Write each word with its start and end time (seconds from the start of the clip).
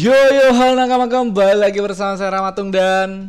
Yo 0.00 0.16
yo 0.16 0.56
halo 0.56 0.80
nakama 0.80 1.12
kembali 1.12 1.60
lagi 1.60 1.76
bersama 1.76 2.16
saya 2.16 2.32
Ramatung 2.32 2.72
dan 2.72 3.28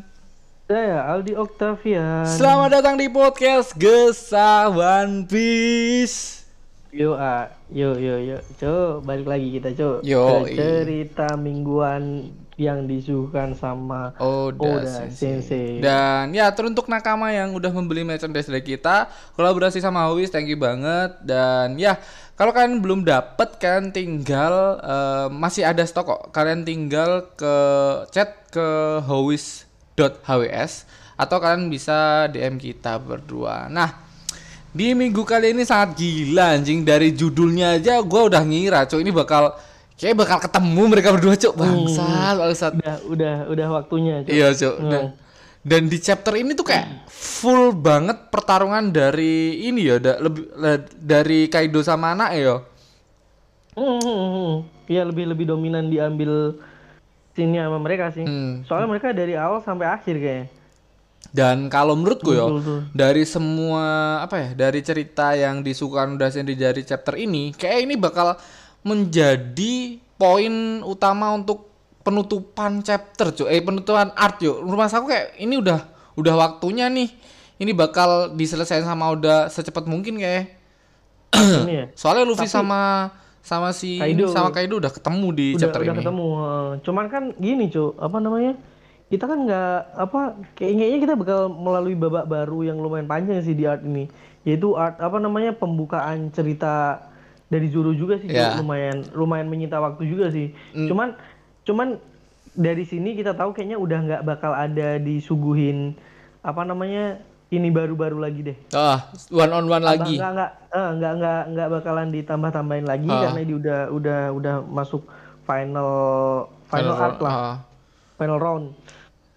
Saya 0.72 1.04
Aldi 1.04 1.36
Octavian. 1.36 2.24
Selamat 2.24 2.80
datang 2.80 2.96
di 2.96 3.12
podcast 3.12 3.76
Gesah 3.76 4.72
One 4.72 5.28
Piece 5.28 6.48
Yo, 6.96 7.20
ah, 7.20 7.52
yo, 7.68 8.00
yo, 8.00 8.16
yo, 8.24 8.40
co, 8.56 9.04
balik 9.04 9.28
lagi 9.28 9.60
kita, 9.60 9.76
co. 9.76 10.00
Yo, 10.00 10.48
cerita 10.48 11.36
mingguan 11.36 12.32
yang 12.60 12.86
disuguhkan 12.86 13.56
sama 13.56 14.14
Oda, 14.20 14.60
Oda 14.60 15.08
Sensei. 15.08 15.40
Sensei. 15.40 15.70
Dan 15.80 16.36
ya 16.36 16.52
teruntuk 16.52 16.92
nakama 16.92 17.32
yang 17.32 17.56
udah 17.56 17.72
membeli 17.72 18.04
merchandise 18.04 18.52
dari 18.52 18.64
kita 18.64 19.08
Kolaborasi 19.40 19.80
sama 19.80 20.08
Howis 20.10 20.30
thank 20.34 20.52
you 20.52 20.60
banget. 20.60 21.16
Dan 21.24 21.80
ya 21.80 21.98
kalau 22.36 22.52
kalian 22.52 22.82
belum 22.82 23.08
dapet 23.08 23.58
kalian 23.62 23.94
tinggal 23.94 24.82
eh, 24.82 25.28
Masih 25.32 25.64
ada 25.64 25.82
stok 25.86 26.06
kok. 26.06 26.22
Kalian 26.36 26.68
tinggal 26.68 27.32
ke 27.34 27.56
chat 28.12 28.50
ke 28.52 29.00
howis.hws 29.06 30.72
Atau 31.16 31.38
kalian 31.40 31.72
bisa 31.72 32.28
DM 32.30 32.60
kita 32.60 33.00
berdua. 33.00 33.72
Nah 33.72 34.12
di 34.72 34.96
minggu 34.96 35.28
kali 35.28 35.52
ini 35.52 35.68
sangat 35.68 36.00
gila 36.00 36.56
anjing. 36.56 36.88
Dari 36.88 37.12
judulnya 37.12 37.76
aja 37.76 38.00
gua 38.00 38.32
udah 38.32 38.40
ngira 38.40 38.88
cok 38.88 39.04
ini 39.04 39.12
bakal 39.12 39.52
kayak 40.02 40.18
bakal 40.18 40.38
ketemu 40.42 40.82
mereka 40.90 41.14
berdua 41.14 41.38
cok 41.38 41.54
bangsat 41.54 42.36
bangsat 42.42 42.72
Udah, 42.82 42.96
udah, 43.06 43.36
udah 43.54 43.68
waktunya, 43.70 44.26
co. 44.26 44.30
Iya 44.34 44.48
cok. 44.58 44.76
Dan, 44.82 45.04
dan 45.62 45.82
di 45.86 45.98
chapter 46.02 46.34
ini 46.42 46.58
tuh 46.58 46.66
kayak 46.66 47.06
full 47.06 47.70
banget 47.78 48.34
pertarungan 48.34 48.90
dari 48.90 49.62
ini 49.62 49.94
ya, 49.94 50.02
da- 50.02 50.18
lebih 50.18 50.50
dari 50.98 51.46
Kaido 51.46 51.86
sama 51.86 52.18
anak 52.18 52.30
ya. 52.34 52.56
Hmm, 53.78 54.02
hmm, 54.02 54.28
hmm. 54.34 54.54
Iya, 54.90 55.06
lebih 55.08 55.30
lebih 55.32 55.46
dominan 55.48 55.88
diambil 55.88 56.58
sini 57.38 57.62
sama 57.62 57.78
mereka 57.78 58.10
sih. 58.12 58.26
Hmm. 58.26 58.66
Soalnya 58.66 58.90
mereka 58.90 59.14
dari 59.14 59.38
awal 59.38 59.62
sampai 59.62 59.88
akhir 59.88 60.18
kayaknya. 60.18 60.48
Dan 61.32 61.70
kalau 61.72 61.96
menurutku 61.96 62.36
ya, 62.36 62.50
dari 62.92 63.24
semua 63.24 64.20
apa 64.20 64.36
ya, 64.42 64.50
dari 64.52 64.82
cerita 64.84 65.32
yang 65.38 65.64
disukakan 65.64 66.20
udah 66.20 66.28
sendiri 66.28 66.60
dari 66.60 66.82
chapter 66.84 67.16
ini, 67.16 67.56
kayak 67.56 67.88
ini 67.88 67.96
bakal 67.96 68.36
menjadi 68.82 69.98
poin 70.16 70.82
utama 70.82 71.34
untuk 71.34 71.70
penutupan 72.02 72.82
chapter, 72.82 73.30
cuy. 73.34 73.48
Eh 73.54 73.62
penutupan 73.62 74.10
art 74.14 74.42
yuk. 74.42 74.62
Rumah 74.62 74.90
aku 74.90 75.06
kayak 75.10 75.38
ini 75.38 75.58
udah 75.58 75.86
udah 76.18 76.34
waktunya 76.38 76.90
nih. 76.90 77.10
Ini 77.62 77.72
bakal 77.78 78.34
diselesaikan 78.34 78.90
sama 78.90 79.14
udah 79.14 79.50
secepat 79.50 79.86
mungkin 79.86 80.18
kayak. 80.18 80.58
ini 81.38 81.74
ya. 81.74 81.86
Soalnya 82.00 82.26
Luffy 82.26 82.50
sama 82.50 83.14
sama 83.42 83.74
si 83.74 83.98
Kaido. 83.98 84.30
sama 84.30 84.54
Kaido 84.54 84.78
udah 84.78 84.94
ketemu 84.94 85.28
di 85.34 85.48
udah, 85.58 85.62
chapter 85.66 85.82
udah 85.82 85.94
ini. 85.98 86.00
ketemu 86.06 86.28
heeh. 86.38 86.70
cuman 86.86 87.06
kan 87.10 87.24
gini 87.42 87.66
cu 87.74 87.98
apa 87.98 88.18
namanya 88.22 88.54
kita 89.10 89.26
kan 89.26 89.40
nggak 89.50 89.74
apa 89.98 90.20
kayak- 90.54 90.78
kayaknya 90.78 91.00
kita 91.02 91.14
bakal 91.18 91.40
melalui 91.50 91.98
babak 91.98 92.30
baru 92.30 92.70
yang 92.70 92.78
lumayan 92.78 93.10
panjang 93.10 93.42
sih 93.42 93.58
di 93.58 93.66
art 93.66 93.82
ini 93.82 94.08
yaitu 94.46 94.78
art 94.78 95.02
apa 95.02 95.18
namanya 95.18 95.58
pembukaan 95.58 96.30
cerita 96.30 97.02
dari 97.52 97.68
Zoro 97.68 97.92
juga 97.92 98.16
sih. 98.16 98.32
Ya. 98.32 98.56
lumayan 98.56 99.04
lumayan 99.12 99.46
menyita 99.46 99.78
waktu 99.78 100.08
juga 100.08 100.32
sih 100.32 100.56
Hmm. 100.72 100.88
cuman 100.88 101.08
cuman 101.62 101.88
dari 102.52 102.84
sini 102.84 103.14
kita 103.14 103.32
tahu 103.32 103.52
kayaknya 103.52 103.76
udah 103.76 104.00
nggak 104.02 104.24
bakal 104.24 104.52
ada 104.52 104.96
disuguhin 104.98 105.94
apa 106.42 106.64
namanya 106.64 107.20
ini 107.48 107.68
baru-baru 107.68 108.18
lagi 108.18 108.42
deh 108.42 108.58
Ah, 108.72 109.12
one 109.30 109.52
on 109.52 109.68
one 109.68 109.84
lagi. 109.84 110.16
Nggak 110.16 110.32
nggak 110.32 110.52
eh, 110.72 110.90
nggak 110.96 111.14
nggak 111.14 111.42
nggak 111.50 111.68
bakalan 111.70 112.08
ditambah-tambahin 112.10 112.88
lagi 112.88 113.06
Ah. 113.06 113.22
karena 113.22 113.40
ini 113.42 113.54
udah 113.54 113.80
udah 113.92 114.20
udah 114.32 114.56
masuk 114.64 115.04
final 115.44 115.92
final, 116.66 116.96
art 116.96 117.20
lah, 117.20 117.34
Ah. 117.34 117.56
final 118.16 118.40
round. 118.40 118.66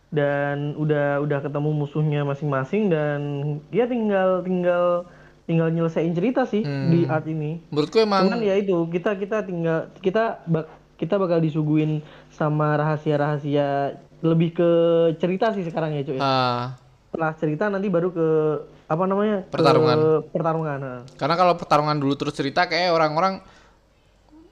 Dan 0.09 0.79
udah 0.79 1.19
udah 1.21 1.39
ketemu 1.43 1.71
musuhnya 1.75 2.23
masing-masing 2.23 2.87
dan 2.87 3.19
dia 3.69 3.83
tinggal 3.85 4.47
tinggal 4.47 5.11
tinggal 5.45 5.69
nyelesain 5.69 6.09
cerita 6.11 6.45
sih 6.45 6.61
Hmm. 6.61 6.89
di 6.89 7.05
art 7.05 7.25
ini. 7.25 7.61
Menurutku 7.69 7.99
emang 7.99 8.27
Cuman 8.27 8.41
ya 8.41 8.55
itu 8.55 8.73
kita 8.89 9.13
kita 9.15 9.43
tinggal 9.43 9.93
kita 9.99 10.41
bak- 10.43 10.69
kita 10.95 11.15
bakal 11.15 11.39
disuguhin 11.39 12.01
sama 12.31 12.75
rahasia-rahasia 12.75 13.93
lebih 14.21 14.53
ke 14.53 14.71
cerita 15.15 15.53
sih 15.53 15.61
sekarang 15.63 15.93
ya 15.93 16.03
cuy. 16.03 16.17
ah, 16.17 16.81
Setelah 17.07 17.33
cerita 17.35 17.65
nanti 17.67 17.87
baru 17.87 18.09
ke 18.09 18.27
apa 18.85 19.05
namanya? 19.05 19.43
ke 19.43 19.53
Pertarungan. 19.53 19.97
pertarungan. 20.29 20.79
nah. 20.79 21.01
Karena 21.15 21.35
kalau 21.35 21.55
pertarungan 21.55 21.97
dulu 21.97 22.15
terus 22.15 22.33
cerita 22.33 22.65
kayak 22.65 22.91
orang-orang 22.91 23.45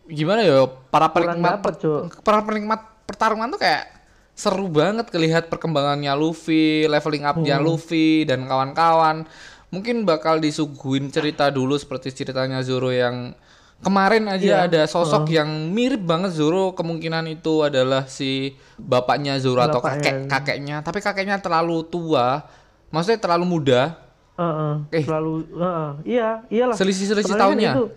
gimana 0.04 0.40
ya 0.40 0.60
para 0.86 1.08
penikmat 1.08 1.58
dapet, 1.58 1.74
para 2.20 2.40
penikmat 2.42 2.80
pertarungan 3.04 3.48
tuh 3.48 3.60
kayak 3.60 3.84
seru 4.32 4.66
banget 4.66 5.06
kelihat 5.06 5.46
perkembangannya 5.46 6.10
Luffy, 6.12 6.84
leveling 6.86 7.22
up-nya 7.22 7.56
Hmm. 7.56 7.64
Luffy 7.64 8.24
dan 8.24 8.44
kawan-kawan. 8.44 9.28
Mungkin 9.72 10.04
bakal 10.04 10.36
disuguhin 10.36 11.08
cerita 11.08 11.48
dulu 11.48 11.74
seperti 11.74 12.12
ceritanya 12.12 12.60
Zoro 12.60 12.92
yang 12.92 13.32
kemarin 13.80 14.28
aja 14.28 14.44
Iya, 14.60 14.68
ada 14.68 14.82
sosok 14.84 15.26
yang 15.26 15.48
mirip 15.72 16.04
banget 16.04 16.36
Zoro 16.36 16.70
kemungkinan 16.70 17.24
itu 17.26 17.64
adalah 17.64 18.04
si 18.04 18.52
bapaknya 18.76 19.40
Zoro 19.40 19.58
atau 19.58 19.80
Bapaknya. 19.80 20.28
kakek 20.28 20.28
kakeknya, 20.28 20.76
tapi 20.78 21.00
kakeknya 21.00 21.40
terlalu 21.40 21.80
tua. 21.82 22.44
Maksudnya 22.92 23.16
terlalu 23.18 23.48
muda. 23.48 23.96
Heeh, 24.34 24.72
Eh. 24.92 25.02
selalu 25.02 25.32
heeh, 25.50 25.90
iya 26.06 26.28
iyalah 26.46 26.76
Selisih-selisih 26.76 27.24
Soalnya 27.26 27.36
kan 27.38 27.44
tahunnya. 27.48 27.72
itu- 27.74 27.90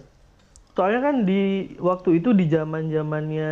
soalnya 0.71 1.01
kan 1.01 1.15
di 1.21 1.41
waktu 1.77 2.09
itu 2.15 2.29
di 2.31 2.45
zaman 2.45 2.87
zamannya 2.87 3.51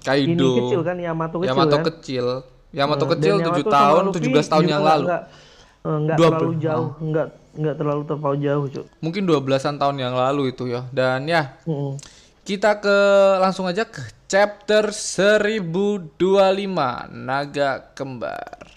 Kaido. 0.00 0.28
ini 0.30 0.60
kecil 0.62 0.80
kan 0.82 0.96
Yamato 0.98 1.36
kecil 1.38 1.48
Yamato 1.48 1.74
kan 1.74 1.84
kecil. 1.86 2.26
Yamato 2.70 3.00
Nah, 3.02 3.10
kecil 3.10 3.34
dan 3.34 3.44
7 3.46 3.56
Yamato 3.56 3.72
tahun, 3.72 4.02
Luffy 4.04 4.20
17 4.22 4.46
tahun 4.46 4.64
yang 4.66 4.82
lalu. 4.82 5.04
nggak 5.06 5.22
eh, 5.22 5.47
nggak 5.88 6.16
Dua 6.20 6.28
terlalu 6.28 6.54
jauh 6.60 6.90
nggak 7.00 7.26
nggak 7.58 7.74
terlalu 7.74 8.02
terpaut 8.06 8.38
jauh 8.38 8.64
cuy 8.70 8.86
Mungkin 9.00 9.22
12-an 9.26 9.76
tahun 9.80 9.96
yang 9.98 10.14
lalu 10.14 10.52
itu 10.54 10.68
ya. 10.70 10.86
Dan 10.94 11.26
ya, 11.26 11.58
Heeh. 11.66 11.92
kita 12.46 12.78
ke 12.78 12.96
langsung 13.42 13.66
aja 13.66 13.82
ke 13.88 14.04
chapter 14.28 14.92
1025 14.94 16.14
Naga 17.10 17.88
Kembar. 17.96 18.68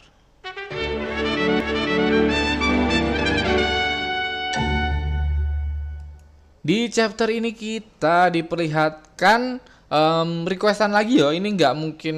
Di 6.61 6.93
chapter 6.93 7.25
ini 7.33 7.57
kita 7.57 8.29
diperlihatkan 8.29 9.57
em, 9.89 10.29
requestan 10.45 10.93
lagi 10.93 11.17
ya. 11.17 11.33
Ini 11.33 11.45
nggak 11.57 11.73
mungkin 11.73 12.17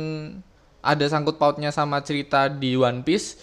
ada 0.84 1.06
sangkut 1.08 1.40
pautnya 1.40 1.72
sama 1.72 2.04
cerita 2.04 2.52
di 2.52 2.76
One 2.76 3.08
Piece. 3.08 3.40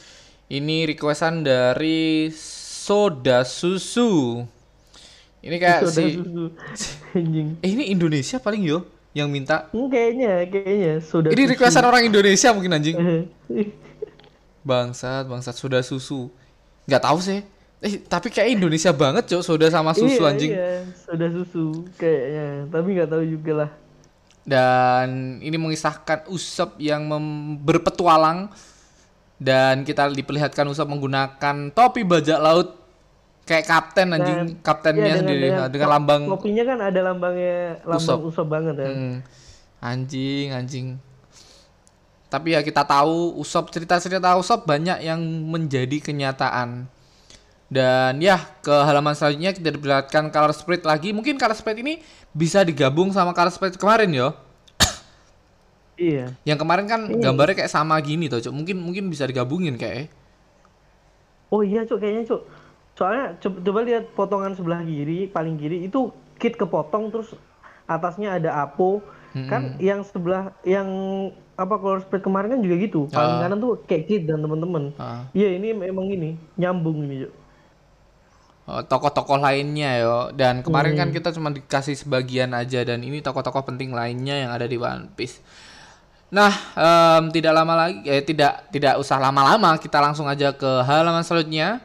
Ini 0.50 0.82
requestan 0.82 1.46
dari 1.46 2.26
Soda 2.34 3.46
Susu. 3.46 4.42
Ini 5.46 5.56
kayak 5.62 5.86
Soda 5.86 5.94
si 5.94 6.18
susu. 6.18 6.44
anjing 7.22 7.54
Eh 7.62 7.70
ini 7.70 7.94
Indonesia 7.94 8.42
paling 8.42 8.66
yo 8.66 8.82
yang 9.14 9.30
minta. 9.30 9.70
Hmm, 9.70 9.86
kayaknya 9.86 10.50
kayaknya 10.50 10.98
sudah 11.06 11.30
Ini 11.30 11.54
requestan 11.54 11.86
orang 11.86 12.02
Indonesia 12.02 12.50
mungkin 12.50 12.74
anjing. 12.74 12.98
Eh, 12.98 13.70
Bangsat, 14.66 15.30
bangsat 15.30 15.54
soda 15.54 15.78
susu. 15.86 16.26
Nggak 16.82 17.02
tahu 17.06 17.18
sih. 17.22 17.46
Eh 17.78 18.02
tapi 18.10 18.34
kayak 18.34 18.58
Indonesia 18.58 18.90
banget 18.90 19.30
cok 19.30 19.46
soda 19.46 19.70
sama 19.70 19.94
susu 19.94 20.18
iya, 20.18 20.30
anjing. 20.34 20.50
iya, 20.50 20.82
sudah 21.06 21.30
susu 21.30 21.86
kayaknya 21.94 22.66
tapi 22.74 22.98
nggak 22.98 23.08
tahu 23.08 23.22
juga 23.22 23.52
lah 23.54 23.70
Dan 24.42 25.38
ini 25.46 25.54
mengisahkan 25.54 26.26
Usop 26.26 26.74
yang 26.82 27.06
berpetualang 27.62 28.50
dan 29.40 29.88
kita 29.88 30.12
diperlihatkan 30.12 30.68
Usop 30.68 30.86
menggunakan 30.92 31.72
topi 31.72 32.04
bajak 32.04 32.38
laut 32.38 32.76
kayak 33.48 33.66
kapten 33.66 34.14
anjing, 34.14 34.60
kaptennya 34.62 35.16
Iya, 35.16 35.20
sendiri 35.24 35.48
dengan, 35.72 35.88
lambang 35.90 36.22
kopinya 36.28 36.62
kan 36.62 36.78
ada 36.86 37.00
lambangnya 37.02 37.82
lambang 37.82 38.20
usop, 38.28 38.46
banget 38.46 38.76
ya 38.78 38.88
Hmm. 38.92 39.16
Anjing, 39.80 40.52
anjing. 40.52 40.86
Tapi 42.28 42.52
ya 42.52 42.60
kita 42.60 42.84
tahu 42.84 43.40
Usop 43.40 43.72
cerita-cerita 43.72 44.36
Usop 44.36 44.68
banyak 44.68 45.02
yang 45.02 45.18
menjadi 45.48 45.98
kenyataan. 45.98 46.84
Dan 47.66 48.20
ya 48.20 48.38
ke 48.60 48.70
halaman 48.70 49.16
selanjutnya 49.16 49.56
kita 49.56 49.72
diperlihatkan 49.72 50.28
color 50.28 50.52
spread 50.52 50.84
lagi. 50.84 51.16
Mungkin 51.16 51.40
color 51.40 51.56
spread 51.56 51.80
ini 51.80 52.04
bisa 52.30 52.60
digabung 52.60 53.10
sama 53.10 53.32
color 53.32 53.50
spread 53.50 53.74
kemarin 53.80 54.12
yo. 54.12 54.36
Iya 56.00 56.24
Yang 56.42 56.58
kemarin 56.64 56.86
kan 56.88 57.00
gambarnya 57.20 57.54
kayak 57.58 57.72
sama 57.72 58.00
gini 58.00 58.26
tuh, 58.26 58.40
Cuk. 58.40 58.54
Mungkin 58.56 58.76
mungkin 58.80 59.04
bisa 59.12 59.28
digabungin 59.28 59.76
kayak. 59.76 60.08
Oh 61.50 61.60
iya 61.60 61.82
cuk 61.82 61.98
kayaknya 61.98 62.24
cuk. 62.26 62.42
Soalnya 62.94 63.34
coba, 63.38 63.56
coba 63.60 63.78
lihat 63.82 64.04
potongan 64.14 64.52
sebelah 64.54 64.80
kiri 64.82 65.26
paling 65.26 65.56
kiri 65.56 65.82
itu 65.84 66.00
kit 66.36 66.54
kepotong 66.54 67.10
terus 67.10 67.34
atasnya 67.86 68.38
ada 68.38 68.50
apo. 68.56 69.02
Kan 69.46 69.78
yang 69.78 70.02
sebelah 70.02 70.50
yang 70.66 70.88
apa 71.54 71.74
color 71.76 72.00
spread 72.00 72.22
kemarin 72.22 72.50
kan 72.50 72.60
juga 72.62 72.76
gitu. 72.80 73.00
Paling 73.10 73.36
Ah. 73.36 73.42
kanan 73.44 73.58
tuh 73.58 73.78
kayak 73.84 74.04
kit 74.06 74.22
dan 74.24 74.40
teman-teman. 74.40 74.90
Ah. 74.96 75.26
Iya 75.30 75.54
ini 75.54 75.70
memang 75.70 76.06
ini 76.08 76.30
nyambung 76.56 77.04
ini 77.04 77.26
cuk. 77.26 77.34
eh, 78.68 78.82
tokoh-tokoh 78.86 79.42
lainnya 79.42 79.98
yo 79.98 80.16
dan 80.30 80.62
kemarin 80.62 80.94
kan 80.94 81.10
kita 81.10 81.34
cuma 81.34 81.50
dikasih 81.50 81.98
sebagian 81.98 82.54
aja 82.54 82.86
dan 82.86 83.02
ini 83.02 83.18
tokoh-tokoh 83.18 83.66
penting 83.66 83.90
lainnya 83.90 84.38
yang 84.38 84.54
ada 84.54 84.64
di 84.64 84.78
One 84.78 85.10
Piece 85.10 85.42
Nah, 86.30 86.54
um, 86.78 87.26
tidak 87.34 87.50
lama 87.50 87.74
lagi, 87.74 88.06
eh, 88.06 88.22
tidak 88.22 88.70
tidak 88.70 89.02
usah 89.02 89.18
lama-lama, 89.18 89.74
kita 89.82 89.98
langsung 89.98 90.30
aja 90.30 90.54
ke 90.54 90.70
halaman 90.86 91.26
selanjutnya. 91.26 91.82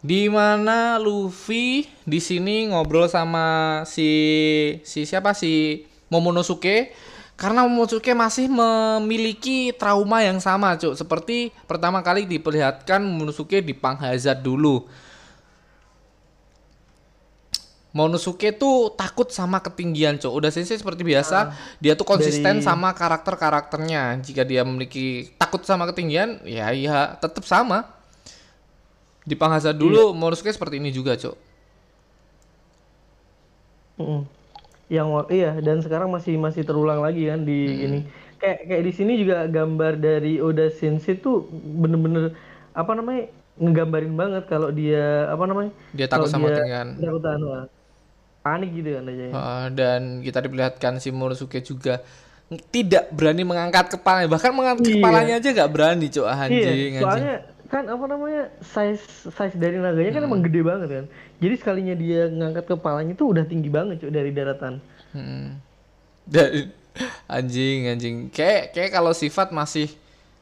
Di 0.00 0.32
mana 0.32 0.96
Luffy 0.96 1.84
di 2.06 2.16
sini 2.16 2.70
ngobrol 2.72 3.10
sama 3.12 3.82
si 3.84 4.08
si 4.86 5.04
siapa 5.04 5.36
si 5.36 5.84
Momonosuke 6.08 6.94
karena 7.36 7.68
Momonosuke 7.68 8.16
masih 8.16 8.48
memiliki 8.48 9.68
trauma 9.76 10.24
yang 10.24 10.40
sama, 10.40 10.80
Cuk. 10.80 10.96
Seperti 10.96 11.52
pertama 11.68 12.00
kali 12.00 12.24
diperlihatkan 12.24 13.04
Momonosuke 13.04 13.60
di 13.60 13.76
Pang 13.76 14.00
Hazard 14.00 14.40
dulu. 14.40 14.88
Momonosuke 17.96 18.52
tuh 18.52 18.92
takut 18.92 19.32
sama 19.32 19.56
ketinggian, 19.64 20.20
Cuk. 20.20 20.28
Udah 20.28 20.52
sensei 20.52 20.76
seperti 20.76 21.00
biasa, 21.00 21.48
uh, 21.48 21.52
dia 21.80 21.96
tuh 21.96 22.04
konsisten 22.04 22.60
dari... 22.60 22.66
sama 22.68 22.92
karakter-karakternya. 22.92 24.20
Jika 24.20 24.44
dia 24.44 24.60
memiliki 24.68 25.32
takut 25.40 25.64
sama 25.64 25.88
ketinggian, 25.88 26.44
ya 26.44 26.76
iya 26.76 27.16
tetap 27.16 27.48
sama. 27.48 27.88
Di 29.24 29.32
Panghasa 29.32 29.72
dulu 29.72 30.12
iya. 30.12 30.14
Momonosuke 30.14 30.52
seperti 30.52 30.76
ini 30.76 30.92
juga, 30.92 31.16
Cuk. 31.16 31.40
Mm. 33.96 34.22
Yang 34.92 35.08
iya 35.32 35.52
dan 35.64 35.80
sekarang 35.80 36.12
masih 36.12 36.36
masih 36.36 36.68
terulang 36.68 37.00
lagi 37.00 37.32
kan 37.32 37.48
di 37.48 37.60
mm. 37.64 37.84
ini. 37.88 37.98
Kayak 38.36 38.58
kayak 38.68 38.82
di 38.84 38.92
sini 38.92 39.12
juga 39.16 39.48
gambar 39.48 39.96
dari 39.96 40.36
Oda 40.36 40.68
Sensei 40.68 41.16
tuh 41.16 41.48
bener-bener 41.64 42.36
apa 42.76 42.92
namanya 42.92 43.32
ngegambarin 43.56 44.12
banget 44.12 44.44
kalau 44.52 44.68
dia 44.68 45.32
apa 45.32 45.44
namanya 45.48 45.72
dia 45.96 46.04
takut 46.04 46.28
sama 46.28 46.52
ketinggian 46.52 47.00
takut 47.00 47.24
anu 47.24 47.64
panik 48.46 48.70
gitu 48.78 48.94
kan 48.94 49.10
aja. 49.10 49.26
Uh, 49.34 49.66
dan 49.74 50.00
kita 50.22 50.38
diperlihatkan 50.46 51.02
si 51.02 51.10
Morosuke 51.10 51.58
juga 51.66 51.98
tidak 52.70 53.10
berani 53.10 53.42
mengangkat 53.42 53.98
kepalanya 53.98 54.30
bahkan 54.30 54.54
mengangkat 54.54 54.86
iya. 54.86 54.94
kepalanya 55.02 55.34
aja 55.42 55.48
gak 55.50 55.70
berani 55.74 56.06
cok 56.06 56.26
anjing 56.30 56.90
iya, 56.94 57.00
soalnya 57.02 57.34
anjing. 57.42 57.66
kan 57.66 57.84
apa 57.90 58.04
namanya 58.06 58.42
size 58.62 59.02
size 59.26 59.56
dari 59.58 59.82
naganya 59.82 60.14
kan 60.14 60.22
hmm. 60.22 60.30
emang 60.30 60.42
gede 60.46 60.60
banget 60.62 60.88
kan 60.94 61.04
jadi 61.42 61.54
sekalinya 61.58 61.94
dia 61.98 62.30
ngangkat 62.30 62.64
kepalanya 62.70 63.18
itu 63.18 63.26
udah 63.26 63.44
tinggi 63.50 63.66
banget 63.66 64.06
cok 64.06 64.12
dari 64.14 64.30
daratan 64.30 64.78
hmm. 65.10 65.46
dan 66.30 66.70
anjing 67.26 67.90
anjing 67.90 68.16
kayak 68.30 68.70
kayak 68.70 68.94
kalau 68.94 69.10
sifat 69.10 69.50
masih 69.50 69.90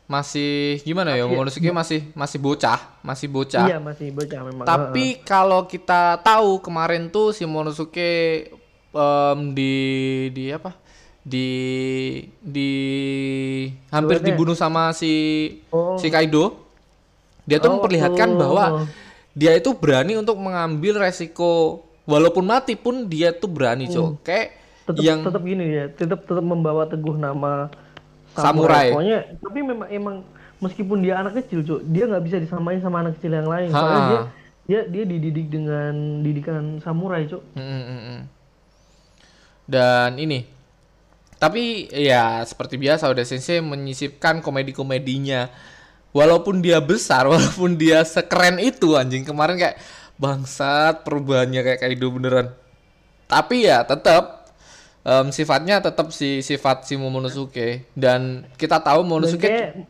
masih 0.05 0.85
gimana 0.85 1.17
ya 1.17 1.25
Momonosuke 1.25 1.73
masih 1.73 2.13
masih 2.13 2.37
bocah 2.37 2.77
masih 3.01 3.25
bocah 3.25 3.65
iya 3.65 3.79
masih 3.81 4.13
bocah 4.13 4.41
memang 4.45 4.67
tapi 4.69 5.17
uh, 5.17 5.25
kalau 5.25 5.65
kita 5.65 6.21
tahu 6.21 6.61
kemarin 6.61 7.09
tuh 7.09 7.33
si 7.33 7.49
Momonosuke 7.49 8.53
um, 8.93 9.57
di 9.57 9.73
di 10.37 10.53
apa 10.53 10.77
di 11.25 11.49
di 12.37 12.73
hampir 13.89 14.21
Luarnya. 14.21 14.29
dibunuh 14.29 14.53
sama 14.53 14.93
si 14.93 15.13
oh. 15.73 15.97
si 15.97 16.13
Kaido 16.13 16.53
dia 17.49 17.57
tuh 17.57 17.73
oh, 17.73 17.81
memperlihatkan 17.81 18.37
oh. 18.37 18.37
bahwa 18.37 18.65
dia 19.33 19.57
itu 19.57 19.73
berani 19.73 20.21
untuk 20.21 20.37
mengambil 20.37 21.01
resiko 21.01 21.81
walaupun 22.05 22.45
mati 22.45 22.77
pun 22.77 23.09
dia 23.09 23.33
tuh 23.33 23.49
berani 23.49 23.89
cok 23.89 24.05
hmm. 24.05 24.21
kayak 24.21 24.49
tetep, 24.85 25.01
yang 25.01 25.25
tetap 25.25 25.41
gini 25.41 25.65
ya 25.65 25.85
tetap 25.89 26.29
tetap 26.29 26.45
membawa 26.45 26.85
teguh 26.85 27.17
nama 27.17 27.73
samurai. 28.35 28.91
Pokoknya 28.91 29.19
tapi 29.39 29.59
memang 29.63 29.89
emang 29.91 30.17
meskipun 30.59 30.99
dia 31.03 31.21
anak 31.23 31.39
kecil, 31.43 31.63
Cuk, 31.63 31.81
dia 31.89 32.05
nggak 32.11 32.25
bisa 32.25 32.37
disamain 32.43 32.83
sama 32.83 33.03
anak 33.07 33.19
kecil 33.19 33.33
yang 33.33 33.49
lain. 33.49 33.71
Ha. 33.71 33.79
Soalnya 33.79 34.03
dia 34.05 34.21
dia 34.65 34.81
dia 34.89 35.05
dididik 35.07 35.47
dengan 35.53 36.23
didikan 36.25 36.79
samurai, 36.83 37.29
Cuk. 37.29 37.43
Hmm, 37.55 37.83
hmm, 37.85 38.01
hmm. 38.01 38.21
Dan 39.65 40.11
ini 40.21 40.55
tapi 41.45 41.93
ya 41.93 42.41
seperti 42.47 42.81
biasa 42.81 43.11
udah 43.13 43.25
sensei 43.27 43.61
menyisipkan 43.61 44.41
komedi-komedinya. 44.41 45.53
Walaupun 46.15 46.63
dia 46.63 46.79
besar, 46.79 47.27
walaupun 47.33 47.77
dia 47.77 48.01
sekeren 48.07 48.63
itu 48.63 48.95
anjing 48.95 49.27
kemarin 49.27 49.59
kayak 49.59 49.77
bangsat 50.17 51.03
perubahannya 51.03 51.61
kayak 51.61 51.81
Kaido 51.85 52.09
beneran. 52.15 52.55
Tapi 53.27 53.67
ya 53.67 53.83
tetap 53.83 54.44
um, 55.05 55.29
sifatnya 55.31 55.79
tetap 55.79 56.11
si 56.11 56.41
sifat 56.41 56.89
si 56.89 56.97
Momonosuke 56.97 57.87
dan 57.95 58.49
kita 58.57 58.81
tahu 58.81 59.05
Momonosuke 59.05 59.85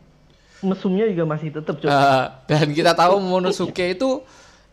mesumnya 0.65 1.05
juga 1.07 1.23
masih 1.29 1.49
tetap 1.53 1.77
coba. 1.79 1.89
Uh, 1.91 2.25
dan 2.49 2.65
kita 2.73 2.91
tahu 2.93 3.21
Momonosuke 3.23 3.95
itu 3.95 4.21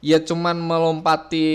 ya 0.03 0.19
cuman 0.19 0.59
melompati 0.59 1.47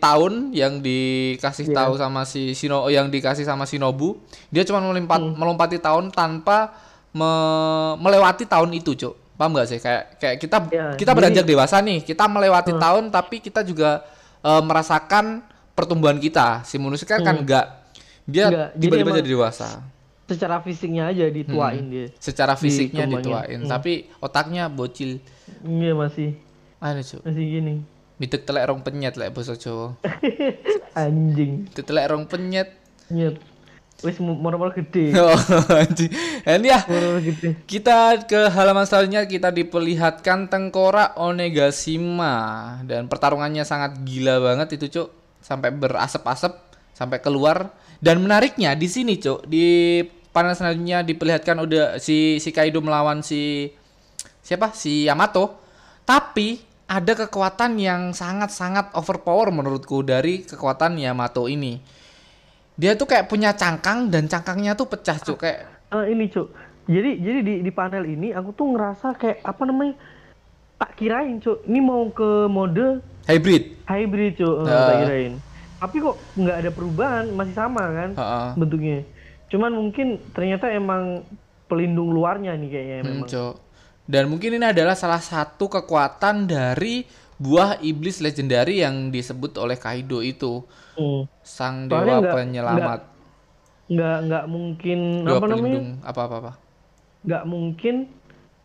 tahun 0.00 0.54
yang 0.56 0.80
dikasih 0.80 1.70
yeah. 1.70 1.76
tahu 1.76 1.92
sama 2.00 2.24
si 2.24 2.56
Shino 2.56 2.88
yang 2.88 3.12
dikasih 3.12 3.44
sama 3.44 3.68
Shinobu. 3.68 4.16
Dia 4.48 4.64
cuma 4.64 4.80
melompat 4.80 5.20
hmm. 5.20 5.36
melompati 5.36 5.76
tahun 5.76 6.08
tanpa 6.08 6.72
me, 7.12 7.30
melewati 8.00 8.48
tahun 8.48 8.72
itu, 8.72 8.96
Cuk. 8.96 9.14
Paham 9.36 9.58
gak 9.58 9.68
sih? 9.68 9.78
Kayak 9.82 10.16
kayak 10.16 10.36
kita 10.40 10.58
yeah, 10.72 10.92
kita 10.96 11.12
beranjak 11.12 11.44
dewasa 11.44 11.82
nih, 11.84 12.00
kita 12.00 12.24
melewati 12.30 12.72
uh. 12.72 12.80
tahun 12.80 13.12
tapi 13.12 13.44
kita 13.44 13.60
juga 13.60 14.00
uh, 14.40 14.62
merasakan 14.64 15.44
pertumbuhan 15.76 16.16
kita. 16.16 16.64
Si 16.64 16.80
Momonosuke 16.80 17.12
kan 17.12 17.20
hmm. 17.20 17.28
kan 17.28 17.36
enggak 17.44 17.66
dia 18.26 18.70
tiba-tiba 18.76 19.18
jadi 19.18 19.30
dewasa. 19.34 19.82
secara 20.22 20.64
fisiknya 20.64 21.12
aja 21.12 21.28
dituain 21.28 21.84
hmm. 21.84 21.92
dia. 21.92 22.06
Secara 22.16 22.54
fisiknya 22.56 23.04
di 23.04 23.20
dituain 23.20 23.60
hmm. 23.66 23.70
tapi 23.70 24.08
otaknya 24.22 24.70
bocil. 24.70 25.20
Iya 25.60 25.92
masih. 25.92 26.38
Ada 26.80 27.02
cuy 27.04 27.20
masih 27.26 27.44
gini. 27.46 27.74
Mitek 28.16 28.46
telek 28.46 28.64
rong 28.70 28.80
penyet 28.86 29.18
lek 29.18 29.34
bos 29.34 29.50
cowok 29.64 29.98
anjing. 30.94 31.68
Mitek 31.68 31.84
telek 31.84 32.06
rong 32.08 32.24
penyet. 32.30 32.68
Nyet. 33.12 33.36
Wis 34.02 34.18
moro-moro 34.18 34.74
gede. 34.74 35.14
Oh 35.20 35.36
anjing. 35.74 36.10
Ini 36.42 36.68
ya. 36.70 36.80
Gede. 37.22 37.58
kita 37.68 38.24
ke 38.26 38.50
halaman 38.50 38.88
selanjutnya 38.88 39.26
kita 39.28 39.54
diperlihatkan 39.54 40.50
tengkorak 40.50 41.14
Onegashima. 41.18 42.34
Dan 42.82 43.06
pertarungannya 43.06 43.62
sangat 43.62 44.00
gila 44.02 44.42
banget 44.42 44.80
itu 44.80 44.86
cuk. 44.90 45.08
Sampai 45.42 45.74
berasap-asap 45.74 46.54
sampai 46.94 47.18
keluar 47.18 47.74
dan 48.02 48.18
menariknya 48.18 48.74
di 48.74 48.90
sini, 48.90 49.14
Cok, 49.14 49.46
di 49.46 50.02
panel 50.34 50.58
selanjutnya 50.58 51.06
diperlihatkan 51.06 51.54
udah 51.62 51.86
si 52.02 52.42
si 52.42 52.50
Kaido 52.50 52.82
melawan 52.82 53.22
si 53.22 53.70
siapa? 54.42 54.74
Si 54.74 55.06
Yamato. 55.06 55.62
Tapi 56.02 56.58
ada 56.90 57.12
kekuatan 57.14 57.78
yang 57.78 58.10
sangat-sangat 58.10 58.90
overpower 58.98 59.54
menurutku 59.54 60.02
dari 60.02 60.42
kekuatan 60.42 60.98
Yamato 60.98 61.46
ini. 61.46 61.78
Dia 62.74 62.98
tuh 62.98 63.06
kayak 63.06 63.30
punya 63.30 63.54
cangkang 63.54 64.10
dan 64.10 64.26
cangkangnya 64.26 64.74
tuh 64.74 64.90
pecah, 64.90 65.22
Cok, 65.22 65.38
kayak 65.38 65.60
uh, 65.94 66.02
ini, 66.02 66.26
Cok. 66.26 66.48
Jadi 66.90 67.22
jadi 67.22 67.38
di 67.46 67.54
di 67.62 67.70
panel 67.70 68.02
ini 68.02 68.34
aku 68.34 68.50
tuh 68.50 68.74
ngerasa 68.74 69.14
kayak 69.14 69.46
apa 69.46 69.62
namanya? 69.62 69.94
Tak 70.74 70.98
kirain, 70.98 71.38
Cok. 71.38 71.70
Ini 71.70 71.78
mau 71.78 72.10
ke 72.10 72.50
mode 72.50 72.98
hybrid. 73.30 73.86
Hybrid, 73.86 74.42
Cok. 74.42 74.56
Uh, 74.58 74.66
tak 74.66 74.96
kirain 75.06 75.51
tapi 75.82 75.98
kok 75.98 76.14
nggak 76.38 76.56
ada 76.62 76.70
perubahan 76.70 77.26
masih 77.34 77.54
sama 77.58 77.82
kan 77.90 78.10
uh 78.14 78.22
-uh. 78.22 78.48
bentuknya 78.54 79.02
cuman 79.50 79.74
mungkin 79.74 80.22
ternyata 80.30 80.70
emang 80.70 81.26
pelindung 81.66 82.14
luarnya 82.14 82.54
nih 82.54 82.70
kayaknya 82.70 82.98
hmm, 83.02 83.08
memang 83.10 83.28
cok. 83.28 83.54
dan 84.06 84.24
mungkin 84.30 84.50
ini 84.54 84.66
adalah 84.70 84.94
salah 84.94 85.18
satu 85.18 85.66
kekuatan 85.66 86.46
dari 86.46 87.02
buah 87.42 87.82
iblis 87.82 88.22
legendary 88.22 88.86
yang 88.86 89.10
disebut 89.10 89.58
oleh 89.58 89.74
Kaido 89.74 90.22
itu 90.22 90.62
hmm. 90.94 91.26
sang 91.42 91.90
dewa 91.90 92.22
enggak, 92.22 92.34
penyelamat 92.38 93.00
nggak 93.90 94.18
nggak 94.30 94.44
mungkin 94.46 94.98
dewa 95.26 95.36
apa 95.42 95.46
namanya 95.50 95.80
apa 96.06 96.20
apa 96.30 96.34
apa 96.38 96.52
nggak 97.26 97.44
mungkin 97.50 97.94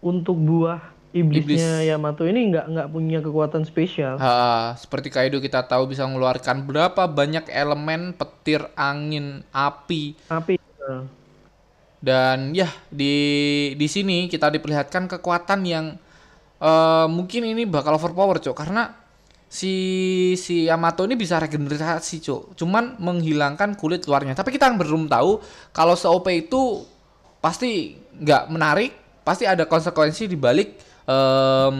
untuk 0.06 0.38
buah 0.38 0.94
iblisnya 1.20 1.82
Iblis. 1.82 1.90
Yamato 1.90 2.24
ini 2.30 2.54
nggak 2.54 2.66
nggak 2.70 2.88
punya 2.94 3.20
kekuatan 3.26 3.64
spesial. 3.66 4.22
Ha, 4.22 4.78
seperti 4.78 5.10
Kaido 5.10 5.42
kita 5.42 5.66
tahu 5.66 5.90
bisa 5.90 6.06
mengeluarkan 6.06 6.64
berapa 6.64 7.10
banyak 7.10 7.50
elemen 7.50 8.14
petir, 8.14 8.70
angin, 8.78 9.42
api. 9.50 10.16
Api. 10.30 10.56
Dan 11.98 12.54
ya 12.54 12.70
di 12.88 13.16
di 13.76 13.88
sini 13.90 14.30
kita 14.30 14.54
diperlihatkan 14.54 15.10
kekuatan 15.18 15.66
yang 15.66 15.86
uh, 16.62 17.08
mungkin 17.10 17.44
ini 17.46 17.66
bakal 17.66 17.98
overpower 17.98 18.38
cok 18.38 18.56
karena 18.56 18.94
si 19.48 19.74
si 20.36 20.68
Yamato 20.68 21.08
ini 21.08 21.16
bisa 21.16 21.40
regenerasi 21.40 22.20
cok 22.20 22.60
cuman 22.60 23.00
menghilangkan 23.00 23.80
kulit 23.80 24.04
luarnya 24.04 24.36
tapi 24.36 24.52
kita 24.52 24.68
belum 24.76 25.08
tahu 25.08 25.40
kalau 25.72 25.96
se 25.96 26.08
OP 26.12 26.28
itu 26.28 26.84
pasti 27.40 27.96
nggak 27.96 28.52
menarik 28.52 28.92
pasti 29.24 29.48
ada 29.48 29.64
konsekuensi 29.64 30.28
di 30.28 30.36
balik 30.36 30.87
um, 31.08 31.78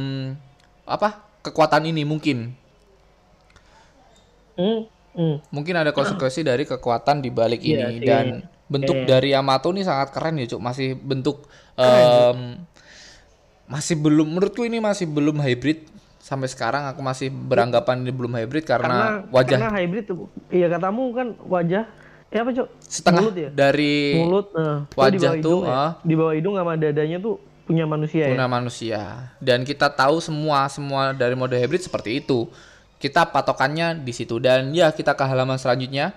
apa 0.88 1.22
kekuatan 1.44 1.92
ini 1.92 2.08
mungkin 2.08 2.56
mm, 4.56 4.82
mm. 5.14 5.36
mungkin 5.52 5.76
ada 5.76 5.92
konsekuensi 5.92 6.42
dari 6.48 6.64
kekuatan 6.64 7.22
di 7.22 7.30
balik 7.30 7.62
yeah, 7.62 7.92
ini 7.92 7.96
dan 8.02 8.26
yeah. 8.42 8.66
bentuk 8.72 8.98
yeah. 9.04 9.08
dari 9.08 9.30
Yamato 9.36 9.70
ini 9.76 9.84
sangat 9.84 10.16
keren 10.16 10.40
ya 10.40 10.48
cuk 10.48 10.64
masih 10.64 10.96
bentuk 10.96 11.46
um, 11.76 12.58
masih 13.68 14.00
belum 14.00 14.28
menurutku 14.32 14.64
ini 14.64 14.80
masih 14.80 15.06
belum 15.12 15.44
hybrid 15.44 15.84
sampai 16.24 16.48
sekarang 16.48 16.88
aku 16.88 17.00
masih 17.04 17.32
beranggapan 17.32 18.04
ini 18.04 18.12
belum 18.12 18.36
hybrid 18.36 18.64
karena, 18.64 18.88
karena 19.24 19.32
wajah 19.32 19.58
karena 19.60 19.72
hybrid 19.76 20.06
iya 20.52 20.68
katamu 20.72 21.12
kan 21.12 21.28
wajah 21.46 21.86
Ya 22.28 22.44
apa, 22.44 22.52
Cok? 22.52 22.68
setengah 22.84 23.24
Mulut 23.24 23.36
ya? 23.40 23.50
dari 23.56 24.20
Mulut, 24.20 24.52
nah. 24.52 24.84
Oh, 24.84 25.08
di 25.08 25.16
wajah 25.16 25.32
bawah 25.32 25.40
tuh, 25.40 25.40
hidung 25.40 25.64
ya? 25.64 25.72
ah. 25.80 25.92
Di 26.04 26.14
bawah 26.20 26.34
hidung 26.36 26.56
sama 26.60 26.72
dadanya 26.76 27.18
tuh 27.24 27.36
punya 27.68 27.84
manusia 27.84 28.24
ya? 28.24 28.32
guna 28.32 28.48
manusia. 28.48 29.02
Dan 29.38 29.62
kita 29.62 29.92
tahu 29.92 30.18
semua 30.18 30.66
semua 30.68 31.12
dari 31.12 31.36
mode 31.36 31.54
hybrid 31.54 31.84
seperti 31.84 32.18
itu. 32.18 32.48
Kita 32.98 33.28
patokannya 33.28 34.00
di 34.00 34.10
situ. 34.10 34.40
Dan 34.40 34.72
ya 34.72 34.90
kita 34.90 35.12
ke 35.12 35.22
halaman 35.22 35.56
selanjutnya. 35.56 36.16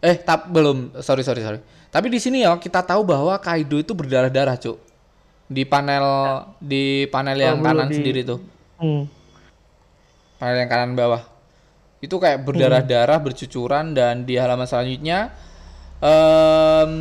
Eh 0.00 0.16
tak 0.16 0.48
belum. 0.48 0.96
Sorry 0.98 1.20
sorry 1.20 1.40
sorry. 1.40 1.60
Tapi 1.88 2.08
di 2.08 2.16
sini 2.16 2.42
ya 2.42 2.52
kita 2.54 2.80
tahu 2.80 3.04
bahwa 3.04 3.36
Kaido 3.36 3.76
itu 3.76 3.92
berdarah 3.92 4.28
darah 4.28 4.56
cuk. 4.56 4.80
Di 5.44 5.62
panel 5.62 6.04
di 6.58 7.04
panel 7.06 7.36
yang 7.36 7.56
Oh, 7.56 7.64
kanan 7.64 7.86
di- 7.86 7.96
sendiri 7.96 8.20
tuh. 8.22 8.40
Hmm. 8.76 9.04
panel 10.36 10.56
yang 10.58 10.68
kanan 10.68 10.92
bawah. 10.92 11.22
Itu 11.98 12.16
kayak 12.16 12.42
berdarah 12.42 12.80
darah 12.80 13.18
bercucuran 13.18 13.90
dan 13.90 14.22
di 14.22 14.38
halaman 14.38 14.64
selanjutnya 14.64 15.34
em, 15.98 16.92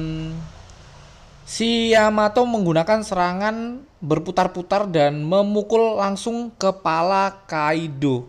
si 1.47 1.95
Yamato 1.95 2.43
menggunakan 2.43 2.99
serangan 3.01 3.55
berputar-putar 3.97 4.85
dan 4.85 5.23
memukul 5.23 5.95
langsung 5.95 6.51
kepala 6.53 7.47
Kaido. 7.47 8.27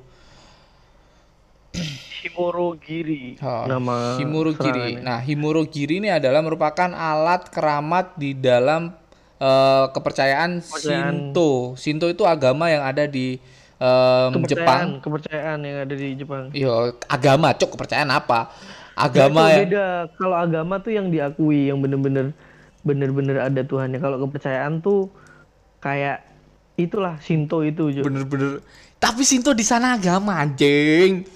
Himorogiri 2.19 3.39
Oh, 3.39 3.67
nama 3.67 4.19
Himurogiri. 4.19 4.99
serangannya. 4.99 5.03
Nah, 5.03 5.19
Himurogiri 5.21 5.99
ini 5.99 6.11
adalah 6.11 6.43
merupakan 6.43 6.91
alat 6.91 7.47
keramat 7.49 8.15
di 8.15 8.35
dalam 8.35 8.91
eh, 9.39 9.87
kepercayaan 9.91 10.59
Kepercayaan. 10.59 11.15
Shinto. 11.15 11.51
Shinto 11.75 12.07
itu 12.07 12.23
agama 12.23 12.67
yang 12.67 12.83
ada 12.83 13.07
di 13.07 13.39
em, 13.79 14.31
kepercayaan, 14.33 14.47
Jepang. 14.51 14.87
kepercayaan 14.99 15.59
yang 15.63 15.77
ada 15.83 15.95
di 15.95 16.09
Jepang. 16.15 16.45
Yo, 16.51 16.75
agama, 17.07 17.55
cok 17.55 17.71
kepercayaan 17.75 18.11
apa? 18.11 18.51
Nggak, 18.99 18.99
Agama 18.99 19.39
Cok, 19.39 19.47
yang 19.47 19.63
beda. 19.63 19.87
Kalau 20.19 20.37
agama 20.37 20.75
tuh 20.79 20.91
yang 20.91 21.07
diakui, 21.07 21.71
yang 21.71 21.79
bener-bener 21.79 22.35
bener-bener 22.83 23.43
ada 23.43 23.63
Tuhannya. 23.63 23.99
Kalau 23.99 24.17
kepercayaan 24.27 24.81
tuh 24.83 25.11
kayak 25.83 26.25
itulah 26.79 27.19
Shinto 27.23 27.63
itu, 27.67 27.91
bener-bener. 28.03 28.63
Tapi 28.99 29.23
Shinto 29.23 29.55
di 29.55 29.63
sana 29.63 29.95
agama, 29.95 30.39
anjing. 30.39 31.27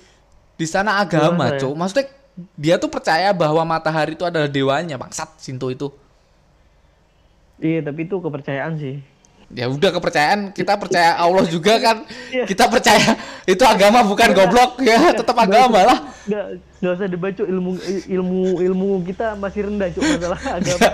Di 0.58 0.66
sana 0.66 0.98
agama, 1.02 1.54
ya? 1.54 1.66
cok. 1.66 1.74
Maksudnya 1.74 2.06
dia 2.58 2.74
tuh 2.78 2.90
percaya 2.90 3.30
bahwa 3.34 3.62
matahari 3.62 4.14
itu 4.18 4.24
adalah 4.26 4.50
dewanya, 4.50 4.98
bangsat 4.98 5.38
Shinto 5.38 5.70
itu. 5.70 5.90
Iya, 7.62 7.86
tapi 7.86 8.10
itu 8.10 8.18
kepercayaan 8.18 8.74
sih. 8.78 8.98
Ya 9.52 9.68
udah 9.68 9.92
kepercayaan, 9.92 10.48
kita 10.50 10.80
percaya 10.80 11.12
Allah 11.12 11.44
juga 11.44 11.76
kan. 11.76 12.08
Iya. 12.32 12.48
Kita 12.48 12.72
percaya 12.72 13.20
itu 13.44 13.60
agama 13.62 14.00
bukan 14.00 14.32
goblok 14.32 14.80
ya, 14.80 15.12
tetap 15.12 15.36
agama 15.36 15.84
lah. 15.84 15.98
Nggak, 16.24 16.44
nggak 16.80 16.92
usah 16.96 17.06
debat. 17.06 17.36
Ilmu 17.36 17.70
ilmu 18.08 18.42
ilmu 18.64 18.88
kita 19.04 19.36
masih 19.36 19.68
rendah, 19.68 19.92
Cok, 19.92 20.02
masalah 20.08 20.40
agama. 20.56 20.88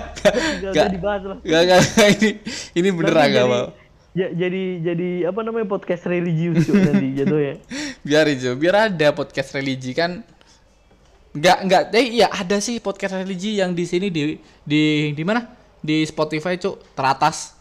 Nggak 0.58 0.72
usah 0.74 0.90
dibahas 0.90 1.22
lah. 1.22 1.38
gak, 1.38 1.62
gak, 1.64 1.78
gak, 1.86 2.08
ini 2.18 2.30
ini 2.74 2.88
bener 2.90 3.14
Nanti 3.14 3.28
agama. 3.30 3.58
Jadi, 3.62 4.18
ja- 4.18 4.32
jadi 4.34 4.62
jadi 4.82 5.08
apa 5.30 5.40
namanya 5.46 5.66
podcast 5.68 6.02
religius 6.04 6.66
Cok, 6.66 6.74
nanti 6.82 7.06
jatuh 7.22 7.38
ya. 7.38 7.54
biar 8.02 8.24
aja 8.26 8.50
biar 8.54 8.74
ada 8.90 9.08
podcast 9.12 9.54
religi 9.54 9.92
kan 9.92 10.22
nggak 11.28 11.58
nggak 11.62 11.82
eh 11.92 12.06
iya 12.16 12.26
ada 12.26 12.56
sih 12.58 12.80
podcast 12.80 13.14
religi 13.14 13.60
yang 13.60 13.70
di 13.70 13.84
sini 13.84 14.08
di 14.08 14.34
di 14.64 14.82
di 15.12 15.22
mana 15.22 15.44
di 15.78 16.02
Spotify 16.02 16.56
cuk 16.56 16.96
teratas 16.96 17.57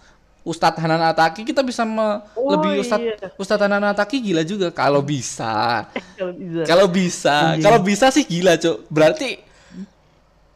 Ustadz 0.48 0.80
Hanan 0.80 1.04
Ataki 1.04 1.44
kita 1.44 1.60
bisa 1.60 1.84
me- 1.84 2.24
Oh, 2.40 2.56
lebih 2.56 2.80
Ustadz 2.80 3.04
iya. 3.04 3.28
Ustadz 3.36 3.68
Hanan 3.68 3.84
Ataki 3.84 4.24
gila 4.24 4.48
juga. 4.48 4.72
Kalau 4.72 5.04
bisa. 5.04 5.84
Kalau 6.16 6.32
bisa. 6.32 6.64
kalau 6.64 6.88
bisa. 6.88 7.36
Iya. 7.60 7.64
kalau 7.68 7.80
bisa 7.84 8.06
sih 8.16 8.24
gila 8.24 8.56
cuk. 8.56 8.88
Berarti 8.88 9.44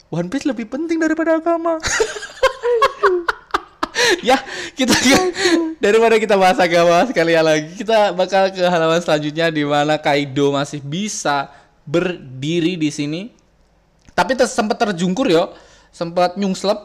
One 0.07 0.31
Piece 0.31 0.48
lebih 0.48 0.71
penting 0.71 0.95
daripada 0.98 1.36
agama. 1.36 1.75
Ya 4.24 4.38
kita 4.74 4.93
daripada 5.77 6.15
kita 6.17 6.33
bahas 6.33 6.57
agama 6.57 7.05
sekalian 7.05 7.43
lagi 7.45 7.74
kita 7.79 8.12
bakal 8.13 8.50
ke 8.50 8.60
halaman 8.60 9.01
selanjutnya 9.01 9.48
di 9.53 9.62
mana 9.62 9.98
Kaido 9.98 10.51
masih 10.51 10.81
bisa 10.81 11.50
berdiri 11.86 12.77
di 12.77 12.89
sini. 12.89 13.31
Tapi 14.15 14.36
ter 14.36 14.48
sempat 14.50 14.77
terjungkur 14.79 15.27
yo. 15.29 15.53
Sempat 15.91 16.39
nyungslep 16.39 16.79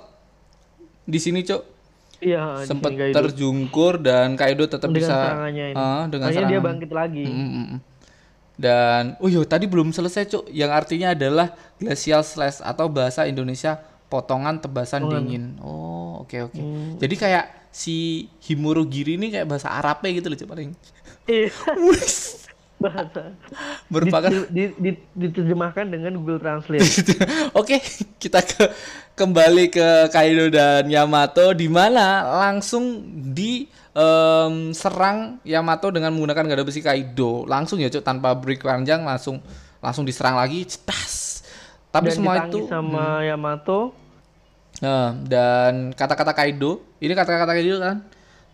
di 1.07 1.19
sini 1.23 1.47
cok 1.47 1.76
Iya, 2.21 2.65
sempat 2.65 2.97
terjungkur 2.97 4.01
dan 4.01 4.35
Kaido 4.41 4.65
tetap 4.65 4.89
dengan 4.89 4.97
bisa 5.05 5.15
serangannya 5.15 5.65
ini. 5.73 5.77
Ah, 5.77 6.05
dengan 6.09 6.27
Makanya 6.33 6.41
dia 6.41 6.49
serangan. 6.49 6.69
bangkit 6.73 6.91
lagi. 6.93 7.25
Mm, 7.29 7.37
mm, 7.37 7.65
mm. 7.67 7.79
Dan 8.57 9.03
oh 9.21 9.29
iya 9.29 9.41
tadi 9.45 9.69
belum 9.69 9.93
selesai 9.93 10.33
cuk, 10.33 10.45
yang 10.49 10.73
artinya 10.73 11.13
adalah 11.13 11.53
glacial 11.77 12.25
slash 12.25 12.65
atau 12.65 12.89
bahasa 12.89 13.29
Indonesia 13.29 13.77
potongan 14.09 14.57
tebasan 14.57 15.05
dingin. 15.13 15.61
Oh 15.61 16.25
oke 16.25 16.49
oke. 16.49 16.57
Hmm. 16.57 16.97
Jadi 16.97 17.15
kayak 17.21 17.69
si 17.69 18.27
Himurogiri 18.49 19.21
ini 19.21 19.29
kayak 19.29 19.45
bahasa 19.45 19.69
Arabnya 19.69 20.09
gitu 20.17 20.33
loh 20.33 20.39
cuk 20.41 20.49
paling. 20.49 20.71
Iya. 21.29 21.53
bahasa. 22.77 23.33
Merupakan 23.89 24.29
Di- 24.29 24.49
di- 24.53 24.75
di- 24.77 25.03
diterjemahkan 25.17 25.89
dengan 25.89 26.13
Google 26.21 26.41
Translate. 26.41 26.85
Oke, 27.61 27.81
kita 28.21 28.45
ke 28.45 28.69
kembali 29.17 29.73
ke 29.73 30.13
Kaido 30.13 30.53
dan 30.53 30.85
Yamato 30.87 31.57
di 31.57 31.73
mana 31.73 32.25
langsung 32.47 33.01
di 33.33 33.65
em, 33.97 34.77
serang 34.77 35.41
Yamato 35.41 35.89
dengan 35.89 36.13
menggunakan 36.13 36.45
gada 36.45 36.65
besi 36.65 36.85
Kaido. 36.85 37.49
Langsung 37.49 37.81
ya, 37.81 37.89
Cuk, 37.89 38.05
tanpa 38.05 38.37
break 38.37 38.61
panjang 38.61 39.01
langsung 39.03 39.41
langsung 39.81 40.05
diserang 40.05 40.37
lagi, 40.37 40.69
cetas. 40.69 41.45
Tapi 41.89 42.13
Dan 42.13 42.17
semua 42.21 42.35
itu 42.45 42.69
sama 42.69 43.25
Yamato. 43.25 43.97
Nah, 44.85 45.17
dan 45.25 45.97
kata-kata 45.97 46.37
Kaido, 46.37 46.85
ini 47.01 47.17
kata-kata 47.17 47.57
Kaido 47.57 47.81
kan. 47.81 48.05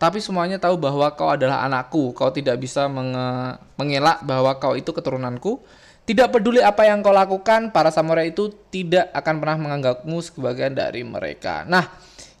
Tapi 0.01 0.19
semuanya 0.19 0.59
tahu 0.59 0.75
bahwa 0.75 1.07
kau 1.15 1.31
adalah 1.31 1.63
anakku. 1.63 2.11
Kau 2.11 2.29
tidak 2.33 2.59
bisa 2.59 2.91
menge- 2.91 3.57
mengelak 3.79 4.21
bahwa 4.27 4.51
kau 4.59 4.75
itu 4.75 4.91
keturunanku. 4.91 5.63
Tidak 6.03 6.27
peduli 6.35 6.59
apa 6.59 6.83
yang 6.83 6.99
kau 6.99 7.15
lakukan, 7.15 7.71
para 7.71 7.87
samurai 7.87 8.35
itu 8.35 8.51
tidak 8.67 9.07
akan 9.15 9.39
pernah 9.39 9.57
menganggapmu 9.57 10.17
sebagian 10.19 10.75
dari 10.75 10.99
mereka. 11.07 11.63
Nah, 11.63 11.87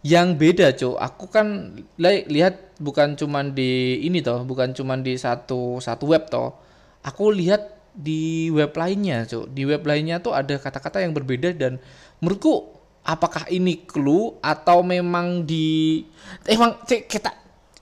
yang 0.03 0.35
beda, 0.35 0.75
Cuk. 0.75 0.99
Aku 0.99 1.31
kan 1.31 1.79
li- 1.95 2.27
lihat 2.27 2.75
bukan 2.83 3.15
cuman 3.15 3.55
di 3.55 4.03
ini 4.03 4.19
toh, 4.19 4.43
bukan 4.43 4.75
cuman 4.75 4.99
di 4.99 5.15
satu 5.15 5.79
satu 5.79 6.11
web 6.11 6.27
toh. 6.27 6.59
Aku 7.07 7.31
lihat 7.31 7.71
di 7.95 8.51
web 8.51 8.75
lainnya, 8.75 9.23
Cuk. 9.23 9.55
Di 9.55 9.63
web 9.63 9.87
lainnya 9.87 10.19
tuh 10.19 10.35
ada 10.35 10.59
kata-kata 10.59 10.99
yang 10.99 11.15
berbeda 11.15 11.55
dan 11.55 11.79
menurutku 12.19 12.67
apakah 13.07 13.47
ini 13.47 13.83
clue 13.87 14.35
atau 14.43 14.83
memang 14.83 15.47
di 15.47 16.03
emang 16.47 16.83
cek 16.87 17.07
kita 17.07 17.31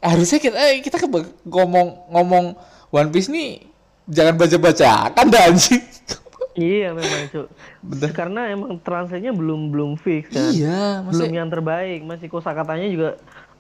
harusnya 0.01 0.39
kita 0.41 0.57
eh, 0.57 0.81
kita 0.81 0.97
ke- 0.97 1.09
ngomong 1.45 2.09
ngomong 2.09 2.45
One 2.89 3.09
Piece 3.13 3.29
nih 3.29 3.61
jangan 4.09 4.35
baca-baca 4.35 5.13
kan 5.13 5.25
dah 5.29 5.47
anjing. 5.47 5.81
Iya 6.51 6.91
memang 6.91 7.31
Cuk. 7.31 7.47
Karena 8.11 8.51
emang 8.51 8.75
translate-nya 8.83 9.31
belum 9.31 9.71
belum 9.71 9.95
fix 9.95 10.27
kan. 10.35 10.51
iya, 10.51 10.99
belum 11.07 11.31
yang 11.31 11.47
terbaik, 11.47 12.03
masih 12.03 12.27
kosakatanya 12.27 12.91
juga 12.91 13.09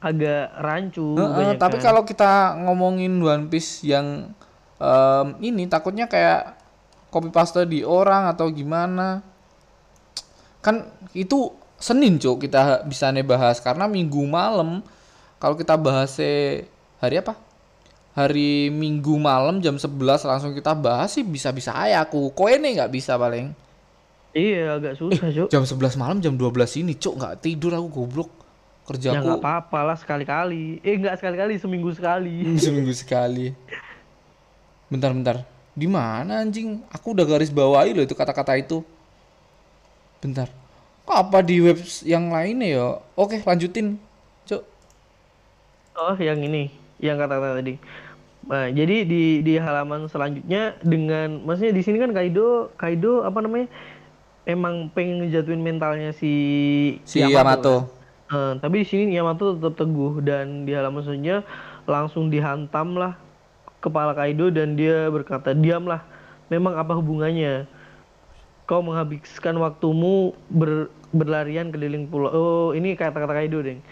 agak 0.03 0.51
rancu. 0.59 1.15
Heeh, 1.15 1.23
kebanyakan. 1.23 1.61
tapi 1.61 1.77
kalau 1.79 2.03
kita 2.03 2.57
ngomongin 2.67 3.15
One 3.23 3.47
Piece 3.47 3.87
yang 3.87 4.35
em, 4.75 5.27
ini 5.39 5.71
takutnya 5.71 6.11
kayak 6.11 6.59
copy 7.07 7.31
paste 7.31 7.63
di 7.63 7.79
orang 7.85 8.27
atau 8.27 8.51
gimana. 8.51 9.23
Kan 10.59 10.91
itu 11.15 11.55
Senin, 11.81 12.19
Cuk, 12.19 12.43
kita 12.45 12.83
bisa 12.85 13.07
nih 13.09 13.23
bahas 13.25 13.57
karena 13.63 13.87
Minggu 13.87 14.21
malam 14.27 14.83
kalau 15.41 15.57
kita 15.57 15.73
bahas 15.73 16.13
hari 17.01 17.17
apa? 17.17 17.33
Hari 18.13 18.69
Minggu 18.69 19.17
malam 19.17 19.57
jam 19.63 19.79
11 19.79 19.89
langsung 20.27 20.53
kita 20.53 20.77
bahas 20.77 21.09
sih 21.09 21.25
bisa-bisa 21.25 21.73
aja 21.73 22.05
aku. 22.05 22.29
Koe 22.37 22.61
nih 22.61 22.77
nggak 22.77 22.91
bisa 22.93 23.17
paling. 23.17 23.49
Iya 24.31 24.79
agak 24.79 24.95
susah 24.95 25.27
Cuk. 25.33 25.47
Jam 25.51 25.65
11 25.65 25.99
malam 25.99 26.17
jam 26.23 26.37
12 26.37 26.83
ini, 26.83 26.95
Cuk, 26.95 27.19
nggak 27.19 27.43
tidur 27.43 27.75
aku 27.75 27.87
goblok. 28.03 28.31
Ya 28.31 28.87
Kerjaku 28.87 29.23
nggak 29.23 29.43
apa-apa 29.43 29.79
lah 29.87 29.97
sekali-kali. 29.99 30.83
Eh 30.83 30.95
nggak 30.99 31.19
sekali-kali, 31.19 31.55
seminggu 31.59 31.91
sekali. 31.95 32.35
seminggu 32.59 32.93
sekali. 32.95 33.55
Bentar 34.91 35.15
bentar. 35.15 35.47
Di 35.71 35.87
mana 35.87 36.43
anjing? 36.43 36.83
Aku 36.91 37.15
udah 37.15 37.23
garis 37.23 37.47
bawahi 37.47 37.95
loh 37.95 38.03
itu 38.03 38.11
kata-kata 38.11 38.59
itu. 38.59 38.83
Bentar. 40.19 40.51
Kok 41.07 41.15
apa 41.15 41.39
di 41.39 41.63
web 41.63 41.79
yang 42.03 42.31
lainnya 42.31 42.67
ya? 42.67 42.87
Oke, 43.15 43.39
lanjutin. 43.43 43.95
Cuk. 44.43 44.61
Oh 45.95 46.15
yang 46.15 46.39
ini, 46.39 46.71
yang 47.03 47.19
kata-kata 47.19 47.59
tadi. 47.59 47.75
Nah, 48.47 48.67
jadi 48.73 49.05
di 49.05 49.45
di 49.45 49.53
halaman 49.61 50.09
selanjutnya 50.09 50.73
dengan 50.81 51.45
maksudnya 51.45 51.73
di 51.77 51.83
sini 51.85 52.01
kan 52.01 52.11
Kaido 52.15 52.73
Kaido 52.79 53.21
apa 53.21 53.43
namanya? 53.43 53.69
Emang 54.49 54.89
pengen 54.89 55.21
ngejatuhin 55.21 55.61
mentalnya 55.61 56.09
si 56.15 56.33
Si 57.05 57.21
Yamato. 57.21 57.85
kan. 58.25 58.31
Eh, 58.31 58.53
tapi 58.63 58.81
di 58.81 58.87
sini 58.87 59.13
Yamato 59.13 59.53
tetap 59.53 59.77
teguh 59.77 60.23
dan 60.23 60.65
di 60.65 60.73
halaman 60.73 61.03
selanjutnya 61.05 61.45
langsung 61.85 62.31
dihantam 62.33 62.97
lah 62.97 63.19
kepala 63.83 64.17
Kaido 64.17 64.49
dan 64.49 64.73
dia 64.73 65.11
berkata, 65.13 65.53
"Diamlah. 65.53 66.01
Memang 66.49 66.75
apa 66.75 66.97
hubungannya? 66.97 67.69
kau 68.71 68.79
menghabiskan 68.79 69.59
waktumu 69.59 70.31
ber, 70.47 70.87
berlarian 71.11 71.75
keliling 71.75 72.07
pulau. 72.07 72.31
Oh, 72.31 72.69
ini 72.71 72.95
kata-kata 72.95 73.35
Kaido, 73.35 73.59
Deng. 73.59 73.83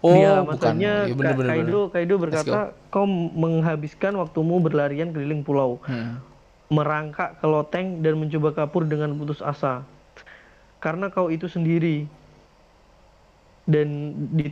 Oh, 0.00 0.16
Dia 0.16 0.40
bukan. 0.40 0.56
maksudnya 0.56 0.94
Ya, 1.04 1.12
bener, 1.12 1.34
bener, 1.36 1.48
Kaido 1.52 1.80
Kaido 1.92 2.14
berkata 2.16 2.58
kau 2.88 3.04
menghabiskan 3.06 4.16
waktumu 4.16 4.56
berlarian 4.56 5.12
keliling 5.12 5.44
pulau, 5.44 5.76
Hmm. 5.84 6.24
merangkak 6.72 7.36
ke 7.36 7.46
loteng 7.46 8.00
dan 8.00 8.16
mencoba 8.16 8.56
kabur 8.56 8.88
dengan 8.88 9.12
putus 9.12 9.44
asa. 9.44 9.84
Karena 10.80 11.12
kau 11.12 11.28
itu 11.28 11.44
sendiri. 11.44 12.08
Dan 13.68 14.16
di, 14.32 14.50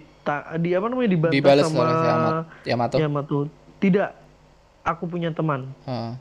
di 0.61 0.71
apa 0.77 0.87
namanya 0.87 1.11
dibantah 1.11 1.35
Dibalas 1.35 1.65
sama 1.67 1.81
Yamato. 1.81 2.37
Yamato. 2.63 2.97
Yamato. 3.01 3.39
Tidak, 3.81 4.11
aku 4.85 5.09
punya 5.09 5.33
teman. 5.33 5.73
Heeh. 5.89 6.13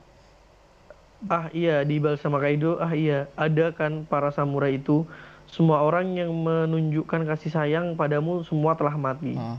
Ah 1.27 1.50
iya, 1.51 1.81
dibalas 1.84 2.22
sama 2.22 2.39
Kaido. 2.39 2.79
Ah 2.79 2.96
iya, 2.96 3.27
ada 3.36 3.75
kan 3.75 4.07
para 4.07 4.31
samurai 4.31 4.79
itu. 4.79 5.03
Semua 5.47 5.81
orang 5.81 6.13
yang 6.13 6.31
menunjukkan 6.31 7.23
kasih 7.25 7.49
sayang 7.49 7.95
padamu 7.95 8.43
semua 8.43 8.75
telah 8.75 8.93
mati. 8.93 9.33
Heeh. 9.33 9.57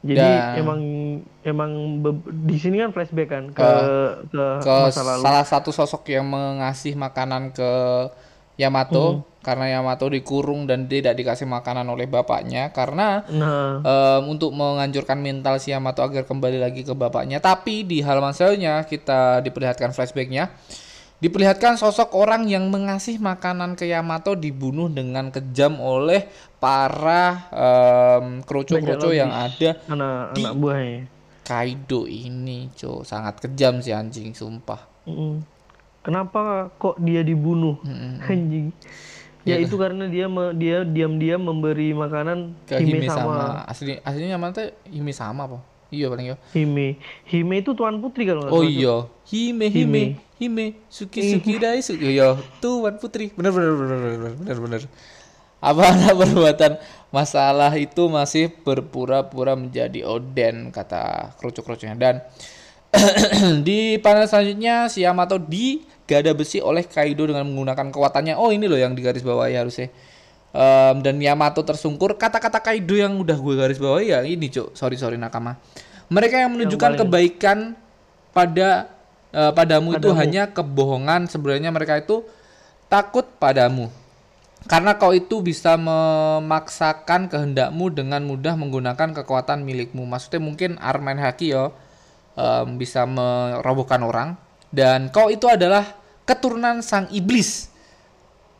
Jadi 0.00 0.16
Dan- 0.16 0.56
emang 0.56 0.80
emang 1.44 1.70
di 2.48 2.56
sini 2.56 2.80
kan 2.80 2.88
flashback 2.88 3.28
kan 3.28 3.44
ke 3.52 3.70
ke, 4.32 4.44
ke 4.64 4.76
masa 4.88 5.04
lalu. 5.04 5.20
salah 5.20 5.44
satu 5.44 5.70
sosok 5.70 6.08
yang 6.08 6.24
mengasih 6.24 6.96
makanan 6.96 7.52
ke 7.52 7.70
Yamato 8.56 9.24
karena 9.40 9.72
Yamato 9.72 10.08
dikurung 10.08 10.64
dan 10.64 10.84
tidak 10.84 11.16
dikasih 11.16 11.44
makanan 11.44 11.84
oleh 11.84 12.04
bapaknya 12.04 12.72
karena 12.72 13.24
Nah, 13.28 13.80
em, 13.80 14.22
untuk 14.28 14.52
menganjurkan 14.52 15.16
mental 15.16 15.56
si 15.56 15.72
Yamato 15.72 16.00
agar 16.00 16.24
kembali 16.24 16.60
lagi 16.60 16.80
ke 16.80 16.92
bapaknya. 16.92 17.40
Tapi 17.40 17.84
di 17.84 18.00
halaman 18.00 18.32
selanjutnya 18.32 18.84
kita 18.84 19.40
diperlihatkan 19.40 19.92
flashbacknya. 19.92 20.48
Diperlihatkan 21.20 21.76
sosok 21.76 22.16
orang 22.16 22.48
yang 22.48 22.72
mengasih 22.72 23.20
makanan 23.20 23.76
ke 23.76 23.84
Yamato 23.84 24.32
dibunuh 24.32 24.88
dengan 24.88 25.28
kejam 25.28 25.76
oleh 25.76 26.24
para 26.56 27.44
kroco-kroco 28.48 29.12
Banyak 29.12 29.20
yang 29.20 29.28
ada 29.28 29.70
anak 29.84 30.32
di- 30.32 30.44
anak 30.48 30.54
buahnya. 30.56 31.00
Kaido 31.44 32.08
ini, 32.08 32.72
co 32.72 33.04
sangat 33.04 33.36
kejam 33.36 33.84
si 33.84 33.92
anjing, 33.92 34.32
sumpah. 34.32 34.80
Mm-mm. 35.04 35.44
Kenapa 36.00 36.72
kok 36.80 36.96
dia 36.96 37.20
dibunuh? 37.20 37.76
Anjing. 38.24 38.72
Ya 39.44 39.60
itu 39.60 39.76
karena 39.76 40.08
dia 40.08 40.24
me- 40.24 40.56
dia 40.56 40.84
diam-diam 40.84 41.40
memberi 41.40 41.92
makanan 41.92 42.56
Ke 42.64 42.80
Hime, 42.80 43.00
Hime 43.00 43.08
sama, 43.08 43.20
sama 43.20 43.44
asli 43.68 43.96
aslinya 44.04 44.36
Yamato 44.36 44.60
Hime 44.88 45.12
sama 45.12 45.48
apa? 45.48 45.58
Iya 45.90 46.06
paling 46.08 46.26
ya. 46.32 46.36
Hime. 46.56 46.96
Hime 47.28 47.54
itu 47.60 47.72
tuan 47.76 48.00
putri 48.00 48.24
kalau 48.24 48.46
nggak 48.46 48.52
Oh 48.52 48.64
iya, 48.64 49.04
Hime 49.28 49.68
Hime 49.68 50.00
Hime 50.00 50.29
Suki 50.88 51.36
Suki 51.36 51.60
Dai 51.60 51.84
Suki 51.84 52.16
yo 52.16 52.40
Tuan 52.64 52.96
Putri. 52.96 53.28
Bener 53.36 53.52
bener 53.52 53.76
bener 53.76 53.98
bener 53.98 54.32
bener 54.40 54.56
bener. 54.56 54.82
Apa 55.60 55.92
anak 55.92 56.14
perbuatan 56.24 56.72
masalah 57.12 57.74
itu 57.76 58.08
masih 58.08 58.48
berpura-pura 58.64 59.52
menjadi 59.52 60.08
Oden 60.08 60.72
kata 60.72 61.36
kerucuk-kerucuknya 61.36 61.96
dan 62.00 62.14
di 63.66 64.00
panel 64.02 64.26
selanjutnya 64.26 64.90
si 64.90 65.06
Yamato 65.06 65.38
digada 65.38 66.32
besi 66.34 66.58
oleh 66.58 66.82
Kaido 66.88 67.28
dengan 67.28 67.44
menggunakan 67.46 67.92
kekuatannya. 67.92 68.34
Oh 68.34 68.50
ini 68.50 68.66
loh 68.66 68.80
yang 68.80 68.96
di 68.96 69.04
garis 69.04 69.22
bawah 69.22 69.46
ya 69.46 69.62
harusnya. 69.62 69.92
Em, 70.50 70.96
dan 71.04 71.22
Yamato 71.22 71.62
tersungkur. 71.62 72.18
Kata-kata 72.18 72.58
Kaido 72.58 72.98
yang 72.98 73.14
udah 73.20 73.38
gue 73.38 73.54
garis 73.54 73.78
bawah 73.78 74.02
ya 74.02 74.26
ini 74.26 74.50
cuk. 74.50 74.74
Sorry 74.74 74.98
sorry 74.98 75.14
nakama. 75.20 75.60
Mereka 76.10 76.42
yang 76.42 76.50
menunjukkan 76.58 76.98
kebaikan 77.06 77.78
pada 78.34 78.90
eh, 79.30 79.52
padamu 79.54 79.94
itu 79.94 80.10
hanya 80.14 80.50
kebohongan. 80.50 81.26
Sebenarnya 81.26 81.70
mereka 81.70 81.98
itu 81.98 82.22
takut 82.90 83.26
padamu. 83.38 83.88
Karena 84.68 84.92
kau 85.00 85.16
itu 85.16 85.40
bisa 85.40 85.80
memaksakan 85.80 87.32
kehendakmu 87.32 87.88
dengan 87.96 88.20
mudah 88.28 88.60
menggunakan 88.60 89.16
kekuatan 89.16 89.64
milikmu. 89.64 90.04
Maksudnya 90.04 90.36
mungkin 90.36 90.76
Armen 90.76 91.16
Haki 91.16 91.56
yo 91.56 91.72
em, 92.36 92.76
bisa 92.76 93.08
merobohkan 93.08 94.04
orang. 94.04 94.36
Dan 94.68 95.08
kau 95.08 95.32
itu 95.32 95.48
adalah 95.48 95.96
keturunan 96.28 96.84
sang 96.84 97.08
iblis. 97.08 97.72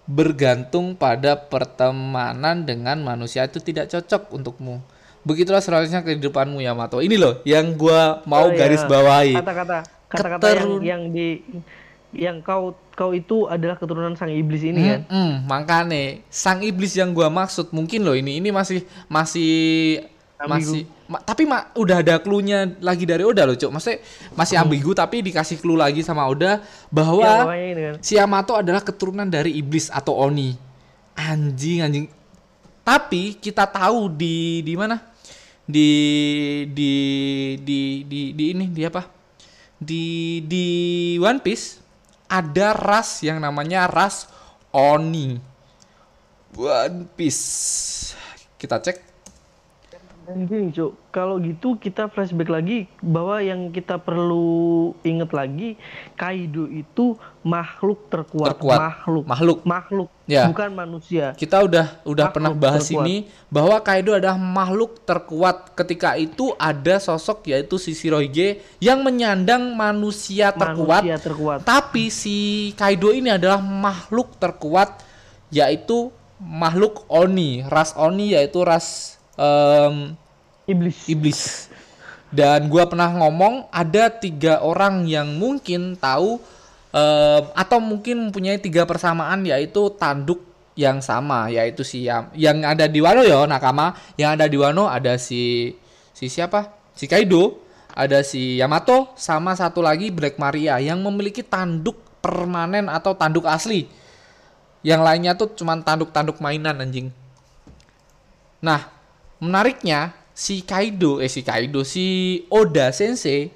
Bergantung 0.09 0.97
pada 0.97 1.37
pertemanan 1.37 2.65
dengan 2.65 2.99
manusia 3.05 3.45
itu 3.45 3.61
tidak 3.61 3.93
cocok 3.93 4.33
untukmu. 4.33 4.81
Begitulah 5.23 5.61
seharusnya 5.61 6.01
kehidupanmu 6.01 6.65
Yamato. 6.65 7.05
Ini 7.05 7.21
loh 7.21 7.45
yang 7.45 7.77
gua 7.77 8.25
mau 8.25 8.49
Oh, 8.49 8.57
iya. 8.57 8.65
garis 8.65 8.83
bawahi. 8.89 9.37
Kata-kata 9.37 10.00
kata-kata 10.11 10.47
yang 10.51 10.71
yang 10.83 11.03
di 11.09 11.29
yang 12.11 12.37
kau 12.43 12.75
kau 12.91 13.15
itu 13.15 13.47
adalah 13.47 13.79
keturunan 13.79 14.13
sang 14.13 14.29
iblis 14.29 14.61
ini 14.61 14.83
kan. 14.83 15.01
Mm, 15.07 15.35
makanya 15.47 16.03
sang 16.27 16.59
iblis 16.61 16.93
yang 16.93 17.15
gua 17.15 17.31
maksud 17.31 17.71
mungkin 17.71 18.03
loh 18.03 18.13
ini 18.13 18.43
ini 18.43 18.51
masih 18.51 18.83
masih 19.07 19.53
masih 20.41 20.89
ma- 21.05 21.21
tapi 21.21 21.45
ma- 21.45 21.69
udah 21.77 22.01
ada 22.01 22.17
clue-nya 22.17 22.65
lagi 22.81 23.05
dari 23.05 23.21
Oda 23.23 23.45
loh, 23.45 23.55
Cuk. 23.55 23.71
Maksudnya 23.71 24.01
masih 24.33 24.57
ambigu 24.57 24.91
tapi 24.91 25.21
dikasih 25.21 25.61
clue 25.61 25.77
lagi 25.77 26.01
sama 26.01 26.25
Oda 26.25 26.65
bahwa 26.89 27.23
Ya, 27.53 27.71
ini 27.71 27.83
kan. 27.85 27.95
si 28.01 28.17
Yamato 28.17 28.57
adalah 28.57 28.81
keturunan 28.81 29.29
dari 29.29 29.53
iblis 29.55 29.93
atau 29.93 30.17
Oni. 30.17 30.57
Anjing 31.13 31.85
anjing. 31.85 32.07
Tapi 32.81 33.37
kita 33.37 33.69
tahu 33.69 34.09
di 34.09 34.65
di 34.65 34.75
mana? 34.75 34.97
Di 35.63 35.89
di 36.67 36.93
di 37.61 37.81
di 38.09 38.21
di 38.33 38.45
ini 38.51 38.67
di 38.67 38.83
apa? 38.83 39.20
Di 39.81 40.45
di 40.45 40.67
One 41.17 41.41
Piece 41.41 41.81
ada 42.29 42.77
ras 42.77 43.25
yang 43.25 43.41
namanya 43.41 43.89
ras 43.89 44.31
Oni. 44.71 45.41
One 46.55 47.11
Piece. 47.19 48.15
Kita 48.55 48.79
cek. 48.79 49.10
Dan 50.31 50.47
gini, 50.47 50.71
Cuk, 50.71 50.95
kalau 51.11 51.43
gitu 51.43 51.75
kita 51.75 52.07
flashback 52.07 52.47
lagi 52.47 52.87
bahwa 53.03 53.43
yang 53.43 53.75
kita 53.75 53.99
perlu 53.99 54.95
ingat 55.03 55.35
lagi 55.35 55.75
Kaido 56.15 56.71
itu 56.71 57.19
makhluk 57.43 58.07
terkuat, 58.07 58.55
Terkuat. 58.55 58.79
makhluk, 58.79 59.25
Makhluk. 59.27 59.59
makhluk, 59.67 60.09
Ya. 60.31 60.47
bukan 60.47 60.71
manusia. 60.71 61.35
Kita 61.35 61.67
udah 61.67 61.99
udah 62.07 62.31
Makhluk 62.31 62.35
pernah 62.39 62.53
bahas 62.55 62.87
terkuat. 62.87 63.11
ini 63.11 63.27
bahwa 63.51 63.75
Kaido 63.83 64.15
adalah 64.15 64.39
makhluk 64.39 65.03
terkuat. 65.03 65.75
Ketika 65.75 66.15
itu 66.15 66.55
ada 66.55 67.03
sosok 67.03 67.51
yaitu 67.51 67.75
si 67.83 67.91
Shirohige 67.91 68.63
yang 68.79 69.03
menyandang 69.03 69.75
manusia 69.75 70.55
terkuat. 70.55 71.03
Manusia 71.03 71.19
terkuat. 71.19 71.59
Tapi 71.67 72.07
si 72.07 72.71
Kaido 72.79 73.11
ini 73.11 73.35
adalah 73.35 73.59
makhluk 73.59 74.39
terkuat 74.39 75.03
yaitu 75.51 76.15
makhluk 76.39 77.03
Oni, 77.11 77.67
ras 77.67 77.99
Oni 77.99 78.39
yaitu 78.39 78.63
ras 78.63 79.19
em, 79.41 80.13
Iblis. 80.69 80.99
iblis. 81.09 81.41
Dan 82.31 82.69
gua 82.69 82.87
pernah 82.87 83.11
ngomong 83.11 83.73
ada 83.73 84.13
tiga 84.13 84.61
orang 84.61 85.09
yang 85.09 85.35
mungkin 85.41 85.97
tahu 85.97 86.39
em, 86.93 87.43
atau 87.57 87.81
mungkin 87.81 88.29
mempunyai 88.29 88.61
tiga 88.61 88.85
persamaan 88.85 89.43
yaitu 89.49 89.89
tanduk 89.97 90.45
yang 90.79 91.03
sama 91.03 91.51
yaitu 91.51 91.83
si 91.83 92.07
Yam- 92.07 92.31
yang 92.37 92.63
ada 92.63 92.87
di 92.87 93.01
Wano 93.03 93.25
ya 93.27 93.49
Nakama. 93.49 93.97
Yang 94.15 94.31
ada 94.37 94.47
di 94.47 94.57
Wano 94.61 94.85
ada 94.87 95.19
si 95.19 95.75
si 96.15 96.29
siapa? 96.29 96.71
Si 96.95 97.09
Kaido. 97.09 97.67
Ada 97.91 98.23
si 98.23 98.63
Yamato 98.63 99.11
sama 99.19 99.59
satu 99.59 99.83
lagi 99.83 100.15
Black 100.15 100.39
Maria 100.39 100.79
yang 100.79 101.03
memiliki 101.03 101.43
tanduk 101.43 101.99
permanen 102.23 102.87
atau 102.87 103.19
tanduk 103.19 103.51
asli. 103.51 103.91
Yang 104.87 105.01
lainnya 105.03 105.33
tuh 105.35 105.51
cuman 105.59 105.83
tanduk-tanduk 105.83 106.39
mainan 106.39 106.79
anjing. 106.79 107.11
Nah, 108.63 108.87
menariknya 109.41 110.15
si 110.37 110.63
Kaido, 110.63 111.19
eh 111.19 111.29
si 111.29 111.41
Kaido, 111.41 111.83
si 111.83 112.05
Oda 112.53 112.93
Sensei 112.95 113.51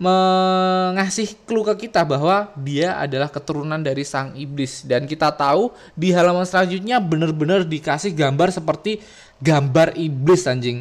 mengasih 0.00 1.36
clue 1.44 1.60
ke 1.60 1.84
kita 1.84 2.08
bahwa 2.08 2.48
dia 2.56 2.96
adalah 2.96 3.28
keturunan 3.28 3.76
dari 3.76 4.00
sang 4.00 4.32
iblis. 4.32 4.88
Dan 4.88 5.04
kita 5.04 5.28
tahu 5.28 5.76
di 5.92 6.08
halaman 6.10 6.48
selanjutnya 6.48 6.96
benar-benar 6.98 7.68
dikasih 7.68 8.16
gambar 8.16 8.48
seperti 8.48 9.04
gambar 9.44 9.92
iblis 10.00 10.48
anjing. 10.48 10.80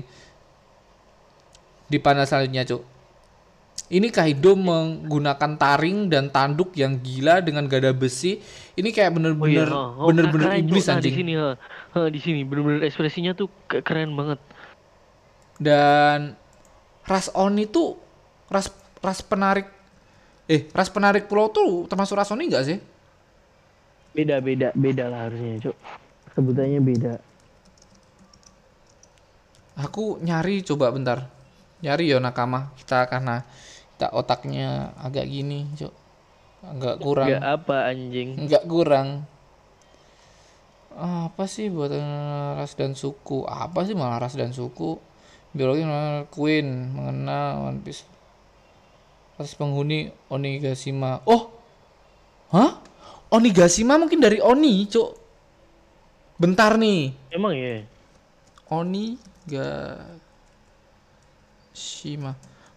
Di 1.91 1.99
panel 1.99 2.23
selanjutnya 2.23 2.63
cuk 2.63 2.98
ini 3.89 4.13
Kaido 4.13 4.54
menggunakan 4.54 5.58
taring 5.58 6.13
dan 6.13 6.30
tanduk 6.30 6.78
yang 6.78 7.02
gila 7.02 7.41
dengan 7.41 7.65
gada 7.65 7.89
besi 7.89 8.38
ini 8.78 8.93
kayak 8.93 9.17
bener-bener 9.17 9.65
oh, 9.65 10.13
bener-bener 10.13 10.45
keren, 10.45 10.62
Cuk. 10.62 10.69
iblis 10.69 10.86
Nah, 10.86 10.93
anjing 11.02 11.13
Di 11.13 11.19
sini, 11.25 11.34
ha. 11.36 11.49
Ha, 11.97 11.99
di 12.13 12.19
sini 12.21 12.45
bener-bener 12.45 12.86
ekspresinya 12.86 13.34
tuh 13.34 13.49
ke- 13.65 13.82
keren 13.82 14.13
banget. 14.13 14.38
dan 15.60 16.39
ras 17.04 17.28
Oni 17.36 17.67
tuh 17.67 17.97
ras 18.47 18.71
ras 19.04 19.19
penarik 19.19 19.67
eh 20.47 20.69
ras 20.71 20.88
penarik 20.88 21.28
pulau 21.28 21.52
tuh 21.52 21.89
termasuk 21.89 22.15
ras 22.15 22.32
Oni 22.32 22.47
enggak 22.47 22.63
sih? 22.69 22.78
Beda, 24.13 24.41
beda, 24.41 24.73
beda 24.73 25.06
lah 25.10 25.30
harusnya, 25.30 25.69
Cuk. 25.69 25.75
Sebutannya 26.34 26.80
beda. 26.82 27.13
Aku 29.80 30.19
nyari 30.19 30.62
coba 30.65 30.91
bentar. 30.91 31.25
Nyari 31.80 32.12
ya 32.12 32.19
nakama 32.19 32.73
kita 32.75 33.08
karena 33.08 33.47
kita 33.99 34.15
otaknya 34.15 34.95
agak 34.95 35.27
gini, 35.27 35.67
Cuk. 35.75 35.91
Enggak 36.63 37.03
kurang. 37.03 37.27
Enggak 37.35 37.51
apa 37.51 37.91
anjing. 37.91 38.39
Enggak 38.39 38.63
kurang. 38.63 39.27
Apa 40.95 41.43
sih 41.51 41.67
buat 41.67 41.91
ras 42.55 42.79
dan 42.79 42.95
suku? 42.95 43.43
Apa 43.43 43.83
sih 43.83 43.99
malah 43.99 44.23
ras 44.23 44.39
dan 44.39 44.55
suku? 44.55 44.95
Biologi 45.51 45.83
Queen, 46.31 46.95
mengenal 46.95 47.67
One 47.67 47.83
Piece. 47.83 48.07
Ras 49.35 49.51
penghuni 49.59 50.07
Onigashima. 50.31 51.19
Oh, 51.27 51.51
hah? 52.55 52.79
Onigashima 53.35 53.99
mungkin 53.99 54.23
dari 54.23 54.39
Oni, 54.39 54.88
cuk. 54.88 55.12
Bentar 56.39 56.79
nih. 56.79 57.12
Emang 57.35 57.51
ya? 57.51 57.83
Onigashima. 58.71 59.19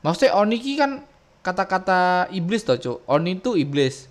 Maksudnya 0.03 0.35
Oni 0.35 0.59
ki 0.59 0.75
kan 0.75 1.07
kata-kata 1.43 2.31
iblis 2.31 2.63
toh, 2.63 2.79
cuk. 2.79 2.99
Oni 3.07 3.37
itu 3.37 3.59
iblis. 3.59 4.07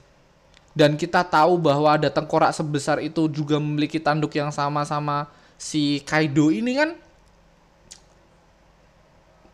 Dan 0.72 0.96
kita 0.96 1.28
tahu 1.28 1.60
bahwa 1.60 2.00
ada 2.00 2.08
tengkorak 2.08 2.56
sebesar 2.56 3.04
itu 3.04 3.28
juga 3.28 3.60
memiliki 3.60 4.00
tanduk 4.00 4.32
yang 4.32 4.56
sama 4.56 4.88
sama 4.88 5.28
si 5.60 6.00
Kaido 6.08 6.48
ini 6.48 6.80
kan 6.80 6.96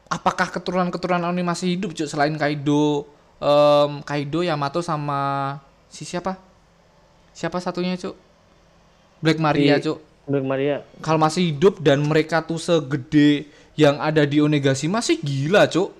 apakah 0.07 0.47
keturunan-keturunan 0.53 1.25
Oni 1.25 1.41
masih 1.41 1.73
hidup 1.73 1.91
cuk 1.97 2.05
selain 2.05 2.37
Kaido 2.37 3.09
um, 3.41 3.91
Kaido 4.05 4.45
Yamato 4.45 4.85
sama 4.85 5.57
si 5.89 6.05
siapa 6.05 6.37
siapa 7.33 7.57
satunya 7.59 7.97
cuk 7.97 8.13
Black 9.25 9.41
Maria 9.41 9.81
Si- 9.81 9.89
cuk 9.89 9.97
Black 10.29 10.45
Maria. 10.45 10.85
kalau 11.01 11.17
masih 11.17 11.49
hidup 11.49 11.81
dan 11.81 12.05
mereka 12.05 12.45
tuh 12.45 12.61
segede 12.61 13.49
yang 13.73 13.97
ada 13.97 14.21
di 14.21 14.37
Onigashima 14.37 15.01
sih 15.01 15.17
gila 15.17 15.65
cuk 15.65 15.96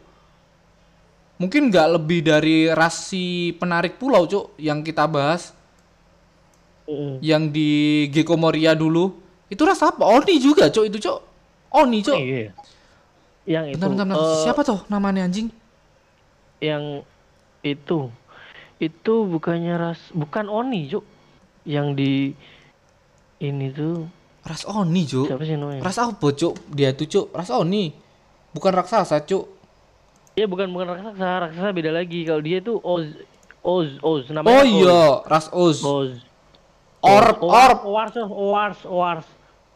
mungkin 1.37 1.69
nggak 1.69 1.87
lebih 2.01 2.19
dari 2.25 2.69
ras 2.69 3.09
si 3.09 3.53
penarik 3.55 3.97
pulau 3.97 4.25
cuk 4.25 4.57
yang 4.57 4.81
kita 4.81 5.05
bahas 5.05 5.53
Mm-mm. 6.87 7.19
yang 7.21 7.51
di 7.51 8.05
Gecko 8.09 8.35
Moria 8.35 8.73
dulu 8.73 9.11
itu 9.47 9.61
ras 9.63 9.79
apa 9.79 10.03
Oni 10.03 10.39
juga 10.39 10.67
cuk 10.67 10.87
itu 10.87 10.97
cuk 10.99 11.19
Oni 11.75 11.99
cuk 12.01 12.17
Iya. 12.17 12.51
Yang 13.47 13.65
itu. 13.75 13.79
bentar 13.79 14.03
bentar, 14.03 14.17
eh, 14.19 14.39
siapa 14.43 14.61
tuh 14.61 14.83
namanya 14.87 15.23
anjing 15.23 15.47
Yang 16.59 17.05
itu. 17.63 18.09
Itu 18.77 19.25
bukannya 19.25 19.73
ras 19.75 19.99
bukan 20.13 20.45
Oni, 20.47 20.85
Cuk. 20.85 21.01
Yang 21.63 21.87
di 21.95 22.11
ini 23.39 23.67
tuh 23.69 24.05
ras 24.41 24.63
Oni 24.65 25.03
cuk 25.03 25.27
siapa 25.27 25.43
sih 25.43 25.55
namanya? 25.55 25.81
ras 25.83 25.97
apa 25.99 26.27
cuk 26.31 26.53
dia 26.71 26.95
tuh 26.95 27.05
cuk 27.05 27.25
ras 27.31 27.51
Oni 27.51 27.91
bukan 28.51 28.71
raksasa 28.73 29.21
cuk 29.21 29.56
Iya 30.37 30.45
bukan 30.45 30.69
bukan 30.69 30.93
raksasa, 30.93 31.49
raksasa 31.49 31.69
beda 31.73 31.89
lagi. 31.89 32.21
Kalau 32.21 32.45
dia 32.45 32.61
tuh 32.61 32.77
Oz 32.85 33.09
Oz 33.65 33.97
Oz 34.05 34.29
namanya. 34.29 34.53
oh 34.53 34.63
iya 34.69 35.01
ras 35.25 35.49
Oz 35.49 35.81
Oz. 35.81 36.21
Orb 37.01 37.41
Orb 37.41 37.79
Oars, 37.89 38.13
Oars, 38.21 38.79
Oars. 38.85 39.27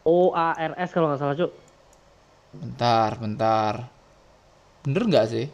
O 0.06 0.38
A 0.38 0.54
R 0.54 0.78
S 0.78 0.94
kalau 0.94 1.10
nggak 1.10 1.18
salah, 1.18 1.34
Cuk. 1.34 1.50
Bentar, 2.54 3.10
bentar. 3.18 3.74
Bener 4.86 5.04
nggak 5.10 5.26
sih? 5.34 5.46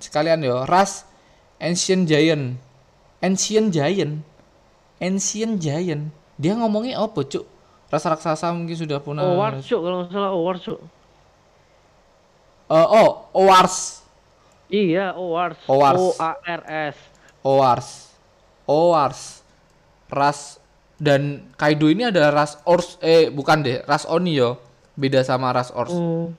Sekalian 0.00 0.40
yo, 0.40 0.64
ras 0.64 1.04
Ancient 1.60 2.08
Giant. 2.08 2.56
Ancient 3.20 3.72
Giant. 3.76 4.24
Ancient 5.00 5.60
Giant. 5.60 6.12
Dia 6.40 6.56
ngomongnya 6.56 6.96
apa, 7.00 7.24
Cuk? 7.24 7.44
Ras 7.92 8.04
raksasa 8.08 8.52
mungkin 8.56 8.76
sudah 8.76 9.00
punah. 9.04 9.24
Oars, 9.24 9.64
Cuk, 9.64 9.80
kalau 9.84 9.96
nggak 10.04 10.12
salah 10.16 10.32
Oars, 10.32 10.60
Cuk. 10.64 10.80
Eh, 12.72 12.86
oh, 12.88 13.28
Owars. 13.36 14.03
Iya, 14.72 15.12
Oars. 15.14 15.58
Oars. 15.68 16.00
O 16.00 16.06
A 16.16 16.40
R 16.40 16.62
S. 16.92 16.96
Owars. 17.44 17.88
Owars. 18.64 19.20
Ras 20.08 20.62
dan 20.96 21.42
Kaido 21.58 21.90
ini 21.90 22.06
ada 22.06 22.30
ras 22.30 22.56
Ors 22.64 22.96
eh 23.02 23.28
bukan 23.28 23.60
deh, 23.60 23.82
ras 23.84 24.06
Oni 24.08 24.38
yo. 24.38 24.56
Beda 24.94 25.20
sama 25.26 25.50
ras 25.52 25.74
Ors. 25.74 25.92
Hmm. 25.92 26.32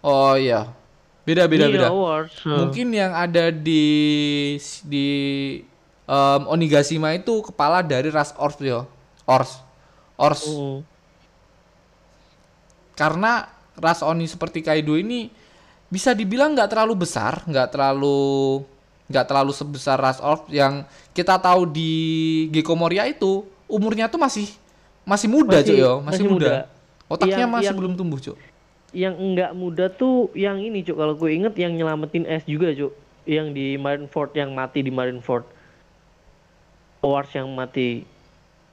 Oh 0.00 0.34
iya. 0.38 0.72
Beda 1.26 1.44
beda 1.44 1.68
iya, 1.68 1.74
beda. 1.74 1.88
Oars. 1.92 2.32
Hmm. 2.46 2.64
Mungkin 2.64 2.88
yang 2.94 3.12
ada 3.12 3.52
di 3.52 3.84
di 4.86 5.08
em, 6.08 6.42
Onigashima 6.48 7.12
itu 7.12 7.44
kepala 7.44 7.84
dari 7.84 8.08
ras 8.08 8.32
Ors 8.40 8.56
yo. 8.62 8.88
Ors. 9.28 9.60
Ors. 10.16 10.42
Hmm. 10.48 10.80
Karena 12.96 13.52
ras 13.76 14.00
Oni 14.00 14.24
seperti 14.24 14.64
Kaido 14.64 14.96
ini 14.96 15.28
bisa 15.88 16.12
dibilang 16.12 16.52
nggak 16.52 16.68
terlalu 16.68 16.94
besar, 17.04 17.40
nggak 17.44 17.68
terlalu 17.72 18.60
nggak 19.08 19.24
terlalu 19.24 19.52
sebesar 19.56 19.96
ras 19.96 20.20
Ors 20.20 20.44
yang 20.52 20.84
kita 21.16 21.40
tahu 21.40 21.64
di 21.64 21.92
Gecko 22.52 22.76
Moria 22.76 23.08
itu 23.08 23.40
umurnya 23.64 24.04
tuh 24.04 24.20
masih 24.20 24.52
masih 25.08 25.32
muda 25.32 25.64
Masih- 25.64 25.72
cuy 25.72 25.80
yo, 25.80 25.92
masih, 26.04 26.04
masih 26.04 26.24
muda. 26.28 26.34
muda. 26.36 26.54
Otaknya 27.08 27.36
Yang- 27.40 27.52
masih 27.56 27.66
yang- 27.72 27.78
belum 27.80 27.92
tumbuh 27.96 28.20
cuy. 28.20 28.36
Yang 28.88 29.14
enggak 29.16 29.50
muda 29.52 29.84
tuh 29.88 30.28
yang 30.32 30.56
ini, 30.60 30.80
Cuk. 30.80 30.96
Kalau 30.96 31.12
gue 31.12 31.28
inget 31.28 31.52
yang 31.56 31.72
nyelamatin 31.72 32.24
S 32.24 32.44
juga, 32.44 32.72
Cuk. 32.72 32.92
Yang 33.28 33.46
di 33.52 33.66
Marineford 33.76 34.32
yang 34.32 34.52
mati 34.52 34.80
di 34.80 34.88
Marineford. 34.88 35.44
Oars 37.00 37.30
yang 37.32 37.48
mati. 37.52 38.02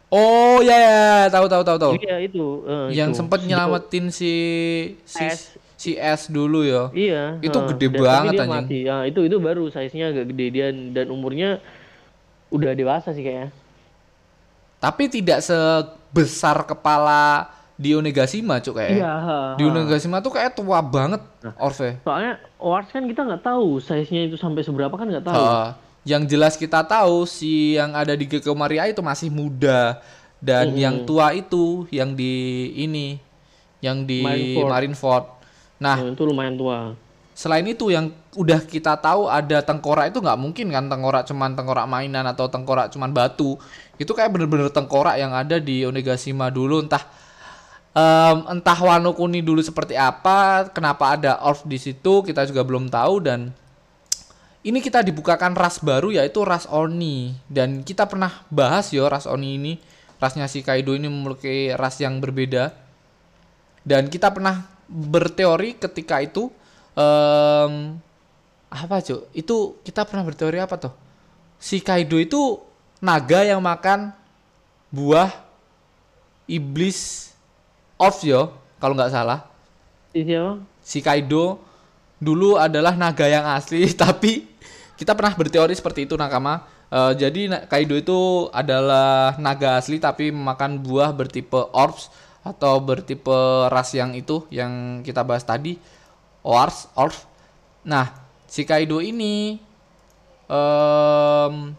Oh 0.07 0.63
ya 0.63 0.75
ya, 0.75 0.99
tahu 1.27 1.45
tahu 1.47 1.63
tahu 1.63 1.77
tahu. 1.77 1.93
Iya, 1.99 2.17
itu. 2.23 2.63
eh, 2.63 2.95
yang 2.95 3.11
sempat 3.11 3.43
nyelamatin 3.43 4.07
si 4.09 4.31
si 5.03 5.23
S. 5.23 5.59
si 5.75 5.95
S 5.95 6.31
dulu 6.31 6.63
ya. 6.63 6.89
Iya. 6.91 7.23
Itu 7.43 7.59
heeh. 7.59 7.69
gede 7.75 7.87
banget, 7.95 8.33
dia 8.35 8.43
anjing. 8.43 8.55
mati. 8.63 8.79
Ya, 8.87 8.95
itu 9.05 9.19
itu 9.23 9.37
baru 9.39 9.67
size-nya 9.67 10.11
agak 10.11 10.31
gede 10.31 10.45
dia 10.51 10.67
dan 10.71 11.11
umurnya 11.11 11.59
udah 12.51 12.71
dewasa 12.73 13.11
sih 13.11 13.23
kayaknya. 13.23 13.51
Tapi 14.79 15.09
tidak 15.09 15.41
sebesar 15.41 16.61
kepala 16.63 17.49
di 17.75 17.91
Onigashima 17.91 18.63
cuk 18.63 18.79
kayak. 18.79 18.95
Iya. 18.95 19.13
heeh, 19.19 19.49
Di 19.59 19.63
heeh. 19.67 19.73
Onigashima 19.75 20.23
tuh 20.23 20.31
kayak 20.31 20.55
tua 20.55 20.79
banget 20.79 21.19
Orve. 21.59 21.99
Soalnya 22.07 22.39
Oars 22.55 22.87
kan 22.87 23.03
kita 23.03 23.21
nggak 23.27 23.43
tahu 23.43 23.83
size-nya 23.83 24.31
itu 24.31 24.39
sampai 24.39 24.63
seberapa 24.63 24.95
kan 24.95 25.07
nggak 25.11 25.25
tahu. 25.27 25.35
Heeh. 25.35 25.69
yang 26.05 26.21
jelas 26.29 26.53
kita 26.53 26.85
tahu 26.85 27.25
si 27.25 27.73
yang 27.73 27.97
ada 27.97 28.13
di 28.13 28.29
Gecko 28.29 28.53
Maria 28.53 28.85
itu 28.85 29.01
masih 29.01 29.33
muda 29.33 29.97
dan 30.37 30.77
yang 30.77 31.01
tua 31.01 31.33
itu 31.33 31.89
yang 31.89 32.13
di 32.13 32.69
ini 32.77 33.17
yang 33.81 34.05
di 34.05 34.21
Marineford. 34.21 34.69
Marineford. 34.69 35.25
Nah, 35.75 35.99
itu 35.99 36.23
lumayan 36.23 36.55
tua. 36.55 36.95
selain 37.35 37.67
itu 37.67 37.91
yang 37.91 38.15
udah 38.31 38.63
kita 38.63 38.95
tahu 38.95 39.27
ada 39.27 39.59
tengkorak 39.59 40.07
itu 40.07 40.23
nggak 40.23 40.39
mungkin 40.39 40.71
kan? 40.71 40.87
Tengkorak 40.87 41.27
cuman 41.27 41.51
tengkorak 41.51 41.83
mainan 41.83 42.23
atau 42.23 42.47
tengkorak 42.47 42.95
cuman 42.95 43.11
batu. 43.11 43.59
Itu 43.99 44.15
kayak 44.15 44.31
bener-bener 44.31 44.71
tengkorak 44.71 45.19
yang 45.19 45.35
ada 45.35 45.59
di 45.59 45.83
Onigashima 45.83 46.47
dulu. 46.47 46.87
Entah 46.87 47.03
em, 47.91 48.37
entah 48.55 48.79
Wano 48.79 49.11
Kuni 49.11 49.43
dulu 49.43 49.59
seperti 49.59 49.99
apa 49.99 50.71
kenapa 50.71 51.19
ada 51.19 51.43
Orf 51.43 51.67
di 51.67 51.75
situ 51.75 52.23
kita 52.23 52.47
juga 52.47 52.63
belum 52.63 52.87
tahu. 52.87 53.19
Dan 53.19 53.51
ini 54.63 54.79
kita 54.79 55.03
dibukakan 55.03 55.59
ras 55.59 55.83
baru 55.83 56.15
yaitu 56.15 56.39
ras 56.47 56.63
Oni. 56.71 57.35
Dan 57.51 57.83
kita 57.83 58.07
pernah 58.07 58.47
bahas 58.47 58.95
yo 58.95 59.11
ras 59.11 59.27
Oni 59.27 59.59
ini. 59.59 59.73
Rasnya 60.23 60.47
si 60.47 60.63
Kaido 60.63 60.95
ini 60.95 61.11
memiliki 61.11 61.75
ras 61.75 61.99
yang 61.99 62.23
berbeda. 62.23 62.71
Dan 63.83 64.07
kita 64.07 64.31
pernah 64.31 64.74
berteori 64.85 65.77
ketika 65.77 66.21
itu 66.21 66.49
em 66.95 67.97
apa 68.69 68.99
cuy 68.99 69.23
itu 69.31 69.79
kita 69.87 70.03
pernah 70.03 70.23
berteori 70.25 70.59
apa 70.59 70.75
tuh 70.75 70.93
si 71.59 71.79
Kaido 71.79 72.19
itu 72.19 72.59
naga 72.99 73.41
yang 73.45 73.63
makan 73.63 74.11
buah 74.91 75.31
iblis 76.45 77.31
off 77.97 78.21
yo 78.21 78.53
kalau 78.77 78.93
nggak 78.93 79.13
salah. 79.13 79.47
Si 80.11 80.23
siapa? 80.23 80.61
si 80.85 81.01
Kaido 81.01 81.59
dulu 82.21 82.55
adalah 82.55 82.93
naga 82.95 83.25
yang 83.25 83.43
asli 83.43 83.89
tapi 83.97 84.45
kita 84.95 85.11
pernah 85.17 85.35
berteori 85.35 85.73
seperti 85.75 86.07
itu 86.07 86.15
nakama. 86.15 86.63
Eh, 86.93 87.13
jadi 87.17 87.65
Kaido 87.67 87.97
itu 87.97 88.47
adalah 88.53 89.35
naga 89.41 89.81
asli 89.81 89.97
tapi 89.97 90.29
memakan 90.31 90.79
buah 90.79 91.11
bertipe 91.11 91.57
orbs 91.73 92.13
atau 92.45 92.77
bertipe 92.77 93.65
ras 93.73 93.89
yang 93.97 94.13
itu 94.13 94.45
yang 94.53 95.01
kita 95.01 95.25
bahas 95.25 95.41
tadi 95.41 95.81
Ors, 96.45 96.85
Orf. 96.93 97.25
Nah, 97.81 98.13
si 98.45 98.61
Kaido 98.69 99.01
ini 99.01 99.57
em, 100.45 101.73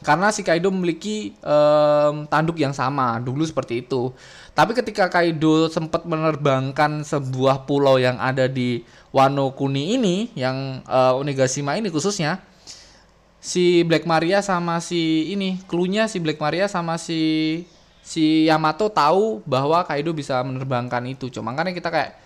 karena 0.00 0.32
si 0.32 0.40
Kaido 0.40 0.72
memiliki 0.72 1.36
em, 1.44 2.24
tanduk 2.24 2.56
yang 2.56 2.72
sama 2.72 3.20
dulu 3.20 3.44
seperti 3.44 3.84
itu. 3.84 4.16
Tapi 4.56 4.72
ketika 4.72 5.12
Kaido 5.12 5.68
sempat 5.68 6.08
menerbangkan 6.08 7.04
sebuah 7.04 7.68
pulau 7.68 8.00
yang 8.00 8.16
ada 8.16 8.48
di 8.48 8.80
Wano 9.12 9.52
Kuni 9.52 10.00
ini, 10.00 10.32
yang 10.32 10.80
eh, 10.88 11.12
Onigashima 11.20 11.76
ini 11.76 11.92
khususnya, 11.92 12.40
si 13.40 13.84
Black 13.84 14.04
Maria 14.08 14.40
sama 14.40 14.80
si 14.80 15.32
ini, 15.32 15.60
klunya 15.68 16.08
si 16.08 16.20
Black 16.20 16.40
Maria 16.40 16.68
sama 16.68 16.96
si 16.96 17.20
si 18.10 18.50
Yamato 18.50 18.90
tahu 18.90 19.38
bahwa 19.46 19.86
Kaido 19.86 20.10
bisa 20.10 20.42
menerbangkan 20.42 21.06
itu. 21.06 21.30
Cuma 21.30 21.54
makanya 21.54 21.70
kita 21.70 21.94
kayak 21.94 22.18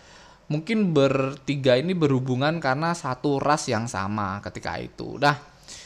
mungkin 0.49 0.97
bertiga 0.97 1.77
ini 1.77 1.93
berhubungan 1.93 2.57
karena 2.57 2.97
satu 2.97 3.37
ras 3.37 3.69
yang 3.69 3.85
sama 3.85 4.41
ketika 4.41 4.81
itu. 4.81 5.21
Nah, 5.21 5.37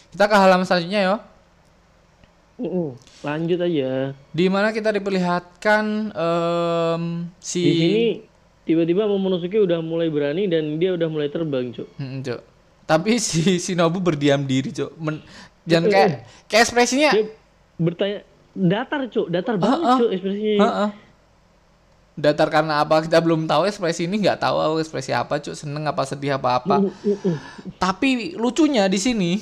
Kita 0.08 0.24
ke 0.24 0.36
halaman 0.40 0.64
selanjutnya 0.64 1.00
ya. 1.04 1.16
Mm-mm. 2.58 2.96
Lanjut 3.22 3.58
aja. 3.60 4.16
Di 4.32 4.46
mana 4.48 4.72
kita 4.72 4.88
diperlihatkan 4.88 5.84
em, 6.10 7.02
si 7.38 7.60
Di 7.60 7.72
sini 7.76 8.04
tiba-tiba 8.64 9.04
Momonosuke 9.04 9.60
udah 9.60 9.84
mulai 9.84 10.08
berani 10.08 10.48
dan 10.48 10.80
dia 10.80 10.96
udah 10.96 11.12
mulai 11.12 11.28
terbang, 11.28 11.70
Cuk. 11.76 11.86
Mm, 12.00 12.24
Cuk. 12.24 12.40
Tapi 12.88 13.20
si 13.20 13.60
Shinobu 13.60 14.00
berdiam 14.00 14.42
diri, 14.48 14.72
Cuk. 14.72 14.96
Men- 14.96 15.22
dan 15.68 15.84
kayak 15.84 16.24
kayak 16.48 16.62
ekspresinya 16.64 17.12
Dia 17.12 17.28
bertanya 17.76 18.24
datar, 18.58 19.00
Cuk. 19.06 19.26
Datar 19.30 19.54
banget, 19.54 19.86
ah. 19.86 19.98
Cuk, 20.02 20.10
ekspresinya. 20.10 20.54
Heeh. 20.58 20.90
Datar 22.18 22.50
karena 22.50 22.82
apa 22.82 22.98
kita 22.98 23.22
belum 23.22 23.46
tahu 23.46 23.70
ekspresi 23.70 24.10
ini 24.10 24.18
nggak 24.18 24.42
tahu 24.42 24.82
ekspresi 24.82 25.14
apa 25.14 25.38
cuk 25.38 25.54
seneng 25.54 25.86
apa 25.86 26.02
sedih 26.02 26.34
apa 26.34 26.58
apa. 26.58 26.82
Tapi 27.78 28.34
lucunya 28.34 28.90
di 28.90 28.98
sini 28.98 29.38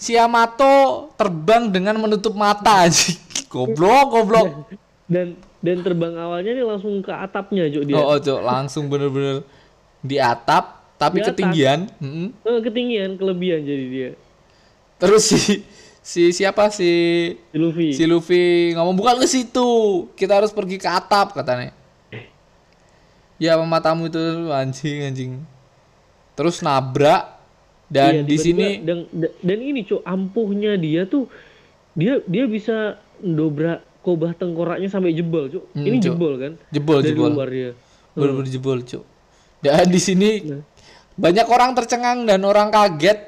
si 0.00 0.16
Yamato 0.16 1.12
terbang 1.20 1.68
dengan 1.68 2.00
menutup 2.00 2.32
mata 2.32 2.88
aja. 2.88 3.12
goblok 3.52 4.08
goblok. 4.08 4.48
Dan 5.04 5.36
dan 5.60 5.84
terbang 5.84 6.16
awalnya 6.16 6.56
nih 6.56 6.64
langsung 6.64 6.96
ke 7.04 7.12
atapnya, 7.12 7.68
Cuk, 7.68 7.84
dia. 7.84 8.00
Oh, 8.00 8.14
oh 8.14 8.16
cuk 8.16 8.40
langsung 8.40 8.88
bener-bener 8.88 9.44
di 10.00 10.16
atap 10.16 10.78
tapi 10.98 11.20
Di 11.20 11.22
atas. 11.22 11.30
ketinggian. 11.36 11.80
Eh, 12.42 12.60
ketinggian, 12.64 13.10
kelebihan 13.20 13.60
jadi 13.62 13.86
dia. 13.86 14.10
Terus 14.98 15.22
si 15.30 15.62
si 16.08 16.32
siapa 16.32 16.72
si 16.72 16.88
Si 17.52 17.56
Luffy. 17.60 17.88
si 17.92 18.04
Luffy 18.04 18.44
ngomong 18.72 18.96
bukan 18.96 19.20
ke 19.20 19.28
situ 19.28 19.68
kita 20.16 20.40
harus 20.40 20.48
pergi 20.48 20.80
ke 20.80 20.88
atap 20.88 21.36
katanya 21.36 21.76
ya 23.36 23.60
matamu 23.60 24.08
itu 24.08 24.18
anjing 24.48 25.04
anjing 25.04 25.32
terus 26.32 26.64
nabrak 26.64 27.36
dan 27.88 28.20
Iya, 28.20 28.22
di 28.24 28.36
sini 28.36 28.66
dan, 28.80 29.04
dan 29.38 29.58
ini 29.58 29.80
Cuk, 29.82 30.00
ampuhnya 30.02 30.76
dia 30.76 31.04
tuh 31.04 31.28
dia 31.92 32.20
dia 32.24 32.44
bisa 32.44 32.96
dobrak 33.16 33.80
kobah 34.00 34.32
tengkoraknya 34.32 34.86
sampai 34.86 35.12
jebol, 35.12 35.48
Cuk. 35.48 35.64
Hmm, 35.72 35.84
ini 35.84 35.96
Cuk. 35.98 36.04
jebol 36.12 36.32
kan? 36.36 36.52
jebol 36.68 37.00
Dari 37.00 37.08
jebol 37.10 37.30
luar 37.32 37.48
dia. 37.48 37.70
bener-bener 38.12 38.50
jebol 38.50 38.78
cuk 38.82 39.04
dan 39.60 39.86
di 39.86 40.00
sini 40.00 40.30
Nah. 40.42 40.62
banyak 41.14 41.46
orang 41.46 41.70
tercengang 41.72 42.24
dan 42.24 42.42
orang 42.42 42.66
kaget 42.68 43.27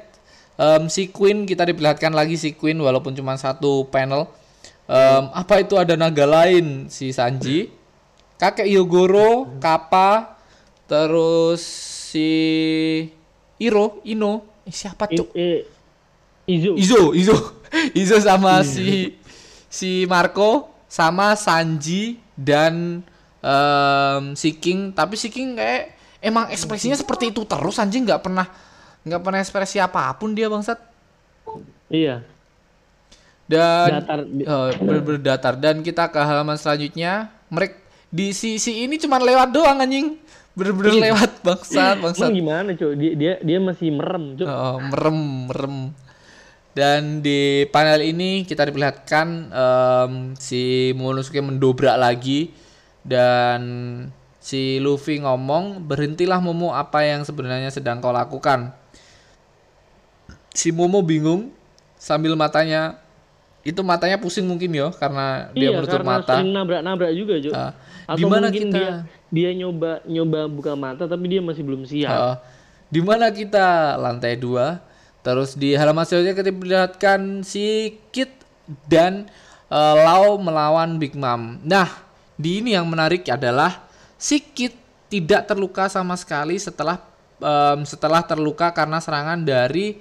Em, 0.61 0.85
si 0.87 1.09
Queen 1.09 1.49
kita 1.49 1.65
diperlihatkan 1.65 2.13
lagi 2.13 2.37
si 2.37 2.53
Queen 2.53 2.77
walaupun 2.77 3.17
cuma 3.17 3.33
satu 3.33 3.89
panel. 3.89 4.29
Em, 4.85 5.23
apa 5.33 5.57
itu 5.57 5.73
ada 5.73 5.97
naga 5.97 6.29
lain? 6.29 6.85
Si 6.85 7.09
Sanji 7.09 7.73
kakek 8.37 8.69
Yogoro 8.69 9.57
Kappa 9.57 10.37
terus 10.85 11.61
si 12.13 12.29
Iro 13.57 14.05
Ino. 14.05 14.45
Eh, 14.65 14.73
siapa 14.73 15.09
I- 15.09 15.17
eh, 15.33 15.59
Izo. 16.45 16.77
Izo 16.77 17.01
Izo 17.17 17.35
Izo 17.97 18.17
sama 18.21 18.61
si 18.61 19.17
si 19.65 20.05
Marco 20.05 20.69
sama 20.85 21.33
Sanji 21.33 22.21
dan 22.37 23.01
em, 23.41 24.23
si 24.37 24.53
King. 24.53 24.93
Tapi 24.93 25.17
si 25.17 25.33
King 25.33 25.57
kayak 25.57 25.97
emang 26.21 26.53
ekspresinya 26.53 26.93
seperti 26.93 27.33
itu 27.33 27.41
terus. 27.49 27.81
Anjing 27.81 28.05
nggak 28.05 28.21
pernah 28.21 28.45
nggak 29.01 29.21
pernah 29.21 29.39
ekspresi 29.39 29.77
apa 29.77 30.13
pun 30.13 30.31
dia 30.31 30.45
bangsat 30.45 30.77
Iya. 31.87 32.23
dan 33.45 33.99
Datar. 33.99 34.19
eh, 34.23 34.69
bener-bener 34.79 35.21
datar 35.21 35.53
dan 35.55 35.81
kita 35.81 36.07
ke 36.07 36.17
halaman 36.17 36.55
selanjutnya 36.55 37.27
mereka 37.47 37.75
di 38.07 38.31
si 38.31 38.55
si 38.55 38.83
ini 38.83 38.95
cuma 38.95 39.17
lewat 39.17 39.51
doang 39.51 39.75
anjing 39.77 40.15
bener-bener 40.51 41.11
lewat 41.11 41.39
bangsat 41.41 41.99
bangsat 41.99 42.27
Emang 42.27 42.37
gimana, 42.37 42.69
Cuk? 42.71 42.91
Dia 42.95 43.11
dia 43.13 43.33
dia 43.39 43.57
masih 43.57 43.87
merem, 43.89 44.35
Cuk. 44.35 44.43
Oh, 44.45 44.79
merem, 44.81 45.19
merem. 45.47 45.75
Dan 46.71 47.19
di 47.19 47.67
panel 47.67 47.99
ini 48.01 48.43
kita 48.43 48.63
diperlihatkan 48.63 49.27
em, 49.47 50.11
si 50.35 50.91
Momonosuke 50.91 51.39
mendobrak 51.39 51.95
lagi 51.95 52.51
dan 53.03 53.59
si 54.39 54.79
Luffy 54.79 55.19
ngomong 55.19 55.83
berhentilah 55.83 56.39
Momo 56.39 56.71
apa 56.71 57.03
yang 57.03 57.23
sebenarnya 57.23 57.71
sedang 57.71 57.99
kau 57.99 58.11
lakukan. 58.11 58.71
Si 60.51 60.69
Momo 60.69 60.99
bingung 60.99 61.51
sambil 61.95 62.35
matanya 62.35 62.99
itu 63.61 63.77
matanya 63.85 64.17
pusing 64.17 64.43
mungkin 64.43 64.73
ya 64.73 64.89
karena 64.91 65.53
dia 65.53 65.69
iya, 65.69 65.77
menutup 65.77 66.01
karena 66.01 66.11
mata. 66.17 66.33
sering 66.33 66.49
nabrak-nabrak 66.49 67.11
juga, 67.13 67.33
Cuk. 67.37 67.53
Ah, 67.53 67.71
Atau 68.09 68.25
mungkin 68.25 68.49
kita- 68.51 68.73
dia 68.73 68.91
dia 69.31 69.49
nyoba 69.55 70.01
nyoba 70.03 70.39
buka 70.45 70.73
mata 70.75 71.05
tapi 71.05 71.25
dia 71.29 71.39
masih 71.39 71.63
belum 71.63 71.87
siap. 71.87 72.11
Heeh. 72.11 72.35
di 72.91 72.99
mana 72.99 73.31
kita 73.31 73.95
lantai 73.95 74.35
dua 74.35 74.83
terus 75.23 75.55
di 75.55 75.71
halaman 75.71 76.03
selanjutnya 76.03 76.35
kita 76.35 76.51
perlihatkan 76.51 77.39
si 77.39 77.95
Kit 78.11 78.27
dan 78.83 79.31
eh, 79.71 79.95
Lau 80.03 80.35
melawan 80.35 80.99
Big 80.99 81.15
Mom 81.15 81.55
nah 81.63 81.87
di 82.35 82.59
ini 82.59 82.75
yang 82.75 82.83
menarik 82.83 83.23
adalah 83.31 83.87
si 84.19 84.43
Kit 84.43 84.75
tidak 85.07 85.47
terluka 85.47 85.87
sama 85.87 86.19
sekali 86.19 86.59
setelah 86.59 86.99
em, 87.39 87.87
setelah 87.87 88.19
terluka 88.19 88.67
karena 88.75 88.99
serangan 88.99 89.39
dari 89.39 89.95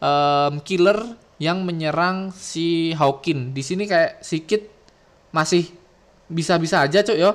em, 0.00 0.54
killer 0.64 0.98
yang 1.40 1.64
menyerang 1.64 2.32
si 2.32 2.92
Hawkin 2.92 3.52
di 3.52 3.62
sini 3.64 3.88
kayak 3.88 4.20
si 4.20 4.44
Kit 4.44 4.68
masih 5.32 5.68
bisa-bisa 6.28 6.84
aja 6.84 7.00
cuk 7.00 7.16
yo 7.16 7.32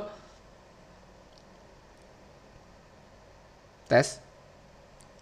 tes 3.86 4.17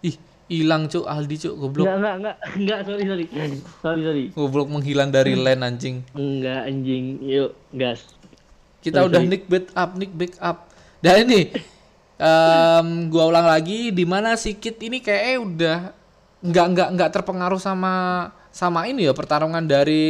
ih 0.00 0.16
hilang 0.48 0.88
cuk 0.88 1.04
Aldi 1.04 1.36
cuk 1.40 1.54
goblok 1.56 1.86
Enggak, 1.88 1.96
enggak, 1.96 2.14
enggak, 2.16 2.36
enggak, 2.56 2.78
sorry, 2.84 3.04
sorry. 3.04 3.26
Sorry, 3.80 4.00
sorry. 4.04 4.24
goblok 4.32 4.68
menghilang 4.68 5.08
dari 5.08 5.32
land 5.36 5.62
anjing 5.62 5.96
Enggak, 6.12 6.60
anjing. 6.64 7.04
Yuk, 7.22 7.52
gas. 7.72 8.00
kita 8.80 9.00
Sorry, 9.00 9.08
udah 9.08 9.20
sorry. 9.20 9.30
nick 9.32 9.44
back 9.48 9.66
up 9.72 9.90
nick 9.96 10.12
back 10.12 10.34
up 10.40 10.68
dan 11.00 11.24
ini 11.24 11.48
em, 12.20 12.88
gua 13.08 13.28
ulang 13.28 13.48
lagi 13.48 13.88
di 13.90 14.04
mana 14.04 14.36
si 14.36 14.56
Kit 14.56 14.76
ini 14.80 15.00
kayaknya 15.00 15.36
udah 15.40 15.78
nggak 16.44 16.66
nggak 16.76 16.88
nggak 16.94 17.10
terpengaruh 17.10 17.56
sama 17.58 17.94
sama 18.52 18.86
ini 18.86 19.08
ya 19.08 19.16
pertarungan 19.16 19.64
dari 19.64 20.04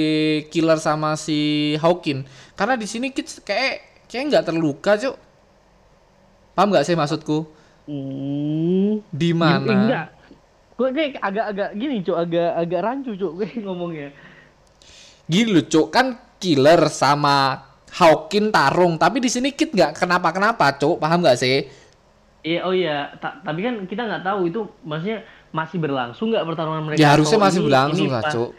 killer 0.50 0.76
sama 0.76 1.14
si 1.16 1.38
Hawkin 1.78 2.26
karena 2.58 2.74
di 2.74 2.84
sini 2.84 3.14
Kit 3.14 3.40
kayak 3.40 3.72
kayak 4.10 4.24
nggak 4.30 4.44
terluka 4.50 4.98
cuk. 4.98 5.16
Paham 6.54 6.68
nggak 6.70 6.86
sih 6.86 6.94
maksudku? 6.94 7.38
Hmm. 7.84 9.02
di 9.10 9.30
Eh, 9.30 9.34
mana? 9.34 9.74
Enggak. 9.74 10.06
Gue 10.74 10.90
kayak 10.90 11.22
agak-agak 11.22 11.70
gini, 11.78 12.02
Cuk, 12.02 12.18
agak 12.18 12.50
agak 12.58 12.80
rancu, 12.82 13.14
Cuk, 13.14 13.32
gue 13.38 13.48
ngomongnya. 13.62 14.10
gini 15.24 15.50
loh 15.56 15.64
cuk. 15.64 15.88
Kan 15.88 16.06
killer 16.38 16.88
sama 16.92 17.64
Hawkin 17.94 18.50
tarung 18.50 18.98
tapi 18.98 19.22
di 19.22 19.30
sini 19.30 19.54
Kit 19.54 19.70
nggak 19.70 19.94
kenapa 19.98 20.34
kenapa 20.34 20.74
cuk. 20.74 20.98
Paham 20.98 21.22
nggak 21.22 21.38
sih? 21.38 21.56
Iya, 22.44 22.60
oh 22.68 22.74
iya, 22.76 23.08
Ta- 23.16 23.40
tapi 23.40 23.64
kan 23.64 23.74
kita 23.88 24.04
nggak 24.04 24.22
tahu 24.22 24.52
itu 24.52 24.60
maksudnya 24.84 25.24
masih 25.54 25.78
berlangsung 25.78 26.28
nggak 26.28 26.42
pertarungan 26.44 26.82
mereka? 26.82 26.98
ya 26.98 27.14
harusnya 27.14 27.38
masih 27.38 27.56
ini- 27.56 27.66
berlangsung 27.70 28.04
ini 28.04 28.12
lah 28.12 28.24
cuk 28.26 28.50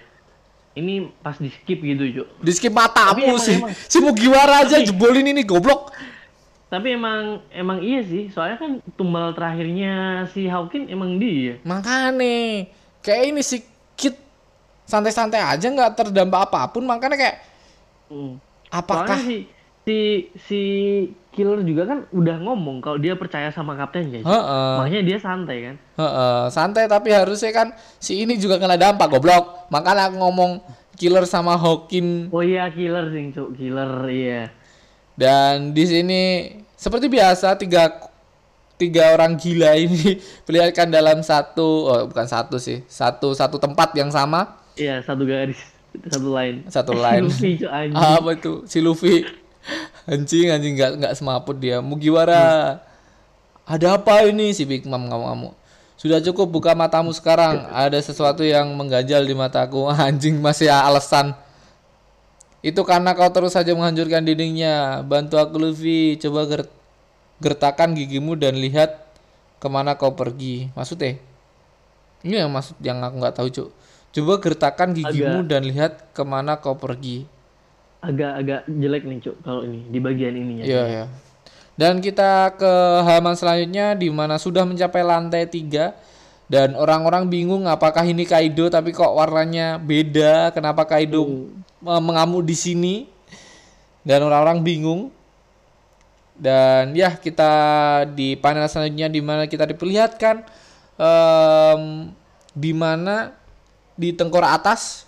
Ini 0.75 0.93
pas 1.17 1.35
di 1.35 1.47
skip 1.47 1.79
gitu, 1.79 2.03
Cuk. 2.13 2.27
di 2.37 2.51
skip 2.51 2.71
matamu 2.73 3.35
sih 3.37 3.55
emang. 3.55 3.71
si 3.71 3.97
Mugiwara 3.97 4.59
aja 4.61 4.79
jebolin 4.79 5.23
ini 5.25 5.39
goblok 5.41 5.91
Tapi 6.65 6.91
emang 6.91 7.39
emang 7.49 7.79
iya 7.79 8.01
sih, 8.01 8.27
soalnya 8.27 8.57
kan 8.57 8.71
tumbal 8.93 9.31
terakhirnya 9.31 9.93
si 10.29 10.43
Hawkin 10.45 10.87
emang 10.89 11.15
dia. 11.15 11.55
makanya 11.61 12.67
kayak 12.99 13.23
ini 13.25 13.39
si 13.39 13.63
Kit 13.93 14.19
santai-santai 14.83 15.39
aja 15.39 15.63
nggak 15.63 15.95
terdampak 15.95 16.43
apa 16.45 16.67
pun 16.69 16.83
makanya 16.83 17.15
kayak 17.15 17.37
Hmm. 18.05 18.35
apakah 18.67 19.15
Soalnya 19.15 19.25
si 19.25 19.37
si 19.85 19.97
si 20.41 20.61
killer 21.29 21.61
juga 21.61 21.85
kan 21.85 21.99
udah 22.09 22.41
ngomong 22.41 22.79
kalau 22.79 22.97
dia 22.97 23.13
percaya 23.13 23.47
sama 23.49 23.75
kaptennya. 23.75 24.19
Cuk. 24.19 24.27
Heeh. 24.27 24.73
Makanya 24.79 25.01
dia 25.03 25.17
santai 25.19 25.57
kan. 25.61 25.75
Heeh, 25.95 26.41
santai 26.49 26.85
tapi 26.87 27.11
harusnya 27.11 27.51
kan 27.51 27.67
si 27.97 28.19
ini 28.19 28.35
juga 28.35 28.57
kena 28.57 28.75
dampak 28.75 29.07
goblok 29.09 29.69
makanya 29.69 30.09
aku 30.09 30.17
ngomong 30.17 30.51
killer 30.95 31.23
sama 31.23 31.53
Hawkin 31.53 32.31
Oh 32.31 32.39
iya 32.39 32.65
killer 32.69 33.11
sih, 33.11 33.29
Cuk. 33.29 33.53
Killer 33.53 33.91
iya. 34.07 34.49
Dan 35.13 35.71
di 35.71 35.83
sini 35.83 36.21
seperti 36.75 37.07
biasa 37.07 37.55
tiga 37.55 37.87
tiga 38.75 39.11
orang 39.11 39.35
gila 39.35 39.75
ini 39.75 40.19
perlihatkan 40.45 40.89
dalam 40.89 41.19
satu 41.19 41.69
oh 41.85 42.01
bukan 42.05 42.27
satu 42.27 42.59
sih 42.59 42.83
satu 42.85 43.31
satu 43.31 43.55
tempat 43.55 43.93
yang 43.93 44.09
sama 44.09 44.59
Iya, 44.75 44.99
satu 44.99 45.23
garis, 45.23 45.55
satu 46.03 46.27
line. 46.27 46.67
satu 46.67 46.91
line 46.91 47.23
Luffy, 47.27 47.63
anjing. 47.63 47.95
apa 47.95 48.29
itu 48.35 48.53
si 48.67 48.83
Luffy 48.83 49.23
anjing 50.05 50.53
anjing 50.53 50.73
nggak 50.77 50.91
nggak 51.01 51.13
semaput 51.17 51.57
dia. 51.57 51.81
Mugiwara 51.81 52.77
ada 53.65 53.87
apa 53.97 54.25
ini? 54.29 54.53
Si 54.53 54.65
Big 54.65 54.85
Mom 54.85 55.09
kamu 55.09 55.65
sudah 55.95 56.19
cukup 56.21 56.47
buka 56.51 56.71
matamu 56.75 57.09
sekarang. 57.15 57.65
Ada 57.71 57.97
sesuatu 58.03 58.43
yang 58.43 58.67
mengganjal 58.75 59.23
di 59.23 59.33
mataku. 59.33 59.87
Anjing 59.95 60.37
masih 60.43 60.69
alasan. 60.69 61.33
Itu 62.59 62.85
karena 62.85 63.17
kau 63.17 63.29
terus 63.31 63.57
saja 63.57 63.71
menghancurkan 63.73 64.21
dindingnya. 64.21 65.01
Bantu 65.01 65.39
aku 65.39 65.55
Luffy. 65.57 66.19
Coba 66.19 66.45
ger- 66.45 66.71
gertakan 67.41 67.95
gigimu 67.95 68.35
dan 68.35 68.59
lihat 68.59 69.07
ke 69.57 69.67
mana 69.71 69.95
kau 69.95 70.13
pergi. 70.13 70.69
Maksudnya 70.75 71.17
ini 72.21 72.41
yang 72.41 72.53
maksud 72.53 72.77
yang 72.85 72.99
aku 73.01 73.15
nggak 73.21 73.35
tahu 73.41 73.47
cuk. 73.49 73.69
Coba 74.13 74.33
gertakkan 74.39 74.93
gigimu 74.93 75.41
dan 75.47 75.65
lihat 75.65 76.11
ke 76.11 76.21
mana 76.21 76.59
kau 76.59 76.75
pergi. 76.75 77.25
Agak-agak 78.03 78.67
jelek 78.69 79.03
nih 79.07 79.19
cuk 79.23 79.35
kalau 79.43 79.61
ini 79.63 79.85
di 79.89 79.99
bagian 79.99 80.33
ininya. 80.35 80.63
Iya 80.63 80.83
ya. 80.87 81.05
Dan 81.75 81.99
kita 81.99 82.55
ke 82.55 82.73
halaman 83.03 83.35
selanjutnya 83.35 83.99
di 83.99 84.07
mana 84.07 84.39
sudah 84.39 84.63
mencapai 84.63 85.03
lantai 85.03 85.43
tiga 85.43 85.91
dan 86.45 86.77
orang-orang 86.77 87.25
bingung 87.25 87.65
apakah 87.65 88.05
ini 88.05 88.23
Kaido 88.23 88.69
tapi 88.69 88.93
kok 88.93 89.11
warnanya 89.11 89.81
beda, 89.81 90.53
kenapa 90.53 90.85
Kaido 90.85 91.25
hmm. 91.25 91.99
mengamuk 91.99 92.45
di 92.45 92.55
sini 92.55 92.95
dan 94.05 94.23
orang-orang 94.23 94.61
bingung. 94.61 95.01
Dan 96.35 96.91
ya 96.93 97.15
kita 97.15 97.51
di 98.11 98.35
panel 98.35 98.67
selanjutnya 98.67 99.07
di 99.07 99.23
mana 99.23 99.47
kita 99.47 99.63
diperlihatkan 99.71 100.43
um, 100.99 102.11
di 102.51 102.71
mana 102.75 103.31
di 103.95 104.11
tengkorak 104.11 104.51
atas 104.59 105.04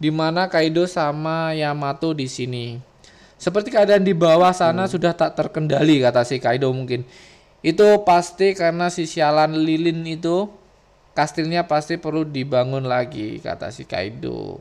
di 0.00 0.08
mana 0.08 0.48
Kaido 0.48 0.88
sama 0.88 1.52
Yamato 1.52 2.16
di 2.16 2.24
sini. 2.24 2.80
Seperti 3.36 3.68
keadaan 3.68 4.00
di 4.00 4.16
bawah 4.16 4.50
sana 4.56 4.88
hmm. 4.88 4.92
sudah 4.96 5.12
tak 5.12 5.36
terkendali 5.36 6.00
kata 6.00 6.24
si 6.24 6.40
Kaido 6.40 6.72
mungkin. 6.72 7.04
Itu 7.60 7.84
pasti 8.08 8.56
karena 8.56 8.88
si 8.88 9.04
sialan 9.04 9.60
lilin 9.60 10.00
itu 10.08 10.48
kastilnya 11.12 11.68
pasti 11.68 12.00
perlu 12.00 12.24
dibangun 12.24 12.88
lagi 12.88 13.36
kata 13.44 13.68
si 13.68 13.84
Kaido. 13.84 14.56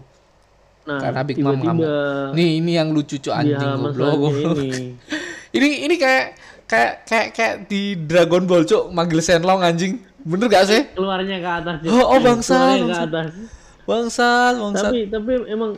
Nah, 0.84 1.00
karena 1.00 1.22
Big 1.24 1.40
Mom 1.40 1.56
ngamuk. 1.56 1.88
Nih 2.36 2.60
ini 2.60 2.76
yang 2.76 2.92
lucu 2.92 3.24
cuy 3.24 3.32
anjing 3.32 3.56
ya, 3.64 3.80
goblok. 3.80 4.36
Ini. 4.36 4.68
ini 5.56 5.68
ini 5.88 5.96
kayak 5.96 6.26
kayak 6.68 6.94
kayak 7.08 7.28
kayak 7.32 7.56
di 7.72 7.96
Dragon 7.96 8.44
Ball 8.44 8.68
cuk 8.68 8.92
manggil 8.92 9.24
Shenlong 9.24 9.64
anjing. 9.64 10.04
Bener 10.20 10.52
gak 10.52 10.68
sih? 10.68 10.84
Keluarnya 11.00 11.40
ke 11.40 11.52
atas. 11.64 11.76
Oh, 11.88 12.16
oh 12.16 12.20
bangsa. 12.20 12.76
Keluarnya 12.76 12.92
ke 12.92 13.00
atas 13.08 13.59
Bangsat, 13.90 14.54
bangsat. 14.62 14.94
Tapi 14.94 15.10
tapi 15.10 15.32
emang 15.50 15.74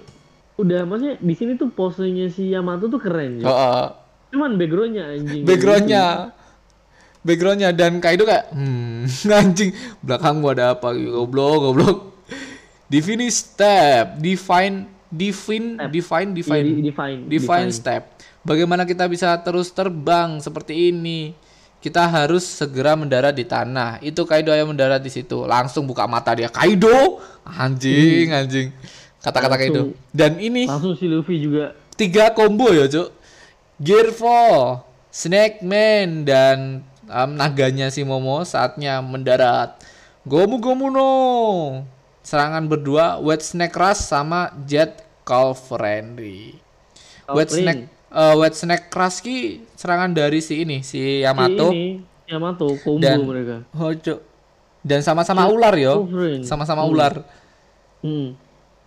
udah 0.60 0.84
maksudnya 0.84 1.16
di 1.24 1.34
sini 1.34 1.56
tuh 1.56 1.72
posenya 1.72 2.28
si 2.28 2.52
Yamato 2.52 2.92
tuh 2.92 3.00
keren 3.00 3.40
ya. 3.40 3.48
Oh, 3.48 3.56
oh. 3.56 3.88
Cuman 4.36 4.60
backgroundnya 4.60 5.16
anjing. 5.16 5.48
Backgroundnya. 5.48 6.36
Backgroundnya 7.22 7.70
dan 7.72 8.02
Kaido 8.02 8.26
kayak 8.26 8.50
hmm 8.52 9.06
anjing 9.40 9.72
belakang 10.02 10.42
gua 10.44 10.52
ada 10.58 10.66
apa 10.76 10.92
goblok 10.92 11.72
goblok. 11.72 11.98
Define 12.92 13.32
step, 13.32 14.20
define 14.20 14.84
define 15.08 15.80
step. 15.80 15.90
define 15.96 16.30
define 16.36 16.68
define 16.68 16.84
define, 16.84 17.20
define 17.32 17.70
step. 17.72 18.02
Bagaimana 18.44 18.84
kita 18.84 19.08
bisa 19.08 19.32
terus 19.40 19.72
terbang 19.72 20.44
seperti 20.44 20.92
ini? 20.92 21.32
Kita 21.82 22.06
harus 22.06 22.46
segera 22.46 22.94
mendarat 22.94 23.34
di 23.34 23.42
tanah. 23.42 23.98
Itu 24.06 24.24
Kaido 24.30 24.54
yang 24.54 24.70
mendarat 24.70 25.02
di 25.02 25.10
situ. 25.10 25.50
Langsung 25.50 25.90
buka 25.90 26.06
mata 26.06 26.32
dia. 26.38 26.48
Kaido, 26.48 27.18
anjing, 27.42 28.30
hmm. 28.30 28.40
anjing. 28.46 28.68
Kata-kata 29.18 29.58
Kaido. 29.58 29.98
Dan 30.14 30.38
ini 30.38 30.70
langsung 30.70 30.94
si 30.94 31.10
Luffy 31.10 31.42
juga. 31.42 31.74
Tiga 31.98 32.30
combo 32.32 32.70
ya, 32.70 32.86
Cuk. 32.86 33.10
Gear 33.82 34.14
4, 34.14 34.86
Snake 35.10 35.66
Man 35.66 36.22
dan 36.22 36.86
um, 37.10 37.32
naganya 37.34 37.90
si 37.90 38.06
Momo 38.06 38.46
saatnya 38.46 39.02
mendarat. 39.02 39.82
Gomu 40.22 40.62
Gomu 40.62 40.94
no. 40.94 41.12
Serangan 42.22 42.70
berdua 42.70 43.18
Wet 43.18 43.42
Snake 43.42 43.74
Rush 43.74 44.06
sama 44.06 44.54
Jet 44.70 45.02
Call 45.26 45.58
Friendly. 45.58 46.62
Wet 47.26 47.50
Snake 47.50 47.90
uh, 48.14 48.38
Wet 48.38 48.54
Snack 48.54 48.94
Kraski 48.94 49.66
serangan 49.82 50.14
dari 50.14 50.38
si 50.46 50.62
ini 50.62 50.86
si 50.86 51.26
Yamato. 51.26 51.74
Si 51.74 51.74
ini, 51.74 51.90
Yamato 52.30 52.78
combo 52.86 53.02
dan, 53.02 53.18
mereka. 53.26 53.66
Hojo. 53.74 54.22
Dan 54.86 55.02
sama-sama 55.02 55.50
ular 55.50 55.74
yo. 55.74 56.06
Sama-sama 56.46 56.86
hmm. 56.86 56.92
ular. 56.94 57.14
Hmm. 58.06 58.38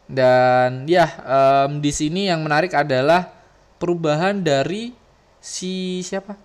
Dan 0.07 0.87
ya 0.87 1.07
um, 1.27 1.83
di 1.83 1.91
sini 1.91 2.31
yang 2.31 2.47
menarik 2.47 2.71
adalah 2.71 3.35
perubahan 3.83 4.39
dari 4.39 4.95
si 5.43 6.01
siapa? 6.07 6.39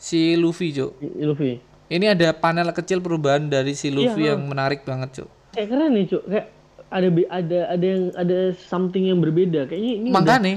Si 0.00 0.32
Luffy, 0.38 0.72
Jo. 0.72 0.96
Luffy. 1.00 1.60
Ini 1.90 2.16
ada 2.16 2.32
panel 2.32 2.72
kecil 2.72 3.04
perubahan 3.04 3.50
dari 3.50 3.76
si 3.76 3.92
Luffy 3.92 4.24
iya, 4.24 4.32
yang 4.32 4.48
menarik 4.48 4.86
banget, 4.86 5.22
Jo. 5.22 5.26
Kayak 5.52 5.68
keren 5.76 5.90
nih, 5.92 6.04
Cuk. 6.08 6.22
Kayak 6.24 6.46
ada 6.90 7.08
ada 7.30 7.58
ada 7.68 7.84
yang 7.84 8.04
ada 8.16 8.38
something 8.56 9.04
yang 9.12 9.20
berbeda. 9.20 9.68
Kayaknya 9.68 9.92
ini 9.92 10.08
Makanya 10.08 10.56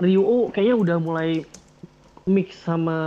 Ryu 0.00 0.48
kayaknya 0.54 0.76
udah 0.80 0.96
mulai 0.96 1.44
mix 2.28 2.60
sama 2.62 2.98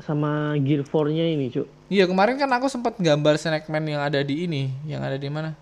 sama 0.00 0.56
Gear 0.60 0.84
4-nya 0.84 1.24
ini, 1.32 1.48
Cuk. 1.52 1.68
Iya, 1.88 2.04
kemarin 2.10 2.36
kan 2.36 2.50
aku 2.52 2.68
sempat 2.68 2.98
gambar 2.98 3.40
Snackman 3.40 3.84
yang 3.86 4.02
ada 4.02 4.20
di 4.20 4.44
ini, 4.44 4.72
yang 4.84 5.00
ada 5.00 5.16
di 5.16 5.28
mana? 5.30 5.56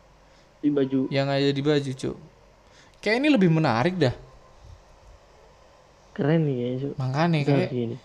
Di 0.58 0.72
baju. 0.72 1.06
Yang 1.10 1.26
ada 1.30 1.50
di 1.50 1.62
baju, 1.62 1.90
Cuk. 1.94 2.16
Kayak 2.98 3.16
ini 3.20 3.28
lebih 3.30 3.50
menarik 3.52 3.94
dah. 4.00 4.14
Keren 6.14 6.46
nih 6.46 6.54
kayaknya, 6.54 6.78
Cuk. 6.82 6.94
Makanya 6.98 7.38
kayak 7.46 7.70
ini. 7.70 7.96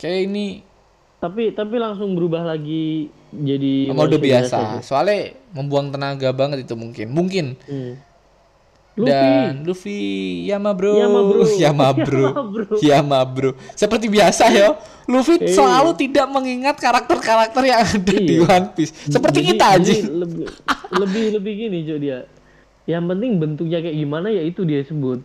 Kayak 0.00 0.20
ini 0.28 0.46
tapi 1.24 1.56
tapi 1.56 1.80
langsung 1.80 2.12
berubah 2.12 2.44
lagi 2.44 3.08
jadi 3.32 3.88
mode 3.96 4.20
biasa. 4.20 4.84
biasa 4.84 4.84
Soalnya 4.84 5.32
membuang 5.56 5.88
tenaga 5.88 6.28
banget 6.36 6.68
itu 6.68 6.76
mungkin. 6.76 7.08
Mungkin. 7.16 7.56
Hmm 7.64 8.13
Luffy. 8.94 9.10
Dan 9.10 9.52
Luffy 9.66 10.00
Yama 10.46 10.70
bro. 10.70 10.94
Yama 10.94 11.20
bro. 11.26 11.42
Yama 11.62 11.86
bro. 12.06 12.22
Yama 12.78 13.20
bro. 13.26 13.50
Seperti 13.74 14.06
biasa 14.06 14.44
ya. 14.54 14.78
Luffy 15.10 15.36
hey. 15.36 15.50
selalu 15.50 15.90
tidak 15.98 16.26
mengingat 16.30 16.76
karakter-karakter 16.78 17.62
yang 17.66 17.82
ada 17.82 18.14
iya. 18.14 18.22
di 18.22 18.36
One 18.40 18.68
Piece. 18.72 18.94
Seperti 19.10 19.38
jadi, 19.42 19.48
kita 19.52 19.64
aja. 19.76 19.92
Lebih, 20.00 20.46
lebih 20.94 21.24
lebih 21.36 21.52
gini 21.66 21.78
Jo 21.82 21.96
dia. 21.98 22.18
Yang 22.86 23.04
penting 23.12 23.30
bentuknya 23.42 23.78
kayak 23.82 23.96
gimana 23.98 24.28
ya 24.30 24.42
itu 24.46 24.62
dia 24.62 24.80
sebut. 24.86 25.20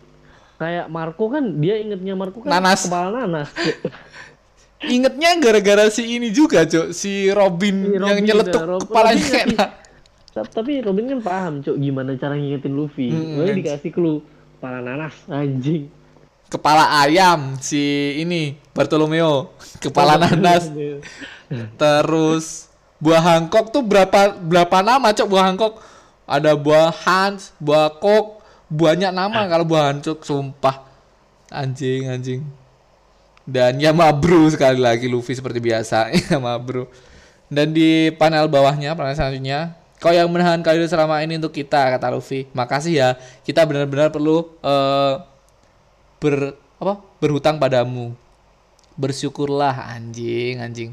Kayak 0.60 0.92
Marco 0.92 1.24
kan 1.32 1.44
dia 1.62 1.80
ingetnya 1.80 2.12
Marco 2.18 2.42
kan 2.44 2.50
nanas. 2.50 2.84
kepala 2.84 3.24
nanas. 3.24 3.48
Ingetnya 4.80 5.36
gara-gara 5.36 5.92
si 5.92 6.16
ini 6.16 6.32
juga, 6.32 6.64
Cok. 6.64 6.96
Si 6.96 7.28
Robin, 7.28 7.76
si 7.84 7.96
Robin 8.00 8.08
yang 8.08 8.18
nyeletuk 8.24 8.62
ya, 8.64 8.76
kepalanya 8.80 9.26
kayak 9.28 9.68
tapi 10.30 10.78
Robin 10.78 11.10
kan 11.10 11.20
paham 11.20 11.52
cok 11.58 11.76
gimana 11.76 12.14
cara 12.14 12.38
ngingetin 12.38 12.72
Luffy. 12.74 13.10
Hmm, 13.10 13.42
Lalu 13.42 13.66
dikasih 13.66 13.90
clue 13.90 14.22
kepala 14.58 14.78
nanas 14.78 15.14
anjing. 15.26 15.90
Kepala 16.50 17.02
ayam 17.02 17.58
si 17.58 18.14
ini 18.18 18.54
Bartolomeo. 18.70 19.54
Kepala 19.82 20.18
nanas. 20.18 20.70
terus 21.74 22.70
buah 23.02 23.18
Hancock 23.18 23.74
tuh 23.74 23.82
berapa 23.82 24.38
berapa 24.38 24.76
nama 24.86 25.10
cok 25.10 25.28
buah 25.28 25.44
Hancock? 25.50 25.74
Ada 26.30 26.54
buah 26.54 26.94
Hans 26.94 27.50
buah 27.58 27.98
Kok 27.98 28.38
banyak 28.70 29.10
nama 29.10 29.50
kalau 29.50 29.66
buah 29.66 29.90
Hancock 29.90 30.22
sumpah. 30.22 30.86
Anjing 31.50 32.06
anjing. 32.06 32.46
Dan 33.42 33.82
ya 33.82 33.90
mabru 33.90 34.46
sekali 34.46 34.78
lagi 34.78 35.10
Luffy 35.10 35.34
seperti 35.34 35.58
biasa. 35.58 36.14
Ya 36.30 36.38
mabru 36.38 36.86
dan 37.50 37.74
di 37.74 38.14
panel 38.14 38.46
bawahnya 38.46 38.94
panel 38.94 39.12
selanjutnya 39.18 39.74
Kau 40.00 40.16
yang 40.16 40.32
menahan 40.32 40.64
Kaido 40.64 40.88
selama 40.88 41.20
ini 41.20 41.36
untuk 41.36 41.52
kita 41.52 41.92
kata 41.92 42.08
Luffy. 42.08 42.48
Makasih 42.56 42.94
ya. 42.96 43.08
Kita 43.44 43.68
benar-benar 43.68 44.08
perlu 44.08 44.48
uh, 44.64 45.20
ber 46.16 46.56
apa? 46.80 47.04
berhutang 47.20 47.60
padamu. 47.60 48.16
Bersyukurlah 48.96 49.92
anjing, 49.92 50.64
anjing. 50.64 50.90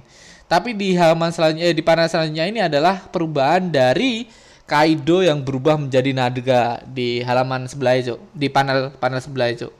Tapi 0.51 0.75
di 0.75 0.91
halaman 0.95 1.31
selanjutnya 1.31 1.71
eh, 1.71 1.75
di 1.75 1.83
panel 1.83 2.07
selanjutnya 2.11 2.45
ini 2.51 2.59
adalah 2.59 3.07
perubahan 3.07 3.71
dari 3.71 4.27
Kaido 4.67 5.23
yang 5.23 5.39
berubah 5.39 5.79
menjadi 5.79 6.11
naga 6.11 6.83
di 6.83 7.23
halaman 7.23 7.71
sebelah 7.71 7.95
itu, 7.95 8.19
di 8.35 8.51
panel 8.51 8.91
panel 8.99 9.23
sebelah 9.23 9.47
itu. 9.47 9.71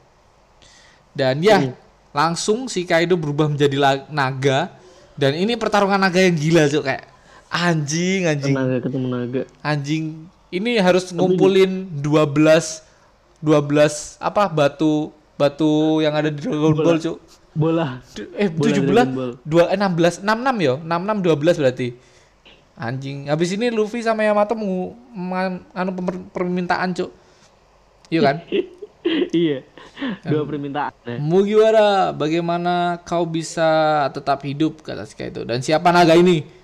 Dan 1.12 1.44
ya, 1.44 1.60
hmm. 1.60 1.76
langsung 2.16 2.72
si 2.72 2.88
Kaido 2.88 3.20
berubah 3.20 3.52
menjadi 3.52 3.76
naga 4.08 4.72
dan 5.20 5.36
ini 5.36 5.60
pertarungan 5.60 6.00
naga 6.00 6.24
yang 6.24 6.40
gila, 6.40 6.72
Cuk, 6.72 6.88
kayak 6.88 7.04
Anjing, 7.48 8.28
anjing. 8.28 8.56
Naga 8.56 8.78
ketemu 8.84 9.08
naga. 9.08 9.42
Anjing. 9.64 10.28
Ini 10.52 10.80
harus 10.80 11.12
ngumpulin 11.12 11.92
12 12.00 12.84
12 13.44 14.18
apa 14.24 14.50
batu 14.50 15.12
batu 15.38 16.02
yang 16.02 16.16
ada 16.18 16.32
di 16.34 16.40
Dragon 16.40 16.74
Ball, 16.76 17.00
Cuk. 17.00 17.18
Bola. 17.58 18.02
Eh, 18.38 18.50
bola 18.54 19.06
17 19.10 19.44
2 19.44 19.74
eh, 19.74 19.78
16 19.78 20.24
66 20.24 20.68
yo. 20.68 20.74
66 20.84 21.60
12 21.60 21.62
berarti. 21.62 21.88
Anjing. 22.78 23.18
Habis 23.30 23.50
ini 23.58 23.74
Luffy 23.74 24.06
sama 24.06 24.22
Yamato 24.22 24.54
mau 24.54 24.94
anu 25.74 25.92
permintaan, 26.34 26.94
Cuk. 26.94 27.10
Iya 28.14 28.20
kan? 28.24 28.36
iya. 29.34 29.66
Dua 30.26 30.46
permintaan. 30.46 30.94
Ya. 31.06 31.18
Mugiwara, 31.18 32.14
bagaimana 32.14 33.02
kau 33.02 33.26
bisa 33.26 34.06
tetap 34.14 34.46
hidup 34.46 34.86
kata 34.86 35.10
si 35.10 35.18
itu? 35.18 35.42
Dan 35.42 35.66
siapa 35.66 35.90
naga 35.90 36.14
ini? 36.14 36.57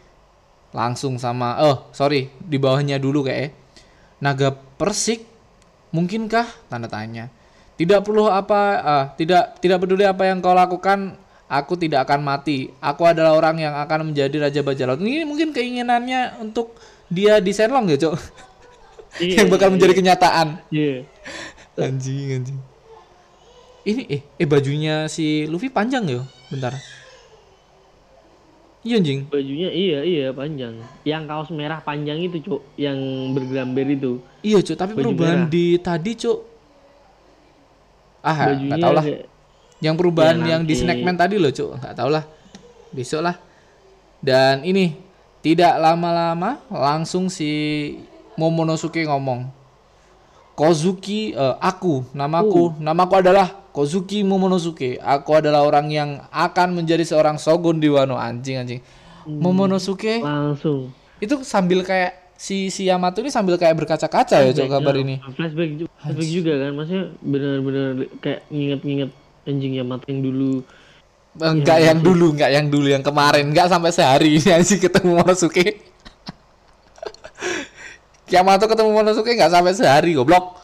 Langsung 0.74 1.22
sama 1.22 1.62
oh 1.62 1.88
sorry 1.94 2.34
di 2.42 2.58
bawahnya 2.58 2.98
dulu 2.98 3.24
kayak 3.24 3.40
eh. 3.48 3.52
naga 4.20 4.52
persik 4.54 5.24
mungkinkah 5.94 6.50
tanda 6.68 6.90
tanya 6.90 7.30
tidak 7.78 8.02
perlu 8.02 8.30
apa 8.30 8.62
uh, 8.82 9.06
tidak 9.14 9.62
tidak 9.62 9.78
peduli 9.82 10.04
apa 10.04 10.26
yang 10.26 10.42
kau 10.42 10.58
lakukan 10.58 11.14
aku 11.46 11.78
tidak 11.78 12.10
akan 12.10 12.26
mati 12.26 12.74
aku 12.82 13.06
adalah 13.06 13.38
orang 13.38 13.62
yang 13.62 13.74
akan 13.78 14.10
menjadi 14.10 14.50
raja 14.50 14.62
bajak 14.66 14.90
laut 14.90 15.02
ini 15.06 15.22
mungkin 15.22 15.54
keinginannya 15.54 16.42
untuk 16.42 16.74
dia 17.14 17.38
di 17.38 17.54
Senlong 17.54 17.94
ya 17.94 17.98
cok 18.10 18.16
Iya, 19.22 19.36
yang 19.46 19.50
bakal 19.54 19.70
iya, 19.70 19.74
menjadi 19.78 19.94
iya. 19.94 20.00
kenyataan. 20.02 20.48
Iya. 20.74 20.96
Anjing, 21.78 22.28
anjing. 22.42 22.60
Ini 23.84 24.02
eh 24.08 24.22
eh 24.26 24.48
bajunya 24.48 25.12
si 25.12 25.44
Luffy 25.46 25.68
panjang 25.68 26.08
yo, 26.08 26.24
bentar. 26.48 26.74
Iya 28.84 29.00
anjing. 29.00 29.20
Bajunya 29.26 29.70
iya 29.72 30.00
iya 30.04 30.28
panjang. 30.30 30.76
Yang 31.02 31.24
kaos 31.26 31.50
merah 31.50 31.80
panjang 31.80 32.20
itu, 32.20 32.36
Cuk, 32.38 32.62
yang 32.76 33.00
bergelamber 33.32 33.88
itu. 33.88 34.20
Iya, 34.42 34.60
Cuk, 34.60 34.76
tapi 34.76 34.92
Baju 34.92 35.04
perubahan 35.08 35.40
merah. 35.42 35.50
di 35.50 35.66
tadi, 35.80 36.12
Cuk. 36.14 36.40
Ah, 38.20 38.38
Bajunya 38.46 38.68
nggak 38.70 38.84
tahu 38.84 38.94
lah. 38.94 39.04
kayak- 39.04 39.26
Yang 39.80 39.96
perubahan 39.98 40.38
Ya, 40.38 40.48
yang 40.50 40.62
di. 40.64 40.76
Snackman 40.76 41.16
tadi 41.16 41.36
loh, 41.36 41.48
Cuk. 41.50 41.76
Nggak 41.78 41.96
tahu 41.96 42.10
lah. 42.10 42.24
Besok 42.90 43.22
lah. 43.22 43.36
Dan 44.20 44.64
ini 44.64 44.96
tidak 45.40 45.76
lama-lama 45.76 46.60
langsung 46.70 47.28
si 47.28 47.50
Momonosuke 48.36 49.00
ngomong. 49.02 49.48
Kozuki 50.54 51.32
eh, 51.32 51.56
aku, 51.58 52.04
namaku, 52.12 52.78
namaku 52.78 53.14
adalah 53.18 53.63
Kozuki 53.74 54.22
Momonosuke. 54.22 55.02
Aku 55.02 55.34
adalah 55.34 55.66
orang 55.66 55.90
yang 55.90 56.10
akan 56.30 56.78
menjadi 56.78 57.02
seorang 57.02 57.42
shogun 57.42 57.82
di 57.82 57.90
Wano 57.90 58.16
anjing 58.16 58.62
anjing. 58.62 58.82
Momonosuke 59.26 60.22
langsung 60.22 60.94
itu 61.24 61.36
sambil 61.48 61.80
kayak 61.88 62.36
si 62.36 62.68
si 62.68 62.92
Yamato 62.92 63.24
ini 63.24 63.32
sambil 63.32 63.56
kayak 63.56 63.80
berkaca-kaca 63.80 64.44
ya 64.44 64.52
Cuk 64.52 64.68
kabar 64.68 64.96
ini. 65.00 65.24
flashback 65.32 65.72
juga, 65.80 65.92
flashback 66.04 66.30
juga 66.30 66.54
kan 66.60 66.72
maksudnya 66.76 67.04
benar-benar 67.24 67.88
kayak 68.20 68.42
nginget-nginget 68.52 69.12
anjing 69.48 69.74
Yamato 69.80 70.06
yang 70.12 70.22
dulu 70.24 70.54
Enggak 71.34 71.82
yang 71.82 71.98
dulu, 71.98 72.38
enggak 72.38 72.54
yang 72.54 72.70
dulu, 72.70 72.88
yang 72.94 73.02
kemarin, 73.02 73.50
enggak 73.50 73.66
sampai 73.66 73.90
sehari 73.90 74.38
ini 74.38 74.54
sih 74.62 74.78
ketemu 74.78 75.18
Momonosuke. 75.18 75.66
Yamato 78.34 78.70
ketemu 78.70 78.90
Momonosuke 78.94 79.34
enggak 79.34 79.50
sampai 79.50 79.74
sehari 79.74 80.14
goblok. 80.14 80.62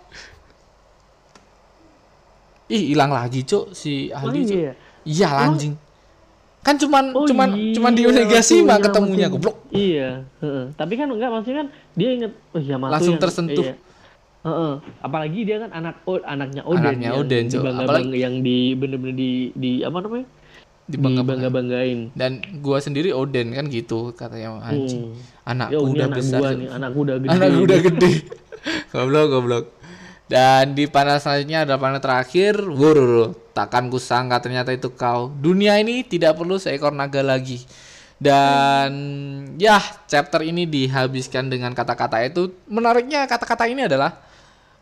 Ih, 2.70 2.93
hilang 2.93 3.09
lagi, 3.09 3.41
Cuk, 3.41 3.74
si 3.74 4.07
Oh, 4.09 4.24
Ali, 4.24 4.45
Cuk. 4.45 4.53
iya. 4.55 4.72
Iya, 5.01 5.30
anjing. 5.43 5.74
Kan 6.59 6.76
cuman 6.76 7.05
Oh, 7.11 7.26
cuman 7.26 7.49
iya, 7.51 7.74
cuman 7.74 7.91
di 7.91 8.03
Onigashima 8.03 8.76
waktu 8.76 8.84
ketemunya 8.86 9.26
Yamato- 9.26 9.34
goblok. 9.34 9.55
Iya, 9.72 10.09
heeh. 10.38 10.63
Tapi 10.76 10.93
kan 10.93 11.07
enggak 11.07 11.30
maksudnya 11.30 11.57
kan 11.59 11.67
dia 11.95 12.09
inget 12.11 12.32
oh 12.51 12.61
Yamato 12.61 12.91
Langsung 12.93 13.15
yang- 13.15 13.24
tersentuh. 13.24 13.65
Iya. 13.65 13.76
Heeh. 14.39 14.74
Apalagi 14.99 15.39
dia 15.41 15.57
kan 15.57 15.72
anak 15.74 15.95
o, 16.03 16.15
anaknya 16.17 16.61
Oden 16.63 16.80
Anaknya 16.86 17.09
yang 17.09 17.17
Oden, 17.17 17.43
dibangga- 17.49 17.82
Apalagi- 17.82 18.05
bangga- 18.05 18.22
yang 18.22 18.36
di 18.39 18.57
bener-bener 18.74 19.15
di 19.15 19.32
di 19.51 19.72
apa 19.82 19.97
namanya? 19.99 20.28
Dibangga-banggain. 20.86 21.53
banggain 21.53 21.99
Dan 22.13 22.32
gua 22.59 22.78
sendiri 22.78 23.09
Oden 23.11 23.47
kan 23.51 23.65
gitu 23.65 24.09
katanya 24.11 24.57
anjing. 24.59 25.09
Hmm. 25.11 25.47
Anakku 25.47 25.74
ini 25.80 25.91
udah 25.91 26.05
anak 26.05 26.17
besar. 26.17 26.39
gua 26.39 26.49
nih, 26.51 26.67
anakku 26.70 26.99
udah 26.99 27.15
gede. 27.17 27.30
Anak 27.32 27.49
udah 27.57 27.80
gede. 27.82 28.11
goblok, 28.91 29.26
goblok. 29.28 29.65
Dan 30.30 30.77
di 30.77 30.86
panel 30.86 31.17
selanjutnya 31.17 31.65
ada 31.65 31.75
panel 31.82 31.97
terakhir. 31.97 32.61
Wururu, 32.61 33.34
takkan 33.51 33.89
kusangka 33.89 34.38
ternyata 34.45 34.69
itu 34.69 34.93
kau. 34.93 35.34
Dunia 35.34 35.82
ini 35.82 36.05
tidak 36.05 36.38
perlu 36.38 36.61
seekor 36.61 36.93
naga 36.93 37.25
lagi. 37.25 37.65
Dan 38.21 38.91
ya, 39.57 39.82
chapter 40.05 40.45
ini 40.45 40.69
dihabiskan 40.69 41.49
dengan 41.49 41.73
kata-kata 41.73 42.21
itu. 42.21 42.53
Menariknya 42.69 43.25
kata-kata 43.25 43.65
ini 43.65 43.89
adalah 43.89 44.21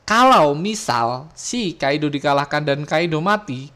kalau 0.03 0.51
misal 0.51 1.31
si 1.31 1.79
Kaido 1.79 2.11
dikalahkan 2.11 2.67
dan 2.67 2.83
Kaido 2.83 3.23
mati, 3.23 3.71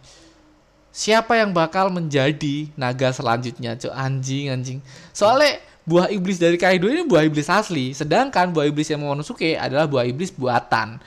siapa 0.91 1.39
yang 1.39 1.55
bakal 1.55 1.87
menjadi 1.87 2.67
naga 2.75 3.15
selanjutnya 3.15 3.79
cok 3.79 3.95
anjing 3.95 4.51
anjing 4.51 4.79
soalnya 5.15 5.63
buah 5.87 6.11
iblis 6.11 6.35
dari 6.35 6.59
Kaido 6.59 6.91
ini 6.91 7.07
buah 7.07 7.23
iblis 7.23 7.47
asli 7.47 7.95
sedangkan 7.95 8.51
buah 8.51 8.67
iblis 8.67 8.91
yang 8.91 8.99
Momonosuke 8.99 9.55
adalah 9.55 9.87
buah 9.87 10.03
iblis 10.03 10.35
buatan 10.35 10.99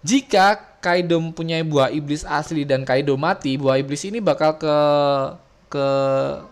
jika 0.00 0.58
Kaido 0.80 1.20
mempunyai 1.20 1.60
buah 1.60 1.92
iblis 1.92 2.24
asli 2.24 2.64
dan 2.64 2.88
Kaido 2.88 3.12
mati 3.20 3.60
buah 3.60 3.76
iblis 3.76 4.00
ini 4.08 4.16
bakal 4.16 4.56
ke 4.56 4.76
ke 5.70 5.86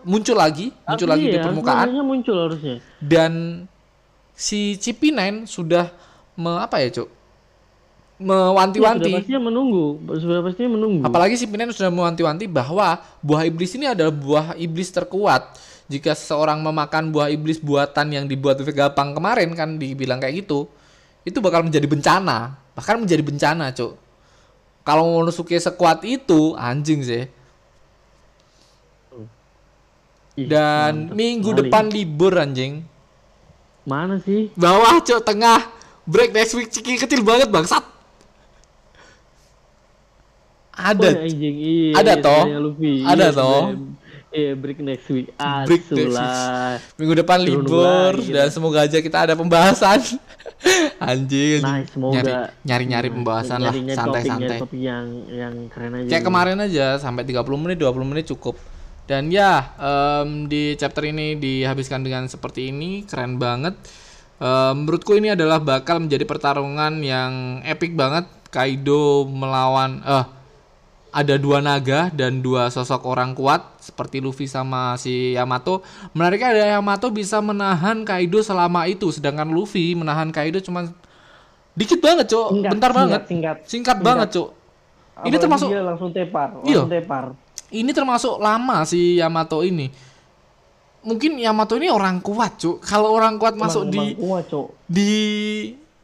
muncul 0.05 0.37
lagi 0.37 0.71
muncul 0.85 1.07
lagi 1.09 1.25
di 1.27 1.35
Iya, 1.35 1.43
permukaan 1.49 1.87
muncul 2.05 2.37
harusnya. 2.37 2.77
dan 3.01 3.65
si 4.31 4.79
Cipinen 4.79 5.43
sudah 5.49 5.91
me, 6.39 6.61
apa 6.61 6.79
ya 6.79 6.93
cok 6.93 7.19
mewanti-wanti 8.19 9.07
Sudah 9.09 9.19
pastinya 9.23 9.41
menunggu, 9.47 9.85
sudah 10.19 10.39
pastinya 10.43 10.69
menunggu. 10.75 11.01
Apalagi 11.07 11.39
si 11.39 11.47
Pinen 11.47 11.71
sudah 11.71 11.87
mewanti-wanti 11.87 12.51
bahwa 12.51 12.99
buah 13.23 13.47
iblis 13.47 13.71
ini 13.79 13.87
adalah 13.87 14.11
buah 14.11 14.45
iblis 14.59 14.91
terkuat. 14.91 15.55
Jika 15.87 16.13
seseorang 16.13 16.59
memakan 16.59 17.15
buah 17.15 17.31
iblis 17.31 17.57
buatan 17.63 18.11
yang 18.13 18.25
dibuat 18.27 18.59
oleh 18.59 18.75
Gapang 18.75 19.15
kemarin 19.15 19.49
kan 19.55 19.79
dibilang 19.79 20.19
kayak 20.19 20.45
gitu, 20.45 20.67
itu 21.23 21.39
bakal 21.39 21.63
menjadi 21.63 21.87
bencana. 21.87 22.59
Bahkan 22.79 22.95
menjadi 22.95 23.19
bencana, 23.19 23.75
Cuk. 23.75 23.99
Kalau 24.87 25.03
Momonosuke 25.03 25.59
sekuat 25.59 26.07
itu, 26.07 26.55
anjing 26.55 27.03
sih. 27.03 27.27
Ih, 30.39 30.47
Dan 30.47 31.11
mantap 31.11 31.19
minggu 31.19 31.49
sekali. 31.51 31.59
depan 31.67 31.83
libur 31.91 32.33
anjing. 32.39 32.87
mana 33.83 34.15
sih? 34.23 34.47
Bawah, 34.55 35.03
Cuk, 35.03 35.19
tengah. 35.27 35.59
Break 36.07 36.31
next 36.31 36.55
week 36.55 36.71
ciki 36.71 36.95
kecil 36.95 37.19
banget, 37.19 37.51
bangsat. 37.51 37.83
Ada. 40.71 41.19
Oh, 41.19 41.27
anjing. 41.27 41.55
Iya, 41.59 41.91
Ada 41.99 42.13
iya, 42.15 42.23
toh? 42.23 42.43
Luffy. 42.63 42.93
Ada 43.03 43.25
Iya, 43.27 43.35
toh? 43.35 43.61
Iya, 44.29 44.51
break 44.55 44.79
next 44.79 45.09
week. 45.11 45.27
Break 45.67 45.83
next 45.89 46.15
week. 46.15 46.79
Minggu 46.95 47.13
depan 47.17 47.43
libur 47.43 48.13
dan 48.29 48.47
semoga 48.47 48.87
aja 48.87 49.03
kita 49.03 49.27
ada 49.27 49.33
pembahasan. 49.35 49.99
Anjing. 51.09 51.63
Nice, 51.63 51.89
semoga. 51.95 52.15
Nyari- 52.19 52.35
nyari-nyari 52.67 53.07
pembahasan 53.09 53.59
lah, 53.63 53.73
santai-santai. 53.73 54.59
topik, 54.59 54.79
yang 54.79 55.07
yang 55.31 55.55
keren 55.71 55.95
aja. 55.95 56.09
Kayak 56.11 56.23
kemarin 56.27 56.57
aja 56.59 56.87
sampai 56.99 57.23
30 57.23 57.55
menit, 57.55 57.77
20 57.79 58.03
menit 58.03 58.27
cukup. 58.27 58.59
Dan 59.07 59.33
ya, 59.33 59.73
em, 59.79 60.45
di 60.45 60.75
chapter 60.75 61.07
ini 61.07 61.33
dihabiskan 61.33 62.05
dengan 62.05 62.29
seperti 62.29 62.69
ini, 62.69 63.07
keren 63.07 63.39
banget. 63.39 63.73
Em, 64.37 64.73
menurutku 64.75 65.15
ini 65.15 65.33
adalah 65.33 65.57
bakal 65.57 66.03
menjadi 66.03 66.27
pertarungan 66.27 66.99
yang 67.01 67.63
epic 67.63 67.95
banget. 67.95 68.27
Kaido 68.49 69.25
melawan 69.25 70.01
eh 70.01 70.25
ada 71.09 71.35
dua 71.41 71.57
naga 71.57 72.13
dan 72.13 72.45
dua 72.45 72.69
sosok 72.69 73.01
orang 73.05 73.33
kuat 73.33 73.78
seperti 73.89 74.21
Luffy 74.21 74.45
sama 74.45 74.93
si 74.95 75.33
Yamato. 75.33 75.81
Menariknya 76.13 76.53
ada 76.53 76.65
Yamato 76.77 77.09
bisa 77.09 77.41
menahan 77.41 78.05
Kaido 78.05 78.37
selama 78.39 78.85
itu, 78.85 79.09
sedangkan 79.09 79.49
Luffy 79.49 79.97
menahan 79.97 80.29
Kaido 80.29 80.61
cuma 80.61 80.93
dikit 81.73 81.97
banget, 81.97 82.29
Cok. 82.29 82.47
Singkat, 82.53 82.71
Bentar 82.71 82.91
singkat, 82.91 82.99
banget. 83.01 83.21
singkat. 83.25 83.57
Singkat 83.65 83.97
banget, 83.99 84.29
Cok. 84.37 84.49
Ini 84.53 84.61
Apalagi 85.19 85.41
termasuk 85.41 85.67
dia 85.67 85.83
langsung 85.83 86.09
tepar, 86.13 86.49
Iya. 86.63 86.85
langsung 86.85 86.93
tepar. 86.93 87.23
ini 87.69 87.91
termasuk 87.91 88.35
lama 88.37 88.77
si 88.85 89.17
Yamato 89.17 89.65
ini. 89.65 89.89
Mungkin 90.99 91.39
Yamato 91.39 91.73
ini 91.79 91.87
orang 91.89 92.19
kuat, 92.19 92.59
Cuk. 92.59 92.83
Kalau 92.83 93.11
orang 93.11 93.39
kuat 93.39 93.55
masuk 93.57 93.87
di 93.89 93.97
Emang 94.15 94.43
kuat, 94.45 94.45
di 94.85 95.11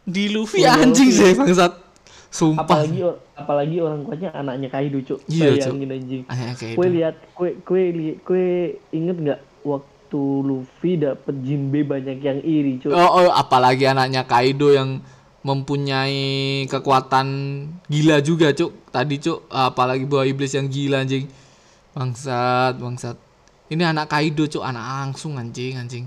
di 0.01 0.23
Luffy 0.31 0.63
Wah, 0.63 0.79
anjing 0.79 1.11
Luffy. 1.11 1.21
sih 1.21 1.33
bangsat. 1.35 1.84
Sumpah. 2.31 2.63
Apalagi 2.63 2.99
or- 3.01 3.19
apalagi 3.33 3.75
orang 3.79 4.01
kuatnya 4.03 4.29
anaknya 4.31 4.69
Kaido, 4.69 4.99
Cok. 5.01 5.19
Iya. 5.27 5.49
Bayangin 5.55 5.89
anjing. 5.91 6.23
Kayak 6.27 6.75
Kue 6.75 6.87
lihat, 6.91 7.15
kue 7.33 7.49
kue 7.63 7.81
kue 8.21 8.45
inget 8.91 9.17
nggak 9.17 9.39
waktu 9.63 10.21
Luffy 10.43 10.99
dapet 10.99 11.35
Jinbe 11.41 11.81
banyak 11.83 12.19
yang 12.19 12.39
iri, 12.43 12.77
Cok. 12.79 12.91
Oh, 12.91 13.09
oh, 13.23 13.31
apalagi 13.31 13.87
anaknya 13.87 14.23
Kaido 14.23 14.71
yang 14.71 14.99
mempunyai 15.45 16.17
kekuatan 16.65 17.27
gila 17.85 18.17
juga, 18.19 18.49
Cuk. 18.51 18.89
Tadi, 18.89 19.15
Cuk, 19.21 19.45
apalagi 19.47 20.03
buah 20.03 20.25
iblis 20.25 20.53
yang 20.53 20.65
gila 20.65 21.05
anjing. 21.05 21.29
Bangsat, 21.93 22.75
bangsat. 22.81 23.17
Ini 23.69 23.93
anak 23.93 24.09
Kaido, 24.09 24.45
Cuk, 24.45 24.61
anak 24.61 24.83
langsung 24.83 25.37
anjing, 25.37 25.77
anjing. 25.77 26.05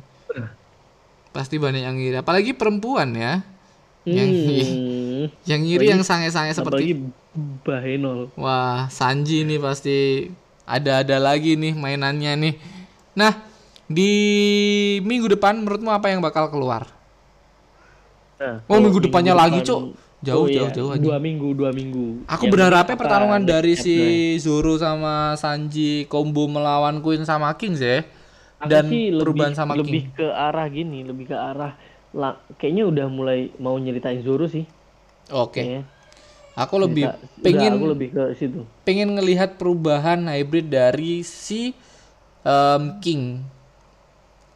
Pasti 1.31 1.55
banyak 1.57 1.83
yang 1.87 1.97
iri, 1.97 2.19
apalagi 2.19 2.51
perempuan 2.55 3.15
ya. 3.15 3.43
Yang 4.03 4.31
Hmm. 4.33 4.47
Yang 5.45 5.63
iri 5.65 5.87
yang 5.89 6.03
sange-sange 6.03 6.53
seperti 6.53 7.11
Bahenol. 7.63 8.35
Wah, 8.35 8.91
Sanji 8.91 9.43
ini 9.43 9.57
pasti 9.57 10.27
ada-ada 10.65 11.17
lagi 11.19 11.55
nih 11.55 11.73
mainannya 11.73 12.33
nih. 12.35 12.55
Nah, 13.15 13.33
di 13.87 14.13
minggu 15.01 15.31
depan 15.31 15.57
menurutmu 15.57 15.89
apa 15.89 16.11
yang 16.11 16.19
bakal 16.19 16.51
keluar? 16.51 16.87
Nah, 18.39 18.63
Oh, 18.67 18.79
minggu 18.79 18.99
depannya 19.01 19.35
lagi, 19.35 19.59
depan- 19.59 19.67
Cok. 19.67 19.83
Jauh, 20.19 20.35
Oh, 20.35 20.47
iya, 20.51 20.67
jauh, 20.67 20.71
jauh 20.75 20.91
aja. 20.91 21.05
Dua 21.05 21.19
minggu, 21.23 21.55
dua 21.55 21.71
minggu. 21.71 22.27
Aku 22.27 22.51
Yang 22.51 22.53
berharapnya 22.59 22.97
pertarungan 22.99 23.39
dari 23.41 23.79
next 23.79 23.87
si. 23.87 23.95
Zoro 24.43 24.75
sama 24.75 25.39
Sanji 25.39 26.11
combo 26.11 26.51
melawan 26.51 26.99
Queen 26.99 27.23
sama 27.23 27.55
King. 27.55 27.79
Aku 28.59 28.67
Dan 28.67 28.91
sih 28.91 29.15
perubahan 29.15 29.55
lebih, 29.55 29.61
sama 29.63 29.73
lebih 29.79 30.11
King. 30.11 30.19
ke 30.19 30.27
arah 30.27 30.67
gini, 30.67 31.07
lebih 31.07 31.31
ke 31.31 31.37
arah 31.39 31.79
la- 32.11 32.43
kayaknya 32.59 32.91
udah 32.91 33.07
mulai 33.07 33.55
mau 33.63 33.79
nyeritain 33.79 34.19
Zoro 34.19 34.51
sih. 34.51 34.67
Oke. 35.33 35.63
kayaknya. 35.63 35.83
Aku 36.59 36.75
lebih 36.83 37.07
udah, 37.07 37.23
pengen 37.39 37.73
aku 37.79 37.87
lebih 37.95 38.09
ke 38.11 38.23
situ. 38.35 38.67
pengen 38.83 39.15
ngelihat 39.15 39.55
perubahan 39.55 40.27
hybrid 40.27 40.67
dari 40.67 41.23
si 41.23 41.71
em, 42.43 42.99
King. 42.99 43.47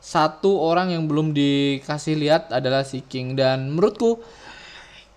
Satu 0.03 0.59
orang 0.59 0.91
yang 0.91 1.07
belum 1.07 1.31
dikasih 1.31 2.18
lihat 2.18 2.51
adalah 2.51 2.83
si 2.83 3.07
King 3.07 3.39
dan 3.39 3.70
menurutku 3.70 4.18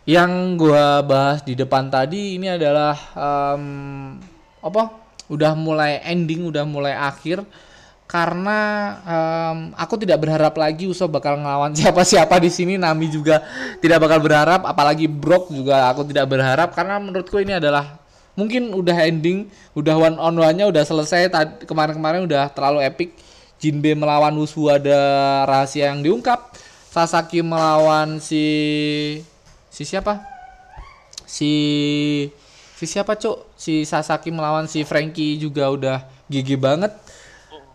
yang 0.05 0.61
gua 0.61 1.01
bahas 1.01 1.41
di 1.41 1.57
depan 1.57 1.89
tadi 1.89 2.37
ini 2.37 2.53
adalah 2.53 2.93
um, 3.17 4.21
apa? 4.61 4.93
Udah 5.25 5.57
mulai 5.57 6.05
ending, 6.05 6.45
udah 6.45 6.69
mulai 6.69 6.93
akhir 6.93 7.41
karena 8.05 8.59
um, 9.01 9.57
aku 9.73 9.97
tidak 9.97 10.21
berharap 10.21 10.53
lagi 10.53 10.85
Uso 10.85 11.09
bakal 11.09 11.41
ngelawan 11.41 11.73
siapa-siapa 11.79 12.37
di 12.37 12.53
sini. 12.53 12.77
Nami 12.77 13.09
juga 13.09 13.41
tidak 13.81 14.05
bakal 14.05 14.21
berharap, 14.21 14.61
apalagi 14.65 15.09
Brock 15.09 15.49
juga 15.49 15.89
aku 15.89 16.05
tidak 16.05 16.29
berharap 16.29 16.73
karena 16.77 17.01
menurutku 17.01 17.41
ini 17.41 17.57
adalah 17.57 17.97
mungkin 18.37 18.75
udah 18.75 18.97
ending, 19.09 19.49
udah 19.73 19.95
one 19.97 20.17
on 20.21 20.35
one-nya 20.37 20.69
udah 20.69 20.83
selesai. 20.85 21.33
Kemarin-kemarin 21.65 22.29
udah 22.29 22.49
terlalu 22.53 22.85
epic. 22.85 23.11
Jinbe 23.55 23.95
melawan 23.95 24.35
Wusu 24.35 24.67
ada 24.69 24.99
rahasia 25.47 25.89
yang 25.89 26.03
diungkap. 26.05 26.53
Sasaki 26.91 27.41
melawan 27.41 28.21
si 28.21 28.45
si 29.71 29.83
siapa? 29.83 30.21
Si 31.25 31.51
si 32.75 32.85
siapa, 32.85 33.17
Cuk? 33.17 33.49
Si 33.57 33.87
Sasaki 33.87 34.29
melawan 34.29 34.69
si 34.69 34.85
Frankie 34.85 35.39
juga 35.39 35.71
udah 35.71 35.97
GG 36.29 36.59
banget. 36.59 36.91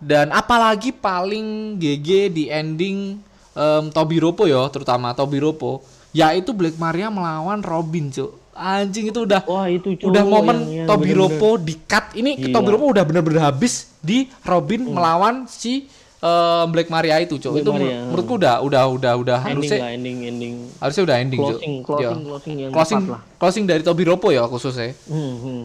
Dan 0.00 0.32
apalagi 0.32 0.90
paling 0.90 1.76
GG 1.76 2.08
di 2.30 2.44
ending 2.48 3.20
um, 3.52 3.84
Tobiropo 3.86 4.44
ya, 4.44 4.64
terutama 4.66 5.12
Tobiropo, 5.12 5.84
yaitu 6.10 6.50
Black 6.50 6.74
Maria 6.74 7.06
melawan 7.06 7.60
Robin, 7.60 8.08
Cuk. 8.08 8.40
Anjing 8.50 9.08
itu 9.08 9.20
udah 9.22 9.40
Wah, 9.42 9.68
itu 9.68 9.94
cowok 9.94 10.08
udah 10.10 10.24
momen 10.26 10.56
yang- 10.58 10.72
yang 10.74 10.86
Tobiropo 10.86 11.56
di 11.56 11.74
cut. 11.80 12.12
Ini 12.12 12.30
Gila. 12.34 12.54
Tobiropo 12.54 12.84
udah 12.88 13.04
bener-bener 13.04 13.40
habis 13.42 13.72
di 13.98 14.24
Robin 14.42 14.84
melawan 14.86 15.44
si 15.44 15.88
um, 16.18 16.64
Black 16.68 16.88
Maria 16.88 17.16
itu. 17.18 17.36
Black 17.36 17.56
Itu 17.56 17.70
Maria, 17.70 17.84
menur- 18.00 18.04
menurutku 18.10 18.34
udah 18.36 18.54
udah 18.60 18.82
udah 18.90 19.12
udah 19.16 19.38
ending 19.42 19.54
harusnya 19.64 19.78
lah 19.78 19.90
ending 19.90 20.16
ending 20.26 20.54
harusnya 20.76 21.02
udah 21.04 21.16
ending, 21.18 21.40
Cuk. 21.40 21.48
closing 21.56 21.72
Iya. 21.72 21.84
closing 21.86 22.20
closing 22.26 22.54
yang 22.58 22.70
closing 22.70 23.00
lah 23.06 23.20
closing 23.36 23.64
dari 23.64 23.80
Tobiropo 23.80 24.28
ya 24.28 24.44
khususnya. 24.44 24.92
hmm, 25.06 25.34
hmm. 25.38 25.64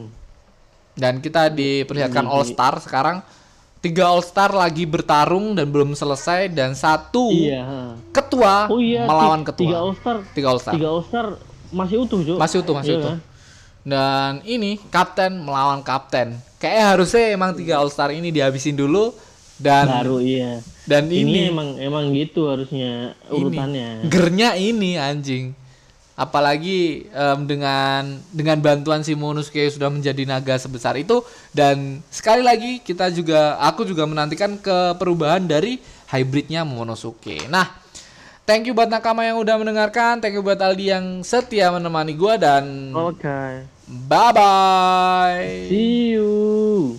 Dan 0.95 1.19
kita 1.19 1.47
diperlihatkan 1.49 2.23
Iya, 2.23 2.31
All 2.31 2.45
Star 2.45 2.79
sekarang 2.79 3.19
tiga 3.86 4.09
All 4.09 4.25
Star 4.25 4.49
lagi 4.49 4.89
bertarung 4.89 5.53
dan 5.53 5.69
belum 5.69 5.93
selesai 5.93 6.49
dan 6.49 6.73
satu 6.73 7.29
iya 7.29 7.93
ketua 8.09 8.65
oh 8.65 8.81
iya 8.81 9.05
melawan 9.05 9.45
ketua. 9.45 9.61
tiga 9.61 9.77
all 9.77 9.93
star 9.93 10.17
Tiga 10.33 10.47
All 10.49 10.57
Star. 10.57 10.73
tiga 10.73 10.88
all 10.89 11.05
star 11.05 11.27
masih 11.69 11.97
utuh 12.01 12.19
Cuk. 12.23 12.38
Masih 12.39 12.57
utuh, 12.63 12.73
masih 12.77 12.91
Iya 12.95 12.99
utuh. 13.01 13.09
kan? 13.11 13.19
Dan 13.86 14.31
ini 14.47 14.81
kapten 14.89 15.43
melawan 15.43 15.86
kapten. 15.86 16.33
Kayaknya 16.57 16.86
harusnya 16.89 17.23
emang 17.36 17.51
tiga 17.53 17.77
All 17.77 17.91
Star 17.93 18.09
ini 18.09 18.33
dihabisin 18.33 18.73
dulu 18.73 19.13
dan 19.55 19.88
baru 19.88 20.19
iya 20.19 20.59
dan 20.83 21.07
ini, 21.07 21.23
ini, 21.23 21.39
emang 21.47 21.79
emang 21.79 22.11
gitu 22.11 22.51
harusnya 22.51 23.15
urutannya 23.31 24.03
ini 24.03 24.09
gernya 24.09 24.49
ini 24.57 24.97
anjing. 24.97 25.53
Apalagi 26.16 27.11
em, 27.11 27.39
dengan 27.43 28.24
dengan 28.32 28.55
bantuan 28.63 29.03
si 29.03 29.11
Monosuke 29.20 29.68
sudah 29.68 29.91
menjadi 29.91 30.24
naga 30.24 30.55
sebesar 30.55 30.95
itu 30.95 31.20
dan 31.51 31.99
sekali 32.07 32.39
lagi 32.39 32.80
kita 32.80 33.11
juga 33.11 33.59
aku 33.59 33.84
juga 33.84 34.07
menantikan 34.07 34.55
ke 34.55 34.95
perubahan 34.95 35.43
dari 35.43 35.76
hybridnya 36.07 36.63
Momonosuke. 36.63 37.51
Nah, 37.51 37.68
thank 38.47 38.63
you 38.63 38.72
buat 38.72 38.88
nakama 38.88 39.28
yang 39.28 39.43
udah 39.43 39.59
mendengarkan, 39.59 40.24
thank 40.24 40.39
you 40.39 40.43
buat 40.43 40.55
Aldi 40.55 40.86
yang 40.88 41.05
setia 41.20 41.68
menemani 41.76 42.16
gua 42.16 42.39
dan 42.39 42.95
oke 42.95 43.68
bye 44.07 44.32
bye. 44.32 45.68
see 45.68 46.16
you 46.16 46.95